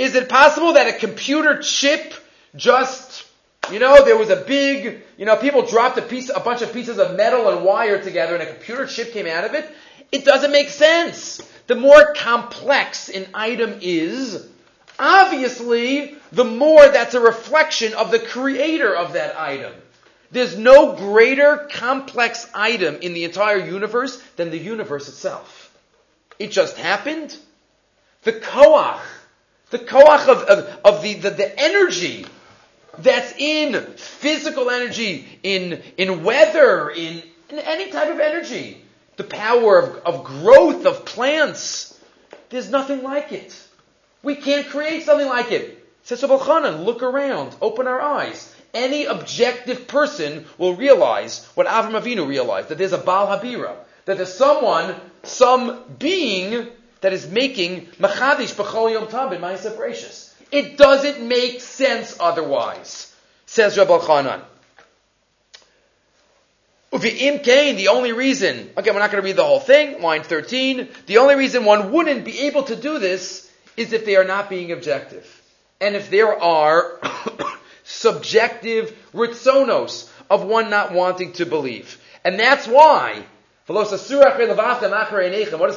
Is 0.00 0.14
it 0.14 0.30
possible 0.30 0.72
that 0.72 0.88
a 0.88 0.98
computer 0.98 1.58
chip 1.58 2.14
just, 2.56 3.26
you 3.70 3.78
know, 3.78 4.02
there 4.02 4.16
was 4.16 4.30
a 4.30 4.36
big, 4.36 5.02
you 5.18 5.26
know, 5.26 5.36
people 5.36 5.60
dropped 5.66 5.98
a 5.98 6.02
piece, 6.02 6.30
a 6.34 6.40
bunch 6.40 6.62
of 6.62 6.72
pieces 6.72 6.98
of 6.98 7.18
metal 7.18 7.50
and 7.50 7.62
wire 7.66 8.02
together 8.02 8.32
and 8.32 8.42
a 8.42 8.50
computer 8.50 8.86
chip 8.86 9.12
came 9.12 9.26
out 9.26 9.44
of 9.44 9.52
it? 9.52 9.70
It 10.10 10.24
doesn't 10.24 10.52
make 10.52 10.70
sense. 10.70 11.42
The 11.66 11.74
more 11.74 12.14
complex 12.14 13.10
an 13.10 13.26
item 13.34 13.80
is, 13.82 14.48
obviously, 14.98 16.16
the 16.32 16.44
more 16.44 16.88
that's 16.88 17.12
a 17.12 17.20
reflection 17.20 17.92
of 17.92 18.10
the 18.10 18.20
creator 18.20 18.96
of 18.96 19.12
that 19.12 19.38
item. 19.38 19.74
There's 20.30 20.56
no 20.56 20.96
greater 20.96 21.68
complex 21.70 22.48
item 22.54 22.96
in 23.02 23.12
the 23.12 23.24
entire 23.24 23.58
universe 23.58 24.18
than 24.36 24.50
the 24.50 24.56
universe 24.56 25.08
itself. 25.08 25.76
It 26.38 26.52
just 26.52 26.78
happened. 26.78 27.36
The 28.22 28.32
koach, 28.32 29.00
the 29.70 29.78
koach 29.78 30.28
of, 30.28 30.42
of, 30.42 30.80
of 30.84 31.02
the, 31.02 31.14
the, 31.14 31.30
the 31.30 31.60
energy 31.60 32.26
that's 32.98 33.32
in 33.38 33.74
physical 33.96 34.70
energy, 34.70 35.26
in, 35.42 35.82
in 35.96 36.22
weather, 36.22 36.90
in, 36.90 37.22
in 37.48 37.58
any 37.58 37.90
type 37.90 38.10
of 38.10 38.20
energy, 38.20 38.82
the 39.16 39.24
power 39.24 39.78
of, 39.78 39.96
of 40.04 40.24
growth 40.24 40.86
of 40.86 41.04
plants, 41.04 41.98
there's 42.50 42.70
nothing 42.70 43.02
like 43.02 43.32
it. 43.32 43.56
We 44.22 44.36
can't 44.36 44.68
create 44.68 45.04
something 45.04 45.28
like 45.28 45.52
it. 45.52 45.76
Says 46.02 46.22
Chanan, 46.22 46.84
look 46.84 47.02
around, 47.02 47.54
open 47.60 47.86
our 47.86 48.00
eyes 48.00 48.54
any 48.74 49.04
objective 49.04 49.88
person 49.88 50.46
will 50.58 50.74
realize 50.74 51.46
what 51.54 51.66
Avram 51.66 52.00
Avinu 52.00 52.26
realized, 52.26 52.68
that 52.68 52.78
there's 52.78 52.92
a 52.92 52.98
Baal 52.98 53.26
Habira, 53.26 53.76
that 54.04 54.16
there's 54.16 54.32
someone, 54.32 54.94
some 55.22 55.82
being 55.98 56.68
that 57.00 57.12
is 57.12 57.28
making 57.28 57.86
Machadish 57.98 58.54
B'chol 58.54 58.92
Yom 58.92 59.06
Tov 59.06 59.32
in 59.32 59.40
Ma'aseh 59.40 59.76
Bereshis. 59.76 60.32
It 60.50 60.76
doesn't 60.76 61.26
make 61.26 61.60
sense 61.60 62.16
otherwise, 62.18 63.14
says 63.46 63.78
Rabbi 63.78 63.98
Chanan. 63.98 64.42
Uvi'im 66.92 67.44
Kain, 67.44 67.76
the 67.76 67.88
only 67.88 68.12
reason, 68.12 68.70
okay, 68.76 68.90
we're 68.90 68.98
not 68.98 69.12
going 69.12 69.22
to 69.22 69.26
read 69.26 69.36
the 69.36 69.44
whole 69.44 69.60
thing, 69.60 70.02
line 70.02 70.24
13, 70.24 70.88
the 71.06 71.18
only 71.18 71.36
reason 71.36 71.64
one 71.64 71.92
wouldn't 71.92 72.24
be 72.24 72.40
able 72.40 72.64
to 72.64 72.74
do 72.74 72.98
this 72.98 73.48
is 73.76 73.92
if 73.92 74.04
they 74.04 74.16
are 74.16 74.24
not 74.24 74.50
being 74.50 74.72
objective. 74.72 75.24
And 75.80 75.94
if 75.94 76.10
there 76.10 76.36
are 76.42 77.00
subjective 77.84 78.96
ritzonos 79.14 80.10
of 80.28 80.44
one 80.44 80.68
not 80.68 80.92
wanting 80.92 81.32
to 81.34 81.46
believe. 81.46 82.00
And 82.24 82.38
that's 82.38 82.66
why, 82.66 83.24
what 83.74 83.88
does 83.90 84.02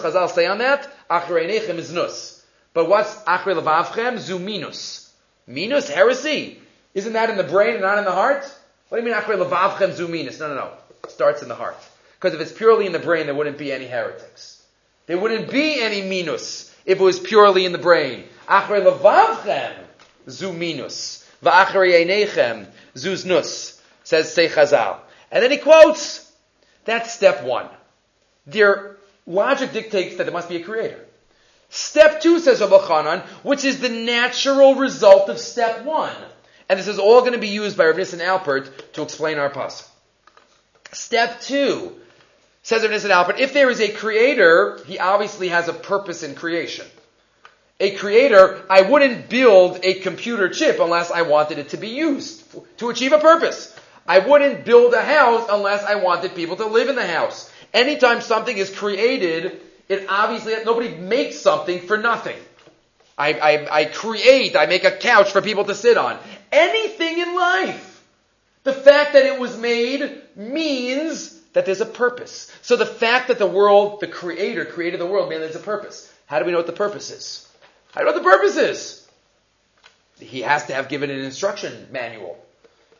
Chazal 0.01 0.29
say 0.29 0.47
on 0.47 0.57
that? 0.59 0.89
Achrei 1.09 1.47
is 1.47 1.91
nus. 1.91 2.43
But 2.73 2.89
what's 2.89 3.13
achrei 3.23 3.59
levavchem? 3.59 4.13
Zuminus. 4.15 5.11
Minus, 5.45 5.89
heresy. 5.89 6.59
Isn't 6.95 7.13
that 7.13 7.29
in 7.29 7.37
the 7.37 7.43
brain 7.43 7.73
and 7.73 7.81
not 7.81 7.99
in 7.99 8.05
the 8.05 8.11
heart? 8.11 8.51
What 8.89 8.99
do 8.99 9.03
you 9.05 9.11
mean 9.11 9.21
achrei 9.21 9.37
levavchem 9.37 9.93
zuminus? 9.95 10.39
No, 10.39 10.47
no, 10.47 10.55
no. 10.55 10.71
It 11.03 11.11
starts 11.11 11.43
in 11.43 11.49
the 11.49 11.55
heart. 11.55 11.77
Because 12.19 12.33
if 12.33 12.41
it's 12.41 12.51
purely 12.51 12.87
in 12.87 12.93
the 12.93 12.99
brain, 12.99 13.27
there 13.27 13.35
wouldn't 13.35 13.57
be 13.59 13.71
any 13.71 13.85
heretics. 13.85 14.63
There 15.05 15.19
wouldn't 15.19 15.51
be 15.51 15.79
any 15.81 16.01
minus 16.01 16.73
if 16.85 16.99
it 16.99 17.03
was 17.03 17.19
purely 17.19 17.65
in 17.65 17.73
the 17.73 17.77
brain. 17.77 18.23
Achrei 18.47 18.83
levavchem 18.83 19.73
zuminus. 20.27 21.29
Va'achari 21.43 21.93
einechem 22.03 22.65
zuznus, 22.95 23.79
says 24.03 24.33
Say 24.33 24.47
Chazal. 24.47 24.97
And 25.31 25.43
then 25.43 25.51
he 25.51 25.57
quotes, 25.57 26.31
that's 26.85 27.13
step 27.13 27.43
one. 27.43 27.69
Their 28.45 28.97
logic 29.25 29.73
dictates 29.73 30.17
that 30.17 30.25
there 30.25 30.33
must 30.33 30.49
be 30.49 30.57
a 30.57 30.63
creator. 30.63 30.99
Step 31.69 32.21
two, 32.21 32.39
says 32.39 32.61
Rabbi 32.61 32.77
Chanan, 32.77 33.21
which 33.43 33.63
is 33.63 33.79
the 33.79 33.89
natural 33.89 34.75
result 34.75 35.29
of 35.29 35.39
step 35.39 35.83
one. 35.85 36.15
And 36.69 36.79
this 36.79 36.87
is 36.87 36.99
all 36.99 37.21
going 37.21 37.33
to 37.33 37.39
be 37.39 37.47
used 37.47 37.77
by 37.77 37.85
Rav 37.85 37.97
Nissen 37.97 38.19
Alpert 38.19 38.93
to 38.93 39.01
explain 39.01 39.37
our 39.37 39.49
puzzle. 39.49 39.87
Step 40.91 41.41
two, 41.41 41.95
says 42.61 42.83
Rav 42.83 42.91
Nissen 42.91 43.11
Alpert, 43.11 43.39
if 43.39 43.53
there 43.53 43.69
is 43.69 43.81
a 43.81 43.91
creator, 43.91 44.79
he 44.85 44.99
obviously 44.99 45.49
has 45.49 45.67
a 45.67 45.73
purpose 45.73 46.21
in 46.23 46.35
creation 46.35 46.85
a 47.83 47.91
creator, 47.95 48.63
I 48.69 48.83
wouldn't 48.83 49.29
build 49.29 49.79
a 49.83 49.95
computer 49.95 50.47
chip 50.47 50.79
unless 50.79 51.11
I 51.11 51.23
wanted 51.23 51.57
it 51.57 51.69
to 51.69 51.77
be 51.77 51.89
used 51.89 52.43
to 52.77 52.89
achieve 52.89 53.11
a 53.11 53.19
purpose. 53.19 53.77
I 54.07 54.19
wouldn't 54.19 54.63
build 54.63 54.93
a 54.93 55.01
house 55.01 55.47
unless 55.49 55.83
I 55.83 55.95
wanted 55.95 56.33
people 56.33 56.55
to 56.57 56.65
live 56.65 56.87
in 56.87 56.95
the 56.95 57.05
house. 57.05 57.51
Anytime 57.73 58.21
something 58.21 58.55
is 58.55 58.69
created, 58.69 59.59
it 59.89 60.05
obviously, 60.07 60.55
nobody 60.63 60.95
makes 60.95 61.39
something 61.39 61.81
for 61.81 61.97
nothing. 61.97 62.37
I, 63.17 63.33
I, 63.33 63.79
I 63.79 63.85
create, 63.85 64.55
I 64.55 64.65
make 64.65 64.83
a 64.83 64.91
couch 64.91 65.31
for 65.31 65.41
people 65.41 65.65
to 65.65 65.75
sit 65.75 65.97
on. 65.97 66.17
Anything 66.51 67.19
in 67.19 67.35
life 67.35 67.93
The 68.63 68.73
fact 68.73 69.13
that 69.13 69.25
it 69.25 69.39
was 69.39 69.57
made 69.57 70.21
means 70.35 71.37
that 71.53 71.65
there's 71.65 71.81
a 71.81 71.85
purpose. 71.85 72.51
So 72.61 72.75
the 72.75 72.85
fact 72.85 73.27
that 73.27 73.37
the 73.37 73.47
world, 73.47 73.99
the 73.99 74.07
creator 74.07 74.65
created 74.65 74.99
the 74.99 75.05
world, 75.05 75.29
means 75.29 75.41
there's 75.41 75.55
a 75.55 75.59
purpose. 75.59 76.11
How 76.25 76.39
do 76.39 76.45
we 76.45 76.51
know 76.51 76.59
what 76.59 76.67
the 76.67 76.73
purpose 76.73 77.11
is? 77.11 77.47
How 77.91 78.01
do 78.01 78.05
we 78.05 78.11
know 78.11 78.17
what 78.17 78.23
the 78.23 78.29
purpose 78.29 78.57
is? 78.57 79.07
He 80.19 80.41
has 80.41 80.65
to 80.67 80.73
have 80.73 80.89
given 80.89 81.09
an 81.09 81.19
instruction 81.19 81.87
manual, 81.91 82.37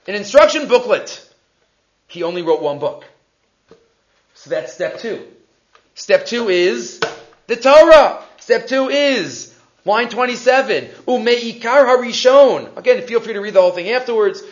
an 0.07 0.15
instruction 0.15 0.67
booklet. 0.67 1.25
He 2.07 2.23
only 2.23 2.41
wrote 2.41 2.61
one 2.61 2.79
book. 2.79 3.05
So 4.43 4.49
that's 4.49 4.73
step 4.73 4.99
two. 4.99 5.25
Step 5.95 6.25
two 6.25 6.49
is 6.49 6.99
the 7.47 7.55
Torah. 7.55 8.21
Step 8.39 8.67
two 8.67 8.89
is 8.89 9.57
line 9.85 10.09
27. 10.09 10.89
Umeikar 11.07 11.61
harishon. 11.61 12.75
Again, 12.75 13.07
feel 13.07 13.21
free 13.21 13.31
to 13.31 13.39
read 13.39 13.53
the 13.53 13.61
whole 13.61 13.71
thing 13.71 13.89
afterwards. 13.91 14.43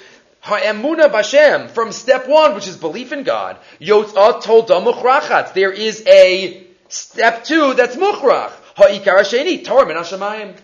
Ha'emuna 0.43 1.11
bashem, 1.11 1.69
from 1.69 1.91
step 1.91 2.25
one, 2.29 2.55
which 2.55 2.69
is 2.69 2.77
belief 2.77 3.11
in 3.11 3.23
God. 3.23 3.57
Yotzat 3.81 4.43
tolda 4.43 4.81
muchrachat. 4.81 5.53
There 5.53 5.73
is 5.73 6.01
a 6.07 6.65
step 6.87 7.43
two 7.43 7.73
that's 7.73 7.97
muchrach. 7.97 8.53
Ha'ikar 8.77 9.19
hasheni, 9.19 9.65
Torah 9.65 9.85
min 9.85 9.97
hashamayim. 9.97 10.55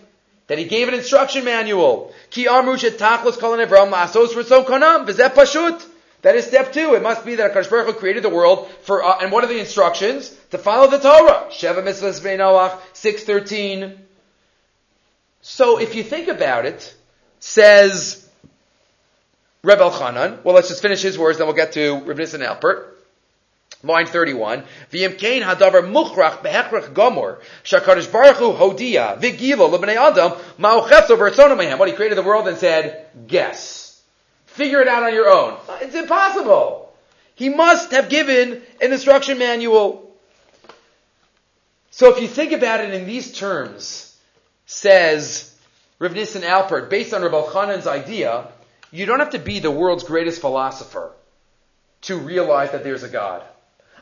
That 0.46 0.56
he 0.56 0.64
gave 0.64 0.88
an 0.88 0.94
instruction 0.94 1.44
manual. 1.44 2.14
Ki 2.30 2.48
amru 2.48 2.76
shetachlos 2.76 3.38
kol 3.38 3.58
nevram 3.58 3.92
la'asos 3.92 4.28
r'tzon 4.28 4.64
konam. 4.64 5.06
V'zeh 5.06 5.28
pashut. 5.28 5.84
That 6.28 6.36
is 6.36 6.44
step 6.44 6.74
two. 6.74 6.92
It 6.92 7.02
must 7.02 7.24
be 7.24 7.36
that 7.36 7.54
Hakadosh 7.54 7.70
Baruch 7.70 7.86
Hu 7.86 7.92
created 7.94 8.22
the 8.22 8.28
world 8.28 8.70
for, 8.82 9.02
uh, 9.02 9.16
and 9.22 9.32
what 9.32 9.44
are 9.44 9.46
the 9.46 9.58
instructions? 9.58 10.28
To 10.50 10.58
follow 10.58 10.86
the 10.90 10.98
Torah. 10.98 11.46
Sheva 11.48 11.82
mitzvahs 11.82 12.20
Noach, 12.20 12.78
613. 12.92 13.98
So 15.40 15.80
if 15.80 15.94
you 15.94 16.02
think 16.02 16.28
about 16.28 16.66
it, 16.66 16.94
says 17.40 18.28
Reb 19.64 19.78
Elchanan. 19.78 20.44
Well, 20.44 20.54
let's 20.54 20.68
just 20.68 20.82
finish 20.82 21.00
his 21.00 21.16
words, 21.16 21.38
then 21.38 21.46
we'll 21.46 21.56
get 21.56 21.72
to 21.72 22.04
Reb 22.04 22.18
Nissen 22.18 22.42
Alpert. 22.42 22.84
Line 23.82 24.04
31. 24.04 24.64
V'yimkein 24.92 25.40
hadavar 25.40 25.90
muchrach 25.90 26.42
behechrach 26.42 26.92
gomor 26.92 27.38
shakarish 27.64 28.12
baruch 28.12 28.36
hu 28.36 28.52
hodia 28.52 29.18
v'gilo 29.18 29.70
lebnei 29.74 29.96
adam 29.96 30.32
ma'ochefto 30.58 31.16
v'rtzono 31.16 31.78
What 31.78 31.88
he 31.88 31.94
created 31.94 32.18
the 32.18 32.22
world 32.22 32.48
and 32.48 32.58
said, 32.58 33.06
guess. 33.26 33.87
Figure 34.58 34.80
it 34.80 34.88
out 34.88 35.04
on 35.04 35.14
your 35.14 35.28
own. 35.28 35.56
Uh, 35.68 35.78
it's 35.82 35.94
impossible. 35.94 36.92
He 37.36 37.48
must 37.48 37.92
have 37.92 38.08
given 38.08 38.60
an 38.82 38.92
instruction 38.92 39.38
manual. 39.38 40.12
So 41.92 42.12
if 42.12 42.20
you 42.20 42.26
think 42.26 42.50
about 42.50 42.80
it 42.80 42.92
in 42.92 43.06
these 43.06 43.32
terms, 43.32 44.18
says 44.66 45.56
Rav 46.00 46.12
Nissen 46.12 46.42
Alpert, 46.42 46.90
based 46.90 47.14
on 47.14 47.22
Reb 47.22 47.34
Elchanan's 47.34 47.86
idea, 47.86 48.48
you 48.90 49.06
don't 49.06 49.20
have 49.20 49.30
to 49.30 49.38
be 49.38 49.60
the 49.60 49.70
world's 49.70 50.02
greatest 50.02 50.40
philosopher 50.40 51.12
to 52.00 52.16
realize 52.18 52.72
that 52.72 52.82
there's 52.82 53.04
a 53.04 53.08
God. 53.08 53.44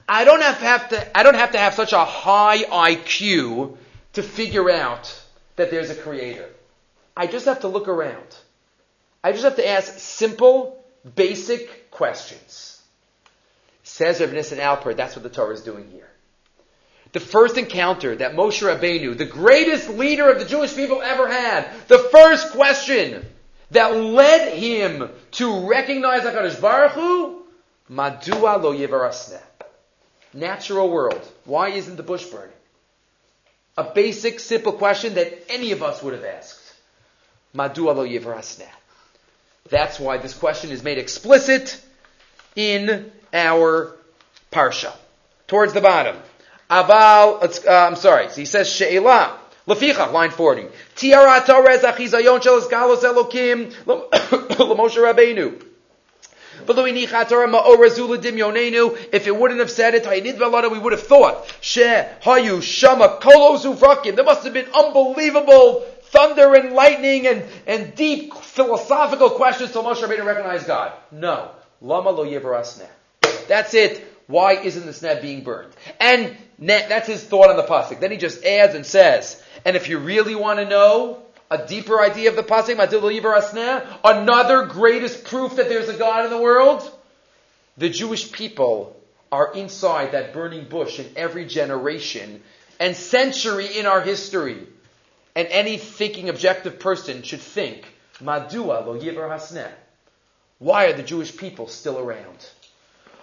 I 0.09 0.25
don't 0.25 0.41
have, 0.41 0.57
have 0.57 0.89
to, 0.89 1.19
I 1.19 1.23
don't 1.23 1.35
have 1.35 1.53
to 1.53 1.59
have 1.59 1.75
such 1.75 1.93
a 1.93 2.03
high 2.03 2.63
IQ 2.63 3.77
to 4.15 4.23
figure 4.23 4.71
out 4.71 5.23
that 5.57 5.71
there's 5.71 5.91
a 5.91 5.95
creator. 5.95 6.49
I 7.15 7.27
just 7.27 7.45
have 7.45 7.61
to 7.61 7.69
look 7.69 7.89
around. 7.89 8.37
I 9.27 9.33
just 9.33 9.43
have 9.43 9.57
to 9.57 9.69
ask 9.69 9.99
simple, 9.99 10.85
basic 11.17 11.91
questions. 11.91 12.81
Says 13.83 14.21
Rav 14.21 14.33
Nissen 14.33 14.61
Alpert, 14.61 14.97
that's 14.97 15.17
what 15.17 15.25
the 15.25 15.29
Torah 15.29 15.53
is 15.53 15.63
doing 15.63 15.91
here. 15.91 16.09
The 17.11 17.19
first 17.19 17.59
encounter 17.59 18.15
that 18.15 18.37
Moshe 18.37 18.63
Rabbeinu, 18.63 19.19
the 19.19 19.25
greatest 19.25 19.89
leader 19.89 20.31
of 20.31 20.39
the 20.39 20.45
Jewish 20.45 20.77
people 20.77 21.03
ever 21.03 21.27
had, 21.27 21.69
the 21.89 21.99
first 21.99 22.53
question 22.53 23.27
that 23.73 23.97
led 23.97 24.57
him 24.57 25.11
to 25.33 25.67
recognize 25.67 26.21
HaKadosh 26.21 26.61
Baruch 26.61 26.93
Hu, 26.93 27.43
Madua 27.91 28.63
lo 28.63 28.73
yevarasne. 28.73 29.41
Natural 30.35 30.89
world. 30.89 31.29
Why 31.47 31.71
isn't 31.71 31.97
the 31.97 32.05
bush 32.05 32.27
burning? 32.27 32.55
A 33.77 33.93
basic, 33.93 34.39
simple 34.39 34.75
question 34.75 35.15
that 35.15 35.51
any 35.51 35.73
of 35.73 35.83
us 35.83 36.01
would 36.01 36.15
have 36.15 36.25
asked. 36.25 36.75
Madua 37.57 37.97
lo 37.97 38.07
yevarasne. 38.07 38.69
That's 39.71 39.99
why 39.99 40.19
this 40.19 40.35
question 40.35 40.71
is 40.71 40.83
made 40.83 40.99
explicit 40.99 41.81
in 42.55 43.11
our 43.33 43.97
parsha. 44.53 44.93
Towards 45.47 45.73
the 45.73 45.81
bottom. 45.81 46.17
Aval, 46.71 47.67
uh, 47.67 47.71
I'm 47.71 47.97
sorry. 47.97 48.29
So 48.31 48.37
he 48.37 48.45
says 48.45 48.71
she'elah. 48.71 49.39
Leficha, 49.69 50.13
line 50.13 50.31
40. 50.31 50.67
Tiara 50.95 51.43
Torres 51.45 51.83
achizayon 51.83 52.41
shel 52.43 52.61
esgalos 52.61 53.03
elokim 53.03 53.73
l'Moshe 53.87 54.97
Rabbeinu. 54.97 55.63
If 56.69 56.77
it 59.27 59.37
wouldn't 59.37 59.61
have 59.61 59.71
said 59.71 59.95
it, 59.95 60.05
we 60.73 60.79
would 60.79 60.93
have 60.93 61.03
thought. 61.03 61.47
There 64.17 64.25
must 64.25 64.45
have 64.45 64.53
been 64.53 64.69
unbelievable 64.75 65.87
thunder 66.07 66.55
and 66.55 66.73
lightning 66.73 67.27
and, 67.27 67.45
and 67.67 67.95
deep 67.95 68.35
philosophical 68.35 69.31
questions 69.31 69.73
to 69.73 69.79
Moshe 69.79 69.97
Rabbeinu 69.97 70.25
recognize 70.25 70.65
God. 70.65 70.93
No. 71.11 71.51
Lama 71.81 72.11
lo 72.11 72.25
That's 73.49 73.75
it. 73.75 74.13
Why 74.27 74.55
isn't 74.55 74.85
the 74.85 74.93
sneh 74.93 75.23
being 75.23 75.43
burned? 75.43 75.73
And 76.01 76.37
that's 76.59 77.07
his 77.07 77.23
thought 77.23 77.51
on 77.51 77.57
the 77.57 77.63
pasuk. 77.63 78.01
Then 78.01 78.11
he 78.11 78.17
just 78.17 78.45
adds 78.45 78.75
and 78.75 78.85
says, 78.85 79.43
and 79.65 79.77
if 79.77 79.89
you 79.89 79.99
really 79.99 80.35
want 80.35 80.59
to 80.59 80.65
know 80.65 81.23
a 81.51 81.67
deeper 81.67 82.01
idea 82.01 82.31
of 82.31 82.37
the 82.37 82.43
pasuk, 82.43 83.99
another 84.05 84.67
greatest 84.67 85.25
proof 85.25 85.57
that 85.57 85.69
there's 85.69 85.89
a 85.89 85.97
God 85.97 86.25
in 86.25 86.31
the 86.31 86.41
world, 86.41 86.91
the 87.77 87.89
Jewish 87.89 88.33
people 88.33 88.97
are 89.31 89.53
inside 89.55 90.13
that 90.13 90.33
burning 90.33 90.65
bush 90.65 90.99
in 90.99 91.07
every 91.17 91.47
generation 91.47 92.43
and 92.81 92.97
century 92.97 93.79
in 93.79 93.87
our 93.87 94.01
history. 94.01 94.67
And 95.37 95.49
any 95.49 95.77
thinking 95.77 96.31
objective 96.31 96.81
person 96.81 97.23
should 97.23 97.43
think, 97.43 97.85
Madua 98.23 98.87
lo 98.87 98.99
yivar 98.99 99.29
hasneh. 99.29 99.71
Why 100.59 100.87
are 100.87 100.95
the 100.95 101.03
Jewish 101.03 101.37
people 101.37 101.69
still 101.69 101.99
around? 101.99 102.49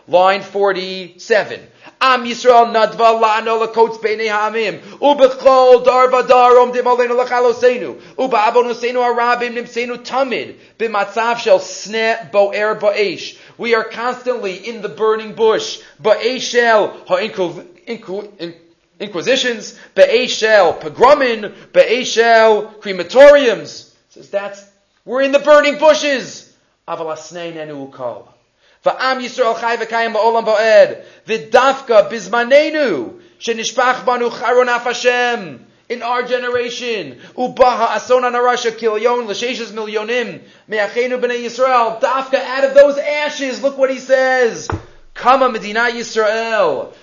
Line 0.08 0.44
47. 0.44 1.60
Am 2.02 2.24
Yisrael 2.26 2.72
nadva 2.72 3.20
la'ano 3.20 3.66
lakotz 3.66 4.00
b'nei 4.00 4.30
ha'amim. 4.30 4.80
Ubechol 5.00 5.84
dar 5.84 6.10
v'darom 6.10 6.72
dim 6.72 6.86
aleinu 6.86 7.18
l'chalosenu. 7.18 8.00
Uba'avonusenu 8.16 9.02
arabim 9.02 9.56
nimsenu 9.56 9.98
tamid. 10.06 10.58
B'matzav 10.78 11.40
shel 11.40 11.60
sne 11.60 12.30
bo'er 12.32 12.80
ba'esh. 12.80 13.40
We 13.58 13.74
are 13.74 13.86
constantly 13.86 14.56
in 14.70 14.84
the 14.84 14.90
burning 14.90 15.34
bush. 15.34 15.80
Ba'eshel 16.00 17.08
ha'inquisitions. 19.08 19.78
Ba'eshel 19.96 20.80
pogromin. 20.80 21.54
Ba'eshel 21.72 22.80
crematoriums. 22.80 23.94
Says 24.10 24.30
that's, 24.30 24.64
we're 25.06 25.22
in 25.22 25.32
the 25.32 25.40
burning 25.40 25.78
bushes. 25.80 26.54
In 35.90 36.02
our 36.02 36.24
generation. 36.24 37.20
Ubaha 37.38 37.88
asona 37.88 38.32
narasha 38.32 38.72
kilyon 38.72 39.28
l'sheishes 39.28 39.72
milyonim. 39.72 40.42
Me'achenu 40.68 41.20
b'nei 41.20 41.44
Yisrael. 41.44 42.02
Dafka 42.02 42.36
out 42.36 42.64
of 42.64 42.74
those 42.74 42.98
ashes. 42.98 43.62
Look 43.62 43.78
what 43.78 43.90
he 43.90 44.00
says. 44.00 44.68
Kama 45.14 45.50
medina 45.50 45.82
Yisrael. 45.92 46.94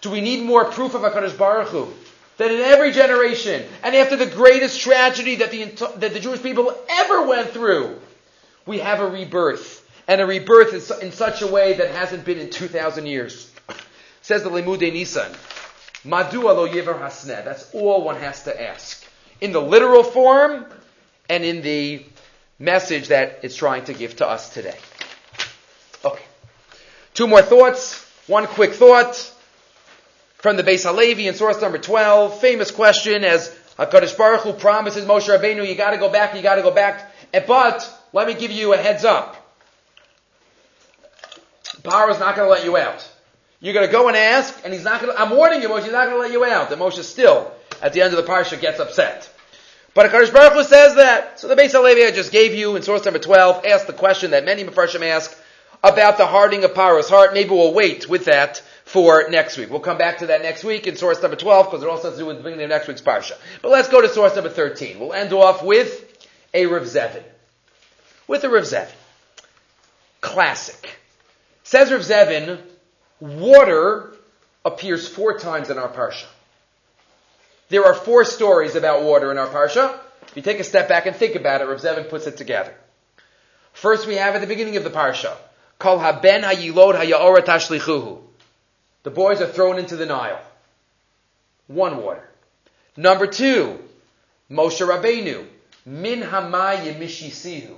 Do 0.00 0.10
we 0.10 0.20
need 0.20 0.44
more 0.44 0.64
proof 0.64 0.94
of 0.94 1.02
HaKadosh 1.02 1.38
Baruch 1.38 1.68
Hu? 1.68 1.92
that 2.38 2.50
in 2.50 2.60
every 2.60 2.92
generation, 2.92 3.64
and 3.82 3.94
after 3.94 4.16
the 4.16 4.26
greatest 4.26 4.80
tragedy 4.80 5.36
that 5.36 5.50
the, 5.50 5.64
that 5.98 6.12
the 6.12 6.20
Jewish 6.20 6.42
people 6.42 6.74
ever 6.88 7.26
went 7.26 7.50
through, 7.50 7.98
we 8.66 8.78
have 8.78 9.00
a 9.00 9.08
rebirth. 9.08 9.80
And 10.08 10.20
a 10.20 10.26
rebirth 10.26 11.00
in 11.00 11.12
such 11.12 11.42
a 11.42 11.46
way 11.46 11.74
that 11.74 11.90
hasn't 11.90 12.24
been 12.24 12.38
in 12.38 12.50
2,000 12.50 13.06
years. 13.06 13.52
Says 14.22 14.42
the 14.42 14.50
Limude 14.50 14.92
Nisan. 14.92 15.30
Madua 16.04 16.56
lo 16.56 16.64
yever 16.64 16.94
hasneh. 16.94 17.44
That's 17.44 17.72
all 17.72 18.02
one 18.02 18.16
has 18.16 18.42
to 18.44 18.62
ask. 18.62 19.04
In 19.40 19.52
the 19.52 19.60
literal 19.60 20.02
form, 20.02 20.66
and 21.28 21.44
in 21.44 21.62
the 21.62 22.04
message 22.62 23.08
that 23.08 23.40
it's 23.42 23.56
trying 23.56 23.84
to 23.84 23.92
give 23.92 24.16
to 24.16 24.26
us 24.26 24.54
today. 24.54 24.78
Okay. 26.04 26.22
Two 27.14 27.26
more 27.26 27.42
thoughts. 27.42 28.08
One 28.28 28.46
quick 28.46 28.72
thought 28.74 29.16
from 30.36 30.56
the 30.56 30.62
Beis 30.62 30.84
Halevi 30.84 31.26
in 31.26 31.34
source 31.34 31.60
number 31.60 31.78
12. 31.78 32.40
Famous 32.40 32.70
question 32.70 33.24
as 33.24 33.48
HaKadosh 33.78 34.16
Baruch 34.16 34.42
Hu 34.42 34.52
promises 34.52 35.04
Moshe 35.04 35.28
Rabbeinu, 35.28 35.66
you 35.66 35.74
gotta 35.74 35.98
go 35.98 36.08
back, 36.08 36.36
you 36.36 36.42
gotta 36.42 36.62
go 36.62 36.70
back. 36.70 37.12
Eh, 37.32 37.42
but, 37.44 37.88
let 38.12 38.28
me 38.28 38.34
give 38.34 38.52
you 38.52 38.74
a 38.74 38.76
heads 38.76 39.04
up. 39.04 39.36
Paro 41.82 42.10
is 42.10 42.20
not 42.20 42.36
gonna 42.36 42.48
let 42.48 42.64
you 42.64 42.76
out. 42.76 43.08
You're 43.60 43.74
gonna 43.74 43.88
go 43.88 44.06
and 44.08 44.16
ask, 44.16 44.54
and 44.64 44.72
he's 44.72 44.84
not 44.84 45.00
gonna, 45.00 45.14
I'm 45.16 45.30
warning 45.30 45.62
you, 45.62 45.68
Moshe, 45.68 45.82
he's 45.82 45.92
not 45.92 46.06
gonna 46.06 46.20
let 46.20 46.30
you 46.30 46.44
out. 46.44 46.70
And 46.70 46.80
Moshe 46.80 47.02
still, 47.02 47.50
at 47.80 47.92
the 47.92 48.02
end 48.02 48.14
of 48.14 48.24
the 48.24 48.30
parsha, 48.30 48.60
gets 48.60 48.78
upset. 48.78 49.31
But 49.94 50.10
HaKadosh 50.10 50.32
Baruch 50.32 50.54
Hu 50.54 50.64
says 50.64 50.94
that. 50.96 51.38
So 51.38 51.48
the 51.48 51.56
Beis 51.56 51.72
Halevi 51.72 52.04
I 52.04 52.10
just 52.10 52.32
gave 52.32 52.54
you 52.54 52.76
in 52.76 52.82
source 52.82 53.04
number 53.04 53.18
12 53.18 53.66
asked 53.66 53.86
the 53.86 53.92
question 53.92 54.30
that 54.30 54.44
many 54.44 54.64
Mepharshim 54.64 55.02
ask 55.02 55.36
about 55.82 56.16
the 56.16 56.26
hardening 56.26 56.64
of 56.64 56.74
Paro's 56.74 57.08
heart. 57.08 57.34
Maybe 57.34 57.50
we'll 57.50 57.74
wait 57.74 58.08
with 58.08 58.24
that 58.26 58.62
for 58.84 59.28
next 59.28 59.58
week. 59.58 59.68
We'll 59.68 59.80
come 59.80 59.98
back 59.98 60.18
to 60.18 60.26
that 60.26 60.42
next 60.42 60.64
week 60.64 60.86
in 60.86 60.96
source 60.96 61.20
number 61.20 61.36
12 61.36 61.66
because 61.66 61.82
it 61.82 61.88
also 61.88 62.08
has 62.08 62.14
to 62.14 62.20
do 62.20 62.26
with 62.26 62.38
the 62.38 62.42
beginning 62.42 62.64
of 62.64 62.70
next 62.70 62.88
week's 62.88 63.02
Parsha. 63.02 63.32
But 63.60 63.70
let's 63.70 63.88
go 63.88 64.00
to 64.00 64.08
source 64.08 64.34
number 64.34 64.50
13. 64.50 64.98
We'll 64.98 65.12
end 65.12 65.32
off 65.32 65.62
with 65.62 66.08
a 66.54 66.66
Rav 66.66 66.84
Zevin. 66.84 67.22
With 68.26 68.44
a 68.44 68.48
Rav 68.48 68.64
Zevin. 68.64 68.92
Classic. 70.20 70.98
Says 71.64 71.90
Rav 71.90 72.00
Zevin, 72.00 72.60
water 73.20 74.14
appears 74.64 75.08
four 75.08 75.38
times 75.38 75.68
in 75.68 75.78
our 75.78 75.88
Parsha. 75.88 76.26
There 77.72 77.86
are 77.86 77.94
four 77.94 78.26
stories 78.26 78.74
about 78.74 79.02
water 79.02 79.30
in 79.30 79.38
our 79.38 79.46
Parsha. 79.46 79.98
If 80.28 80.36
you 80.36 80.42
take 80.42 80.60
a 80.60 80.64
step 80.64 80.90
back 80.90 81.06
and 81.06 81.16
think 81.16 81.36
about 81.36 81.62
it, 81.62 81.64
Rav 81.64 81.80
Zevin 81.80 82.10
puts 82.10 82.26
it 82.26 82.36
together. 82.36 82.74
First 83.72 84.06
we 84.06 84.16
have 84.16 84.34
at 84.34 84.42
the 84.42 84.46
beginning 84.46 84.76
of 84.76 84.84
the 84.84 84.90
Parsha, 84.90 85.34
Kol 85.78 85.98
haben 85.98 86.42
hayilod 86.42 87.00
haya'ora 87.00 87.40
tashlichuhu. 87.40 88.18
The 89.04 89.10
boys 89.10 89.40
are 89.40 89.46
thrown 89.46 89.78
into 89.78 89.96
the 89.96 90.04
Nile. 90.04 90.42
One 91.66 92.02
water. 92.02 92.28
Number 92.94 93.26
two, 93.26 93.78
Moshe 94.50 94.86
Rabbeinu, 94.86 95.46
min 95.86 96.20
hamayim 96.20 96.98
mishisihu. 96.98 97.74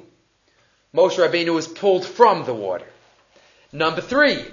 Moshe 0.93 1.19
Rabbeinu 1.25 1.57
is 1.57 1.69
pulled 1.69 2.05
from 2.05 2.45
the 2.47 2.55
water. 2.55 2.89
Number 3.71 4.01
three, 4.01 4.45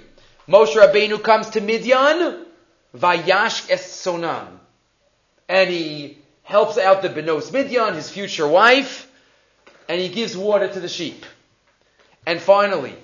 Moshe 0.48 0.76
Rabbeinu 0.76 1.24
comes 1.24 1.50
to 1.50 1.62
Midian, 1.62 2.46
vayash 2.96 3.72
es 3.72 4.06
sonam 4.06 4.61
and 5.52 5.70
he 5.70 6.18
helps 6.44 6.78
out 6.78 7.02
the 7.02 7.10
Benos 7.10 7.52
Midian, 7.52 7.94
his 7.94 8.10
future 8.10 8.48
wife, 8.48 9.12
and 9.90 10.00
he 10.00 10.08
gives 10.08 10.36
water 10.36 10.70
to 10.70 10.80
the 10.80 10.88
sheep. 10.88 11.26
And 12.26 12.40
finally. 12.40 12.96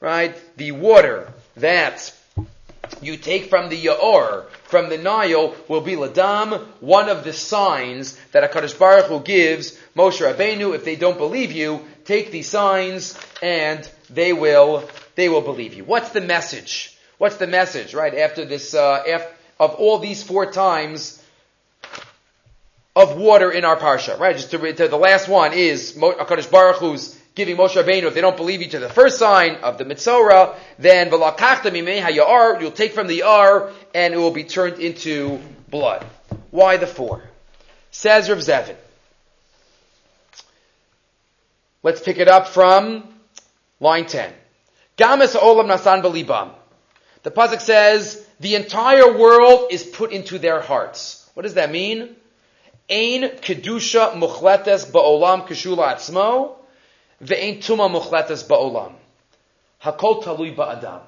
Right? 0.00 0.34
The 0.56 0.72
water 0.72 1.32
that 1.56 2.12
you 3.00 3.16
take 3.16 3.44
from 3.44 3.68
the 3.68 3.80
Yaor, 3.80 4.48
from 4.64 4.88
the 4.88 4.98
Nile, 4.98 5.54
will 5.68 5.80
be 5.80 5.92
Ladam, 5.92 6.60
one 6.80 7.08
of 7.08 7.22
the 7.22 7.32
signs 7.32 8.18
that 8.32 8.50
HaKadosh 8.50 8.76
Baruch 8.76 9.06
Hu 9.06 9.20
gives 9.20 9.78
Moshe 9.94 10.20
Rabbeinu. 10.20 10.74
If 10.74 10.84
they 10.84 10.96
don't 10.96 11.18
believe 11.18 11.52
you, 11.52 11.84
take 12.04 12.32
these 12.32 12.48
signs 12.48 13.16
and 13.40 13.88
they 14.10 14.32
will, 14.32 14.88
they 15.14 15.28
will 15.28 15.40
believe 15.40 15.74
you. 15.74 15.84
What's 15.84 16.10
the 16.10 16.20
message? 16.20 16.93
What's 17.18 17.36
the 17.36 17.46
message, 17.46 17.94
right? 17.94 18.14
After 18.14 18.44
this, 18.44 18.74
uh, 18.74 19.02
after, 19.08 19.28
of 19.60 19.74
all 19.74 19.98
these 19.98 20.22
four 20.22 20.50
times 20.50 21.22
of 22.96 23.16
water 23.16 23.50
in 23.50 23.64
our 23.64 23.76
parsha, 23.76 24.18
right? 24.18 24.36
Just 24.36 24.50
to, 24.50 24.72
to 24.72 24.88
the 24.88 24.96
last 24.96 25.28
one 25.28 25.52
is 25.52 25.94
Hakadosh 25.94 26.50
Baruch 26.50 26.76
Hu's 26.76 27.18
giving 27.34 27.56
Moshe 27.56 27.74
Rabbeinu. 27.74 28.04
If 28.04 28.14
they 28.14 28.20
don't 28.20 28.36
believe 28.36 28.62
you 28.62 28.68
to 28.70 28.78
the 28.78 28.88
first 28.88 29.18
sign 29.18 29.56
of 29.56 29.78
the 29.78 29.84
Mitzorah, 29.84 30.56
then 30.78 31.10
hayar, 31.10 32.60
you'll 32.60 32.70
take 32.70 32.92
from 32.92 33.06
the 33.06 33.22
ar 33.22 33.70
and 33.94 34.14
it 34.14 34.16
will 34.16 34.30
be 34.30 34.44
turned 34.44 34.78
into 34.80 35.40
blood. 35.68 36.04
Why 36.50 36.76
the 36.76 36.86
four? 36.86 37.22
Says 37.90 38.28
Rav 38.28 38.38
Zevin. 38.38 38.76
Let's 41.82 42.00
pick 42.00 42.18
it 42.18 42.28
up 42.28 42.48
from 42.48 43.04
line 43.80 44.06
ten. 44.06 44.32
Gamas 44.96 45.34
olam 45.34 45.66
nasan 45.66 46.02
b'libam. 46.02 46.52
The 47.24 47.30
pasuk 47.30 47.60
says 47.60 48.24
the 48.38 48.54
entire 48.54 49.16
world 49.16 49.72
is 49.72 49.82
put 49.82 50.12
into 50.12 50.38
their 50.38 50.60
hearts. 50.60 51.28
What 51.32 51.42
does 51.42 51.54
that 51.54 51.70
mean? 51.72 52.16
Ein 52.90 53.22
kedusha 53.40 54.14
muchletes 54.14 54.84
ba'olam 54.84 55.48
kishula 55.48 55.94
atzmo, 55.94 56.56
ve'ein 57.22 57.58
tuma 57.58 57.90
muchletes 57.90 58.42
ba'olam. 58.44 58.92
Hakol 59.82 60.22
talui 60.22 60.54
ba'adam. 60.54 61.00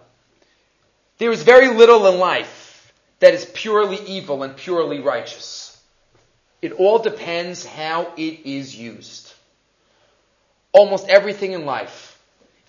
There 1.19 1.31
is 1.31 1.43
very 1.43 1.69
little 1.69 2.07
in 2.07 2.19
life 2.19 2.93
that 3.21 3.35
is 3.35 3.45
purely 3.45 3.99
evil 4.07 4.43
and 4.43 4.57
purely 4.57 5.01
righteous. 5.01 5.79
It 6.62 6.73
all 6.73 6.99
depends 6.99 7.67
how 7.67 8.12
it 8.17 8.47
is 8.47 8.75
used. 8.75 9.35
Almost 10.73 11.09
everything 11.09 11.53
in 11.53 11.67
life. 11.67 12.19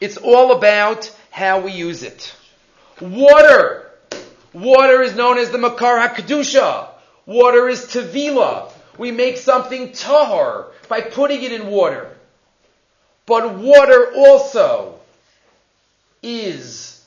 It's 0.01 0.17
all 0.17 0.51
about 0.51 1.09
how 1.31 1.61
we 1.61 1.71
use 1.71 2.03
it. 2.03 2.35
Water. 2.99 3.91
Water 4.53 5.01
is 5.03 5.15
known 5.15 5.37
as 5.37 5.51
the 5.51 5.57
Makar 5.57 5.97
HaKadusha. 6.07 6.89
Water 7.25 7.67
is 7.69 7.85
Tevila. 7.85 8.71
We 8.97 9.11
make 9.11 9.37
something 9.37 9.91
tahar 9.91 10.67
by 10.87 11.01
putting 11.01 11.43
it 11.43 11.51
in 11.51 11.67
water. 11.67 12.09
But 13.25 13.55
water 13.55 14.13
also 14.15 14.95
is 16.23 17.05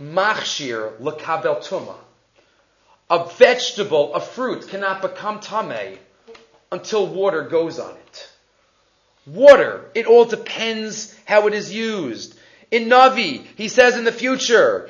machshir 0.00 0.96
lekabel 0.98 1.62
tuma. 1.62 1.94
A 3.10 3.28
vegetable, 3.28 4.14
a 4.14 4.20
fruit 4.20 4.68
cannot 4.68 5.02
become 5.02 5.40
tame 5.40 5.98
until 6.72 7.06
water 7.06 7.42
goes 7.42 7.78
on 7.78 7.90
it. 7.90 8.28
Water, 9.26 9.84
it 9.94 10.06
all 10.06 10.24
depends 10.24 11.14
how 11.26 11.46
it 11.46 11.54
is 11.54 11.72
used. 11.72 12.36
In 12.70 12.88
Navi, 12.88 13.44
he 13.56 13.68
says 13.68 13.96
in 13.96 14.04
the 14.04 14.12
future. 14.12 14.88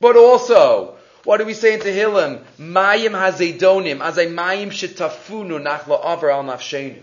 But 0.00 0.16
also, 0.16 0.96
what 1.24 1.36
do 1.36 1.44
we 1.44 1.54
say 1.54 1.74
in 1.74 1.80
Tehillim? 1.80 2.42
Mayim 2.58 3.12
hazedonim, 3.12 3.98
azay 3.98 4.28
mayim 4.32 4.70
shetafunu 4.72 5.62
nachla 5.62 6.04
aver 6.04 6.30
al 6.32 6.42
nafshenu. 6.42 7.02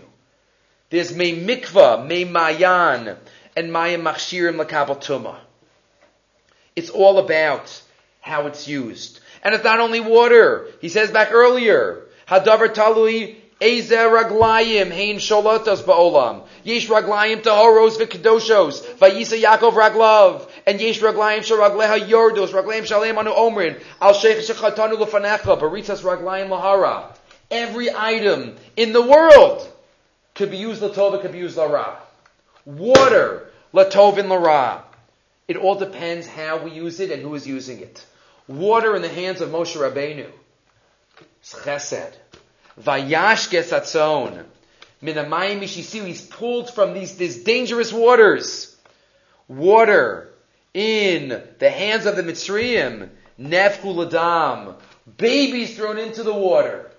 There's 0.90 1.14
may 1.14 1.32
mikva, 1.34 2.06
may 2.06 2.24
mayan, 2.24 3.16
and 3.56 3.70
mayim 3.70 4.02
machshirim 4.02 4.62
lakabal. 4.62 5.36
It's 6.76 6.90
all 6.90 7.18
about 7.18 7.82
how 8.20 8.46
it's 8.46 8.68
used. 8.68 9.20
And 9.42 9.54
it's 9.54 9.64
not 9.64 9.80
only 9.80 10.00
water. 10.00 10.66
He 10.82 10.90
says 10.90 11.10
back 11.10 11.32
earlier, 11.32 12.06
Hadavar 12.28 12.74
talui 12.74 13.36
Ezer 13.60 14.08
raglayim 14.08 14.90
hein 14.90 15.16
sholotos 15.16 15.82
ba'olam. 15.82 16.42
Yesh 16.64 16.88
raglayim 16.88 17.42
tahoros 17.42 17.98
v'kedoshos. 17.98 18.82
Vayisa 18.96 19.38
Yaakov 19.38 19.72
raglav. 19.72 20.48
And 20.66 20.80
yesh 20.80 21.00
raglayim 21.00 21.40
sharagleha 21.40 22.08
yordos. 22.08 22.48
Raglayim 22.48 22.86
shalem 22.86 23.18
anu 23.18 23.30
omrin. 23.30 23.78
Al 24.00 24.14
cheit 24.14 24.38
shechatanu 24.38 24.94
lefanecha. 24.94 25.60
Baritzas 25.60 26.02
raglayim 26.02 26.48
lahara. 26.48 27.14
Every 27.50 27.90
item 27.94 28.56
in 28.76 28.92
the 28.92 29.02
world 29.02 29.70
could 30.34 30.50
be 30.50 30.56
used 30.56 30.80
latova, 30.80 31.20
could 31.20 31.32
be 31.32 31.38
used 31.38 31.58
lara. 31.58 31.98
Water, 32.64 33.50
latov 33.74 34.16
and 34.18 34.30
lara. 34.30 34.82
It 35.48 35.56
all 35.56 35.74
depends 35.74 36.26
how 36.26 36.62
we 36.62 36.70
use 36.70 37.00
it 37.00 37.10
and 37.10 37.20
who 37.20 37.34
is 37.34 37.46
using 37.46 37.80
it. 37.80 38.06
Water 38.46 38.96
in 38.96 39.02
the 39.02 39.08
hands 39.08 39.40
of 39.40 39.50
Moshe 39.50 39.76
Rabbeinu. 39.76 40.30
Chesed. 41.42 42.14
Vayash 42.82 43.48
gesatzon. 43.50 44.44
Minamayim 45.02 45.60
mishisiu. 45.60 46.06
He's 46.06 46.22
pulled 46.22 46.72
from 46.72 46.94
these, 46.94 47.16
these 47.16 47.42
dangerous 47.44 47.92
waters. 47.92 48.76
Water 49.48 50.28
in 50.74 51.42
the 51.58 51.70
hands 51.70 52.06
of 52.06 52.16
the 52.16 52.22
Mitzrayim. 52.22 53.08
Nefku 53.40 53.94
ladam. 53.94 54.74
Babies 55.16 55.76
thrown 55.76 55.98
into 55.98 56.22
the 56.22 56.34
water. 56.34 56.90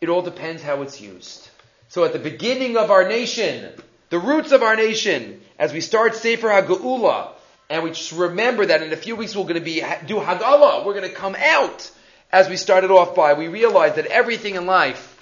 It 0.00 0.08
all 0.08 0.22
depends 0.22 0.62
how 0.62 0.82
it's 0.82 1.00
used. 1.00 1.48
So 1.88 2.04
at 2.04 2.12
the 2.12 2.18
beginning 2.18 2.76
of 2.76 2.90
our 2.90 3.08
nation, 3.08 3.72
the 4.10 4.18
roots 4.18 4.52
of 4.52 4.62
our 4.62 4.76
nation, 4.76 5.40
as 5.58 5.72
we 5.72 5.80
start 5.80 6.14
Sefer 6.14 6.48
HaGeula, 6.48 7.30
and 7.70 7.82
we 7.82 7.90
just 7.90 8.12
remember 8.12 8.66
that 8.66 8.82
in 8.82 8.92
a 8.92 8.96
few 8.96 9.16
weeks 9.16 9.36
we're 9.36 9.42
going 9.42 9.54
to 9.54 9.60
be 9.60 9.80
do 10.06 10.16
Hagala. 10.16 10.84
We're 10.84 10.94
going 10.94 11.08
to 11.08 11.14
come 11.14 11.36
out 11.38 11.90
as 12.30 12.48
we 12.48 12.56
started 12.56 12.90
off 12.90 13.14
by, 13.14 13.34
we 13.34 13.48
realize 13.48 13.94
that 13.94 14.06
everything 14.06 14.56
in 14.56 14.66
life 14.66 15.16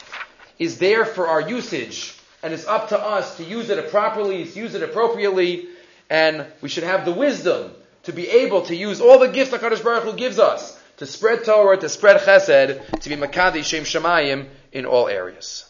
is 0.58 0.78
there 0.78 1.04
for 1.04 1.28
our 1.28 1.40
usage, 1.40 2.18
and 2.42 2.52
it's 2.52 2.66
up 2.66 2.88
to 2.88 2.98
us 2.98 3.36
to 3.36 3.44
use 3.44 3.70
it 3.70 3.90
properly, 3.90 4.44
to 4.44 4.58
use 4.58 4.74
it 4.74 4.82
appropriately, 4.82 5.68
and 6.10 6.46
we 6.60 6.68
should 6.68 6.84
have 6.84 7.04
the 7.04 7.12
wisdom 7.12 7.70
to 8.04 8.12
be 8.12 8.28
able 8.28 8.62
to 8.62 8.74
use 8.74 9.00
all 9.00 9.18
the 9.18 9.28
gifts 9.28 9.50
that 9.50 9.60
Kadosh 9.60 9.82
Baruch 9.82 10.04
Hu 10.04 10.12
gives 10.14 10.38
us 10.38 10.78
to 10.98 11.06
spread 11.06 11.44
Torah, 11.44 11.76
to 11.76 11.88
spread 11.88 12.20
Chesed, 12.20 13.00
to 13.00 13.08
be 13.08 13.16
Makadi 13.16 13.64
Shem 13.64 13.84
Shemayim 13.84 14.46
in 14.72 14.86
all 14.86 15.08
areas. 15.08 15.65